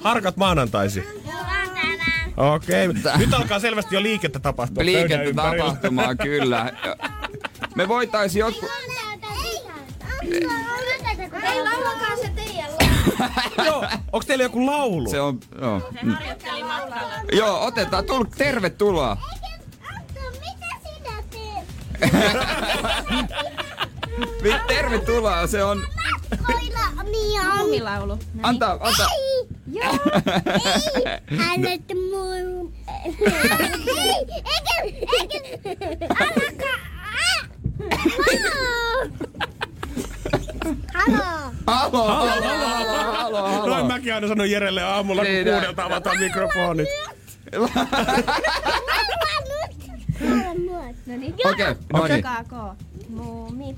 Harkat 0.00 0.36
maanantaisi. 0.36 1.04
Okei. 2.36 2.88
Nyt 3.16 3.34
alkaa 3.34 3.58
selvästi 3.60 3.94
jo 3.94 4.02
liikettä 4.02 4.38
tapahtua. 4.38 4.74
pöydän 4.84 4.92
Liikettä 4.94 5.22
ympärillä. 5.24 5.64
tapahtumaan, 5.64 6.18
kyllä. 6.18 6.72
Me 7.74 7.88
voitais 7.88 8.36
jotkut... 8.36 8.70
Ei 11.42 11.62
laulakaa 11.62 12.16
se 12.22 12.28
teidän 12.36 12.70
Joo, 13.66 13.84
onks 14.12 14.26
teillä 14.26 14.44
joku 14.44 14.66
laulu? 14.66 15.10
Se 15.10 15.20
on... 15.20 15.40
Joo, 15.60 15.90
Harjoitteli 16.12 16.62
matkalla. 16.64 17.12
joo 17.32 17.64
otetaan. 17.66 18.04
Tul, 18.04 18.24
tervetuloa. 18.38 19.16
Mitä 20.40 20.66
sinä 20.82 21.22
teet? 21.30 21.68
Vi- 24.42 24.60
Tervetuloa, 24.68 25.46
se 25.46 25.64
on... 25.64 25.82
Lumilaulu. 27.62 28.18
Antaa, 28.42 28.72
antaa. 28.80 29.06
Joo. 29.72 29.92
Ei. 29.92 31.38
Annette 31.52 31.94
mun. 31.94 32.72
Ei. 33.04 33.14
Eikä. 34.34 34.76
Eikä. 35.20 35.38
Annakaa. 36.20 36.78
Halo. 40.94 41.52
Halo, 41.66 42.06
halo, 42.06 42.42
halo, 42.42 43.12
halo, 43.12 43.40
Noin 43.48 43.70
halo. 43.72 43.84
mäkin 43.88 44.14
aina 44.14 44.28
sanon 44.28 44.50
Jerelle 44.50 44.82
aamulla, 44.82 45.22
kun 45.22 45.32
Niin, 45.32 45.46
kuudelta 45.48 45.84
avataan 45.84 46.18
mikrofonit. 46.18 46.88
No 51.06 51.16
niin. 51.16 51.34
Okei, 51.44 51.74
no 51.92 52.06
niin. 52.06 52.24
Muumi 53.08 53.76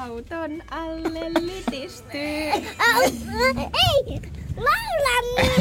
auton 0.00 0.62
alle 0.70 1.30
lytistyy. 1.40 2.52
Ei. 3.84 4.20
Laula 4.56 5.16
nyt. 5.36 5.52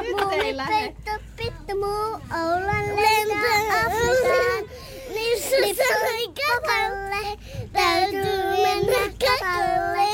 Nyt 0.00 0.32
ei 0.32 0.56
lähde. 0.56 0.72
Petto, 0.74 1.10
pitto, 1.36 1.74
muu, 1.74 2.20
oulan 2.42 2.86
lentää 2.96 3.86
Afrikaan. 3.86 4.64
Missä 5.14 5.56
sai 5.78 6.28
kakalle, 6.28 7.38
täytyy 7.72 8.42
mennä 8.62 9.02
kakalle. 9.20 10.08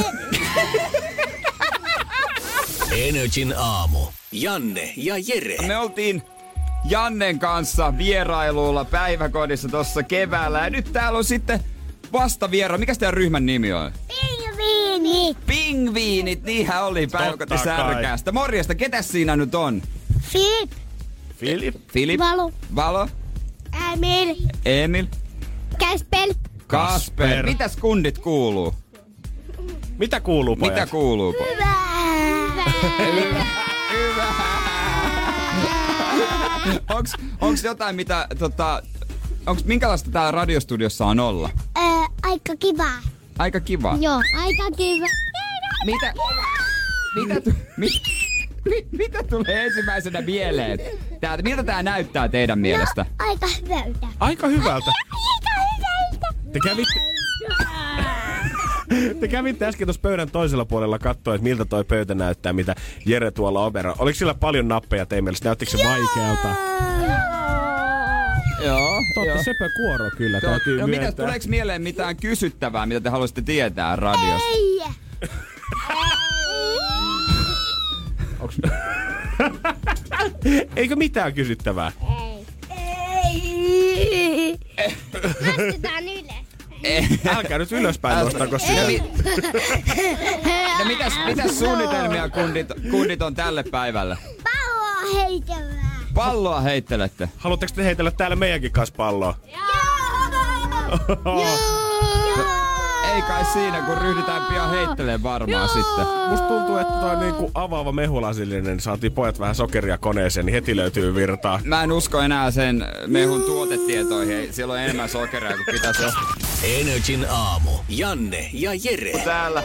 Energin 3.08 3.54
aamu. 3.56 3.98
Janne 4.32 4.92
ja 4.96 5.14
Jere. 5.18 5.56
Me 5.66 5.78
oltiin 5.78 6.22
Jannen 6.88 7.38
kanssa 7.38 7.98
vierailulla 7.98 8.84
päiväkodissa 8.84 9.68
tuossa 9.68 10.02
keväällä. 10.02 10.58
Ja 10.58 10.70
nyt 10.70 10.92
täällä 10.92 11.16
on 11.18 11.24
sitten 11.24 11.64
vasta 12.12 12.50
viera. 12.50 12.78
Mikä 12.78 12.94
teidän 12.94 13.14
ryhmän 13.14 13.46
nimi 13.46 13.72
on? 13.72 13.92
Pingviini. 14.08 15.36
Pingviinit, 15.46 16.42
niinhän 16.42 16.84
oli 16.84 17.06
päiväkoti 17.06 17.58
särkäästä. 17.58 18.32
Morjesta, 18.32 18.74
ketä 18.74 19.02
siinä 19.02 19.36
nyt 19.36 19.54
on? 19.54 19.82
Filip. 20.20 20.70
Filip. 21.36 21.74
Filip? 21.92 22.20
Valo. 22.20 22.52
Valo? 22.74 23.08
Emil. 23.92 24.34
Emil? 24.64 25.06
Kasper. 25.78 26.28
Kasper. 26.66 27.46
Mitäs 27.46 27.76
kundit 27.76 28.18
kuuluu? 28.18 28.74
Mitä 29.98 30.20
kuuluu, 30.20 30.56
pojat? 30.56 30.74
Mitä 30.74 30.86
kuuluu? 30.86 31.32
po- 31.32 31.44
Hyvä. 31.52 31.74
Hyvä. 32.98 33.44
onks, 36.94 37.12
onks 37.40 37.64
jotain, 37.64 37.96
mitä 37.96 38.26
tota... 38.38 38.82
Onks, 39.46 39.64
minkälaista 39.64 40.10
tää 40.10 40.30
radiostudiossa 40.30 41.06
on 41.06 41.20
olla? 41.20 41.50
Aika 42.28 42.56
kiva. 42.56 42.90
Aika 43.38 43.60
kiva. 43.60 43.96
Joo, 44.00 44.22
aika 44.36 44.76
kiva. 44.76 45.06
Mitä, 45.86 46.14
mitä, 47.14 47.40
tu, 47.40 47.50
mi, 47.76 47.88
mi, 48.64 48.86
mitä 48.92 49.22
tulee 49.22 49.64
ensimmäisenä 49.64 50.20
mieleen? 50.20 50.78
Täältä, 51.20 51.42
miltä 51.42 51.62
tää 51.62 51.82
näyttää 51.82 52.28
teidän 52.28 52.58
mielestä? 52.58 53.06
Aika 53.18 53.46
hyvältä. 53.62 54.06
Aika 54.20 54.46
hyvältä. 54.46 54.90
Aika 55.12 55.50
hyvältä. 55.76 56.26
Te 56.52 56.58
kävitte, 56.64 57.00
te 59.20 59.28
kävitte 59.28 59.66
äsken 59.66 59.86
tuossa 59.86 60.02
pöydän 60.02 60.30
toisella 60.30 60.64
puolella 60.64 60.98
katsoa, 60.98 61.34
että 61.34 61.44
miltä 61.44 61.64
toi 61.64 61.84
pöytä 61.84 62.14
näyttää, 62.14 62.52
mitä 62.52 62.74
Jere 63.06 63.30
tuolla 63.30 63.64
opera. 63.64 63.94
Oliko 63.98 64.18
sillä 64.18 64.34
paljon 64.34 64.68
nappeja 64.68 65.06
teidän 65.06 65.24
mielestä? 65.24 65.48
Näyttikö 65.48 65.70
se 65.70 65.78
vaikealta? 65.88 66.48
Joo. 66.48 67.77
Te 68.58 69.20
olette 69.20 69.42
sepä 69.44 69.68
kuoro 69.76 70.10
kyllä, 70.16 70.40
täytyy 70.40 70.80
no, 70.80 70.86
mitäs, 70.86 71.00
myöntää. 71.02 71.24
tuleeko 71.26 71.44
mieleen 71.48 71.82
mitään 71.82 72.16
kysyttävää, 72.16 72.86
mitä 72.86 73.00
te 73.00 73.08
haluaisitte 73.08 73.42
tietää 73.42 73.96
radiosta? 73.96 74.48
Ei. 74.48 74.80
Onks... 78.40 78.56
Eikö 80.76 80.96
mitään 80.96 81.34
kysyttävää? 81.34 81.92
Ei. 82.70 84.58
Nostetaan 85.56 86.04
ylös. 86.04 87.18
Älkää 87.36 87.58
nyt 87.58 87.72
ylöspäin 87.72 88.18
nostako 88.24 88.52
No, 88.52 88.58
sitä. 88.58 88.82
no 90.78 90.84
mitäs, 90.84 91.12
mitäs 91.26 91.58
suunnitelmia 91.58 92.28
kundit, 92.28 92.66
kundit 92.90 93.22
on 93.22 93.34
tälle 93.34 93.62
päivälle? 93.70 94.18
Palloa 94.44 95.22
heitävää. 95.24 95.87
Palloa 96.18 96.60
heittelette. 96.60 97.28
Haluatteko 97.36 97.72
te 97.76 97.84
heitellä 97.84 98.10
täällä 98.10 98.36
meidänkin 98.36 98.72
kanssa 98.72 98.94
palloa? 98.96 99.34
Ei 103.14 103.22
kai 103.22 103.44
siinä, 103.52 103.82
kun 103.86 103.98
ryhdytään 103.98 104.42
pian 104.42 104.70
heittelemään 104.70 105.22
varmaan 105.22 105.68
sitten. 105.68 106.06
Musta 106.28 106.48
tuntuu, 106.48 106.76
että 106.76 106.94
toi 106.94 107.16
niinku 107.16 107.50
avaava 107.54 107.92
mehulasillinen, 107.92 108.64
niin 108.64 108.80
saatiin 108.80 109.12
pojat 109.12 109.40
vähän 109.40 109.54
sokeria 109.54 109.98
koneeseen, 109.98 110.46
niin 110.46 110.54
heti 110.54 110.76
löytyy 110.76 111.14
virtaa. 111.14 111.60
Mä 111.64 111.82
en 111.82 111.92
usko 111.92 112.20
enää 112.20 112.50
sen 112.50 112.86
mehun 113.06 113.42
tuotetietoihin. 113.42 114.52
Siellä 114.52 114.74
on 114.74 114.80
enemmän 114.80 115.08
sokeria 115.08 115.56
kuin 115.56 115.66
pitäisi 115.72 116.02
olla. 116.02 116.12
Energin 116.62 117.26
aamu. 117.30 117.70
Janne 117.88 118.50
ja 118.52 118.70
Jere. 118.84 119.24
Täällä 119.24 119.62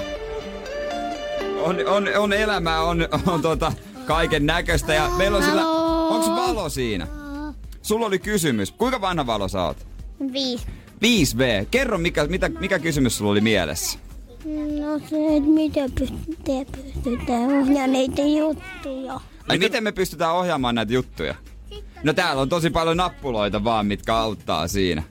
on, 1.64 1.78
on, 1.88 2.10
on 2.18 2.34
elämää, 2.34 2.82
on, 2.82 3.08
on 3.28 3.42
tota 3.42 3.74
kaiken 4.06 4.46
näköistä 4.46 4.94
ja 4.94 5.10
meillä 5.18 5.38
on 5.38 5.44
sillä... 5.44 5.83
Onks 6.14 6.28
valo 6.30 6.70
siinä? 6.70 7.08
Sulla 7.82 8.06
oli 8.06 8.20
kysymys. 8.20 8.72
Kuinka 8.72 9.02
vanha 9.02 9.26
valo 9.26 9.48
sä 9.48 9.64
oot? 9.64 9.88
Viisi. 10.34 10.66
5V. 11.04 11.66
Kerro, 11.72 11.98
mikä, 11.98 12.26
mitä, 12.26 12.50
mikä 12.50 12.80
kysymys 12.80 13.18
sulla 13.18 13.32
oli 13.32 13.42
mielessä? 13.42 14.00
No 14.80 15.00
se, 15.10 15.38
että 15.38 15.50
miten 15.50 15.92
pystytään, 15.92 16.66
pystytään 17.04 17.44
ohjaamaan 17.44 17.92
niitä 17.92 18.22
juttuja. 18.22 19.20
Ai 19.50 19.58
miten 19.58 19.84
me 19.84 19.92
pystytään 19.92 20.34
ohjaamaan 20.36 20.76
näitä 20.76 20.94
juttuja? 20.94 21.36
No 22.04 22.14
täällä 22.14 22.42
on 22.42 22.50
tosi 22.50 22.70
paljon 22.70 22.98
nappuloita 22.98 23.64
vaan, 23.64 23.86
mitkä 23.86 24.16
auttaa 24.16 24.68
siinä. 24.68 25.04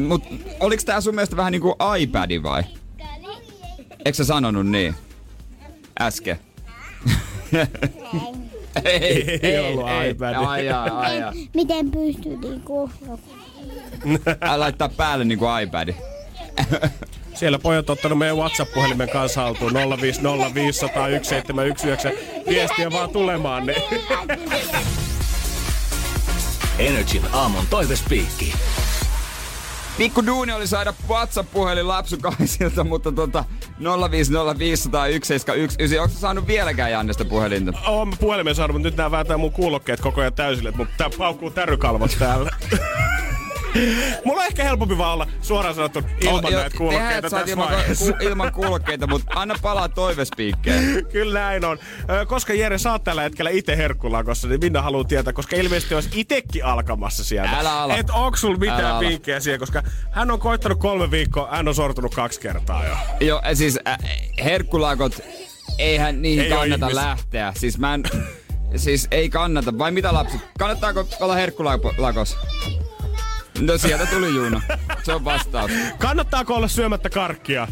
Mut 0.00 0.22
oliks 0.60 0.84
tää 0.84 1.00
sun 1.00 1.14
mielestä 1.14 1.36
vähän 1.36 1.52
niinku 1.52 1.76
iPad 2.00 2.42
vai? 2.42 2.62
Eikö 4.04 4.16
sä 4.16 4.24
sanonut 4.24 4.66
niin? 4.66 4.94
Äsken. 6.00 6.38
Ei, 8.84 9.40
Ei 9.42 9.58
ollut 9.58 9.86
iPad. 10.10 10.34
Ai, 10.34 10.68
ai, 10.68 10.90
ai, 10.90 11.22
ai. 11.22 11.32
Miten 11.54 11.90
pystyy 11.90 12.36
niinku... 12.36 12.90
Älä 14.40 14.60
laittaa 14.60 14.88
päälle 14.88 15.24
niinku 15.24 15.44
iPad. 15.62 15.94
Siellä 17.34 17.58
pojat 17.58 17.90
ottanut 17.90 18.18
meidän 18.18 18.36
WhatsApp-puhelimen 18.36 19.08
kanssa 19.08 19.40
haltuun 19.40 19.72
050501719. 19.72 19.76
Viestiä 22.48 22.90
vaan 22.90 23.10
tulemaan. 23.10 23.66
Niin. 23.66 23.82
Energin 26.78 27.22
aamun 27.32 27.66
toivespiikki. 27.70 28.52
Pikku 29.98 30.26
duuni 30.26 30.52
oli 30.52 30.66
saada 30.66 30.94
WhatsApp-puhelin 31.08 31.88
lapsukaisilta, 31.88 32.84
mutta 32.92 33.12
tota 33.12 33.44
050501719. 33.80 33.82
Onko 36.00 36.14
saanut 36.18 36.46
vieläkään 36.46 36.90
Jannesta 36.90 37.24
puhelinta? 37.24 37.72
Oon 37.86 38.12
puhelimen 38.20 38.54
saanut, 38.54 38.74
mutta 38.74 38.88
nyt 38.88 38.96
nää 38.96 39.10
vääntää 39.10 39.36
mun 39.36 39.52
kuulokkeet 39.52 40.00
koko 40.00 40.20
ajan 40.20 40.32
täysille, 40.32 40.70
mun 40.76 40.88
tää 40.96 41.10
paukkuu 41.18 41.50
tärykalvot 41.50 42.16
täällä. 42.18 42.50
Mulla 44.24 44.40
on 44.40 44.46
ehkä 44.46 44.64
helpompi 44.64 44.98
vaan 44.98 45.12
olla 45.12 45.26
suoraan 45.42 45.74
sanottu 45.74 46.02
ilman 46.20 46.44
Oh, 46.44 46.50
näitä 46.50 46.76
kuulokkeita 46.78 47.30
tässä 47.30 47.50
ilman, 47.50 47.68
ku, 47.98 48.16
ilman 48.20 48.52
kuulokkeita, 48.52 49.06
mutta 49.06 49.32
anna 49.34 49.54
palaa 49.62 49.88
toivespiikkeen. 49.88 50.84
Kyllä 51.12 51.40
näin 51.40 51.64
on. 51.64 51.78
Koska 52.26 52.54
Jere, 52.54 52.78
sä 52.78 52.92
oot 52.92 53.04
tällä 53.04 53.22
hetkellä 53.22 53.50
itse 53.50 53.76
herkkulakossa, 53.76 54.48
niin 54.48 54.60
Minna 54.60 54.82
haluaa 54.82 55.04
tietää, 55.04 55.32
koska 55.32 55.56
ilmeisesti 55.56 55.94
olisi 55.94 56.08
itekin 56.12 56.64
alkamassa 56.64 57.24
sieltä. 57.24 57.58
Älä 57.58 57.80
ala. 57.80 57.96
Et 57.96 58.10
onko 58.10 58.36
sulla 58.36 58.56
Älä 58.60 58.72
mitään 58.72 59.00
vinkkejä 59.00 59.40
siihen, 59.40 59.60
koska 59.60 59.82
hän 60.10 60.30
on 60.30 60.40
koittanut 60.40 60.78
kolme 60.78 61.10
viikkoa, 61.10 61.48
hän 61.50 61.68
on 61.68 61.74
sortunut 61.74 62.14
kaksi 62.14 62.40
kertaa 62.40 62.86
jo. 62.86 62.96
Joo, 63.20 63.42
siis 63.54 63.78
äh, 63.88 63.98
herkkulakot, 64.44 65.20
eihän 65.78 66.22
niihin 66.22 66.44
Ei 66.44 66.50
kannata 66.50 66.94
lähteä. 66.94 67.52
Siis 67.56 67.78
mä 67.78 67.94
en, 67.94 68.02
siis 68.76 69.08
ei 69.10 69.30
kannata. 69.30 69.78
Vai 69.78 69.90
mitä 69.90 70.14
lapset? 70.14 70.40
Kannattaako 70.58 71.06
olla 71.20 71.34
herkkulakos? 71.34 72.36
No 73.60 73.78
sieltä 73.78 74.06
tuli 74.06 74.34
Juno. 74.34 74.60
Se 75.02 75.12
on 75.12 75.24
vastaus. 75.24 75.70
Kannattaako 75.98 76.54
olla 76.54 76.68
syömättä 76.68 77.10
karkkia? 77.10 77.68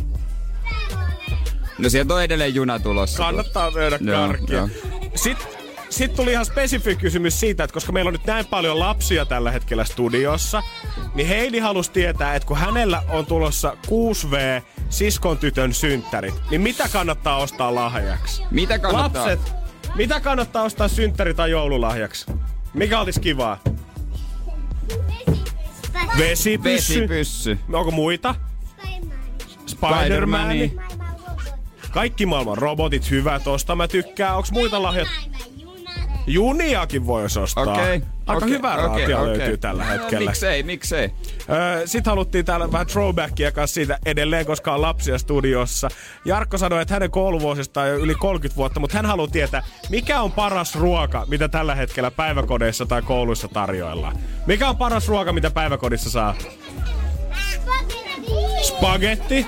No 1.78 1.88
sieltä 1.88 2.14
on 2.14 2.22
edelleen 2.22 2.54
juna 2.54 2.78
tulossa. 2.78 3.18
Kannattaa 3.22 3.70
syödä 3.70 3.98
karkkia. 3.98 4.56
joo. 4.56 4.68
Sitten 5.14 5.46
sit 5.90 6.14
tuli 6.14 6.32
ihan 6.32 6.46
spesifi 6.46 6.96
kysymys 6.96 7.40
siitä, 7.40 7.64
että 7.64 7.74
koska 7.74 7.92
meillä 7.92 8.08
on 8.08 8.12
nyt 8.12 8.26
näin 8.26 8.46
paljon 8.46 8.78
lapsia 8.78 9.24
tällä 9.24 9.50
hetkellä 9.50 9.84
studiossa, 9.84 10.62
niin 11.14 11.28
Heidi 11.28 11.58
halusi 11.58 11.90
tietää, 11.92 12.34
että 12.34 12.46
kun 12.46 12.56
hänellä 12.56 13.02
on 13.08 13.26
tulossa 13.26 13.76
6V 13.86 14.62
siskon 14.90 15.38
tytön 15.38 15.74
synttärit, 15.74 16.34
niin 16.50 16.60
mitä 16.60 16.88
kannattaa 16.92 17.36
ostaa 17.36 17.74
lahjaksi? 17.74 18.42
Mitä 18.50 18.78
kannattaa? 18.78 19.22
Lapset, 19.22 19.52
mitä 19.94 20.20
kannattaa 20.20 20.62
ostaa 20.62 20.88
synttäri- 20.88 21.34
tai 21.34 21.50
joululahjaksi? 21.50 22.26
Mikä 22.74 23.00
olisi 23.00 23.20
kivaa? 23.20 23.60
Vesipyssy. 26.18 26.94
Vesipyssy. 27.00 27.58
Onko 27.72 27.90
muita? 27.90 28.34
Spider-Man. 29.66 30.50
Spider-Mani. 30.50 30.76
Kaikki 31.90 32.26
maailman 32.26 32.58
robotit, 32.58 33.10
hyvä 33.10 33.40
tosta 33.40 33.76
mä 33.76 33.88
tykkään. 33.88 34.36
Onks 34.36 34.52
muita 34.52 34.82
lahjat? 34.82 35.08
Juniakin 36.26 37.06
voisi 37.06 37.38
ostaa. 37.40 37.62
Okei. 37.64 38.02
Aika 38.26 38.44
okei, 38.44 38.48
hyvää 38.48 38.74
okei, 38.74 38.86
raatia 38.86 39.20
okei. 39.20 39.38
löytyy 39.38 39.56
tällä 39.56 39.84
No, 39.84 39.90
hetkellä. 39.90 40.30
Miksei, 40.30 40.62
miksei? 40.62 41.10
Öö, 41.50 41.86
Sitten 41.86 42.10
haluttiin 42.10 42.44
täällä 42.44 42.72
vähän 42.72 42.86
throwbackia 42.86 43.52
kanssa 43.52 43.74
siitä 43.74 43.98
edelleen, 44.06 44.46
koska 44.46 44.74
on 44.74 44.82
lapsia 44.82 45.18
studiossa. 45.18 45.88
Jarkko 46.24 46.58
sanoi, 46.58 46.82
että 46.82 46.94
hänen 46.94 47.10
kouluvuosista 47.10 47.80
on 47.80 47.88
jo 47.88 47.96
yli 47.96 48.14
30 48.14 48.56
vuotta, 48.56 48.80
mutta 48.80 48.96
hän 48.98 49.06
haluaa 49.06 49.28
tietää, 49.28 49.62
mikä 49.90 50.20
on 50.20 50.32
paras 50.32 50.74
ruoka, 50.74 51.24
mitä 51.28 51.48
tällä 51.48 51.74
hetkellä 51.74 52.10
päiväkodeissa 52.10 52.86
tai 52.86 53.02
kouluissa 53.02 53.48
tarjoillaan. 53.48 54.16
Mikä 54.46 54.68
on 54.68 54.76
paras 54.76 55.08
ruoka, 55.08 55.32
mitä 55.32 55.50
päiväkodissa 55.50 56.10
saa? 56.10 56.34
Spagetti? 58.62 59.46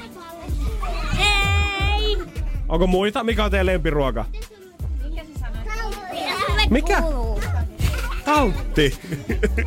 Ei! 1.18 2.16
Onko 2.68 2.86
muita? 2.86 3.24
Mikä 3.24 3.44
on 3.44 3.50
teidän 3.50 3.66
lempiruoka? 3.66 4.24
Mikä? 6.70 7.02
Tautti. 8.24 8.98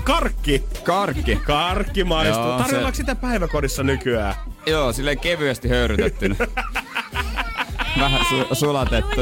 Karkki. 0.04 0.64
Karkki. 0.84 1.36
Karkki 1.36 2.04
maistuu. 2.04 2.46
Joo, 2.48 2.58
Tarjollaanko 2.58 2.96
se- 2.96 2.98
sitä 2.98 3.16
päiväkodissa 3.16 3.84
nykyään? 3.84 4.34
Joo, 4.66 4.94
silleen 4.94 5.20
kevyesti 5.20 5.70
höyrytettynä. 5.70 6.36
Vähän 8.00 8.22
su- 8.22 8.56
sulatettu. 8.56 9.22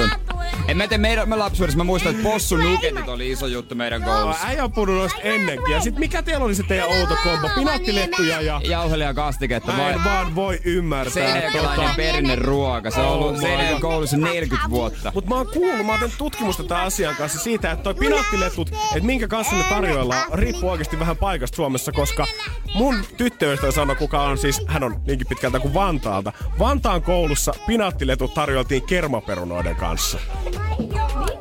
En 0.68 0.78
mä 0.78 0.88
tiedä, 0.88 1.02
meidän 1.02 1.30
me 1.30 1.36
lapsuudessa 1.36 1.78
mä 1.78 1.84
muistan, 1.84 2.12
että 2.12 2.24
possun 2.30 2.60
nuketit 2.60 3.10
oli 3.10 3.32
iso 3.32 3.48
juttu 3.48 3.76
meidän 3.76 4.04
koulussa. 4.04 4.48
Äijä 4.48 4.64
on 4.64 4.72
puhunut 4.72 4.96
noista 4.96 5.22
ennenkin. 5.22 5.74
Ja 5.74 5.82
sit 5.82 5.98
mikä 5.98 6.24
teillä 6.24 6.46
oli 6.46 6.56
se 6.56 6.64
teidän 6.64 6.88
outo 6.88 7.16
kombo? 7.24 7.50
Pinaattilettuja 7.56 8.42
ja... 8.42 8.62
Jauhelia 8.64 9.14
kastiketta 9.14 9.72
Mä 9.72 9.90
en 9.90 10.04
vaan 10.04 10.36
voi 10.36 10.60
ymmärtää. 10.66 11.14
Seinäjokelainen 11.14 11.96
perinneruoka. 11.96 12.92
Se 12.92 13.00
on 13.00 13.08
ollut 13.08 13.36
God. 13.38 13.82
koulussa 13.82 14.18
40 14.18 14.70
vuotta. 14.70 15.12
Mut 15.16 15.28
mä 15.28 15.36
oon 15.36 15.48
kuullut, 15.54 15.86
mä 15.86 15.92
oon 15.92 16.12
tutkimusta 16.18 16.64
tämän 16.64 16.84
asian 16.84 17.16
kanssa 17.16 17.40
siitä, 17.40 17.72
että 17.72 17.84
toi 17.84 17.96
pinaattiletut, 17.96 18.70
että 18.70 19.06
minkä 19.06 19.28
kanssa 19.28 19.56
ne 19.56 19.64
tarjoillaan, 19.64 20.26
riippuu 20.34 20.70
oikeasti 20.70 21.00
vähän 21.00 21.18
paikasta 21.18 21.56
Suomessa, 21.56 21.92
koska 21.92 22.28
mun 22.74 22.96
tyttöystävä 23.18 23.72
sanoi, 23.72 23.96
kuka 23.96 24.22
on 24.22 24.38
siis, 24.38 24.62
hän 24.68 24.84
on 24.84 25.02
niinkin 25.08 25.28
pitkältä 25.28 25.60
kuin 25.60 25.74
Vantaalta. 25.74 26.34
Vantaan 26.60 27.02
koulussa 27.02 27.54
pinaattiletut 27.68 28.34
tarjoltiin 28.34 28.84
kermaperunoiden 28.84 29.76
kanssa. 29.76 30.18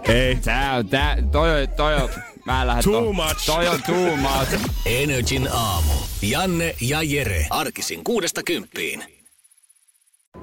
Ei. 0.09 0.37
Tää 0.37 0.75
on, 0.77 0.89
tää, 0.89 1.17
toi, 1.33 1.63
on- 1.63 1.69
toi 1.77 1.95
on, 1.95 2.09
mä 2.45 2.61
en 2.61 2.67
lähde 2.67 2.83
Too 2.83 3.03
to- 3.05 3.13
much. 3.13 3.47
Toi 3.47 3.69
on 3.69 3.83
too 3.83 4.17
much. 4.17 4.61
Energin 4.87 5.49
aamu. 5.53 5.93
Janne 6.23 6.75
ja 6.81 7.03
Jere. 7.03 7.47
Arkisin 7.51 8.05
kuudesta 8.05 8.43
kymppiin. 8.43 9.05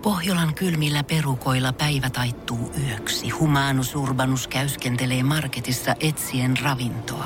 Pohjolan 0.02 0.54
kylmillä 0.56 1.04
perukoilla 1.04 1.74
päivä 1.74 2.10
taittuu 2.10 2.72
yöksi. 2.90 3.30
Humanus 3.30 3.96
Urbanus 3.96 4.48
käyskentelee 4.48 5.24
marketissa 5.24 5.96
etsien 6.00 6.58
ravintoa. 6.64 7.26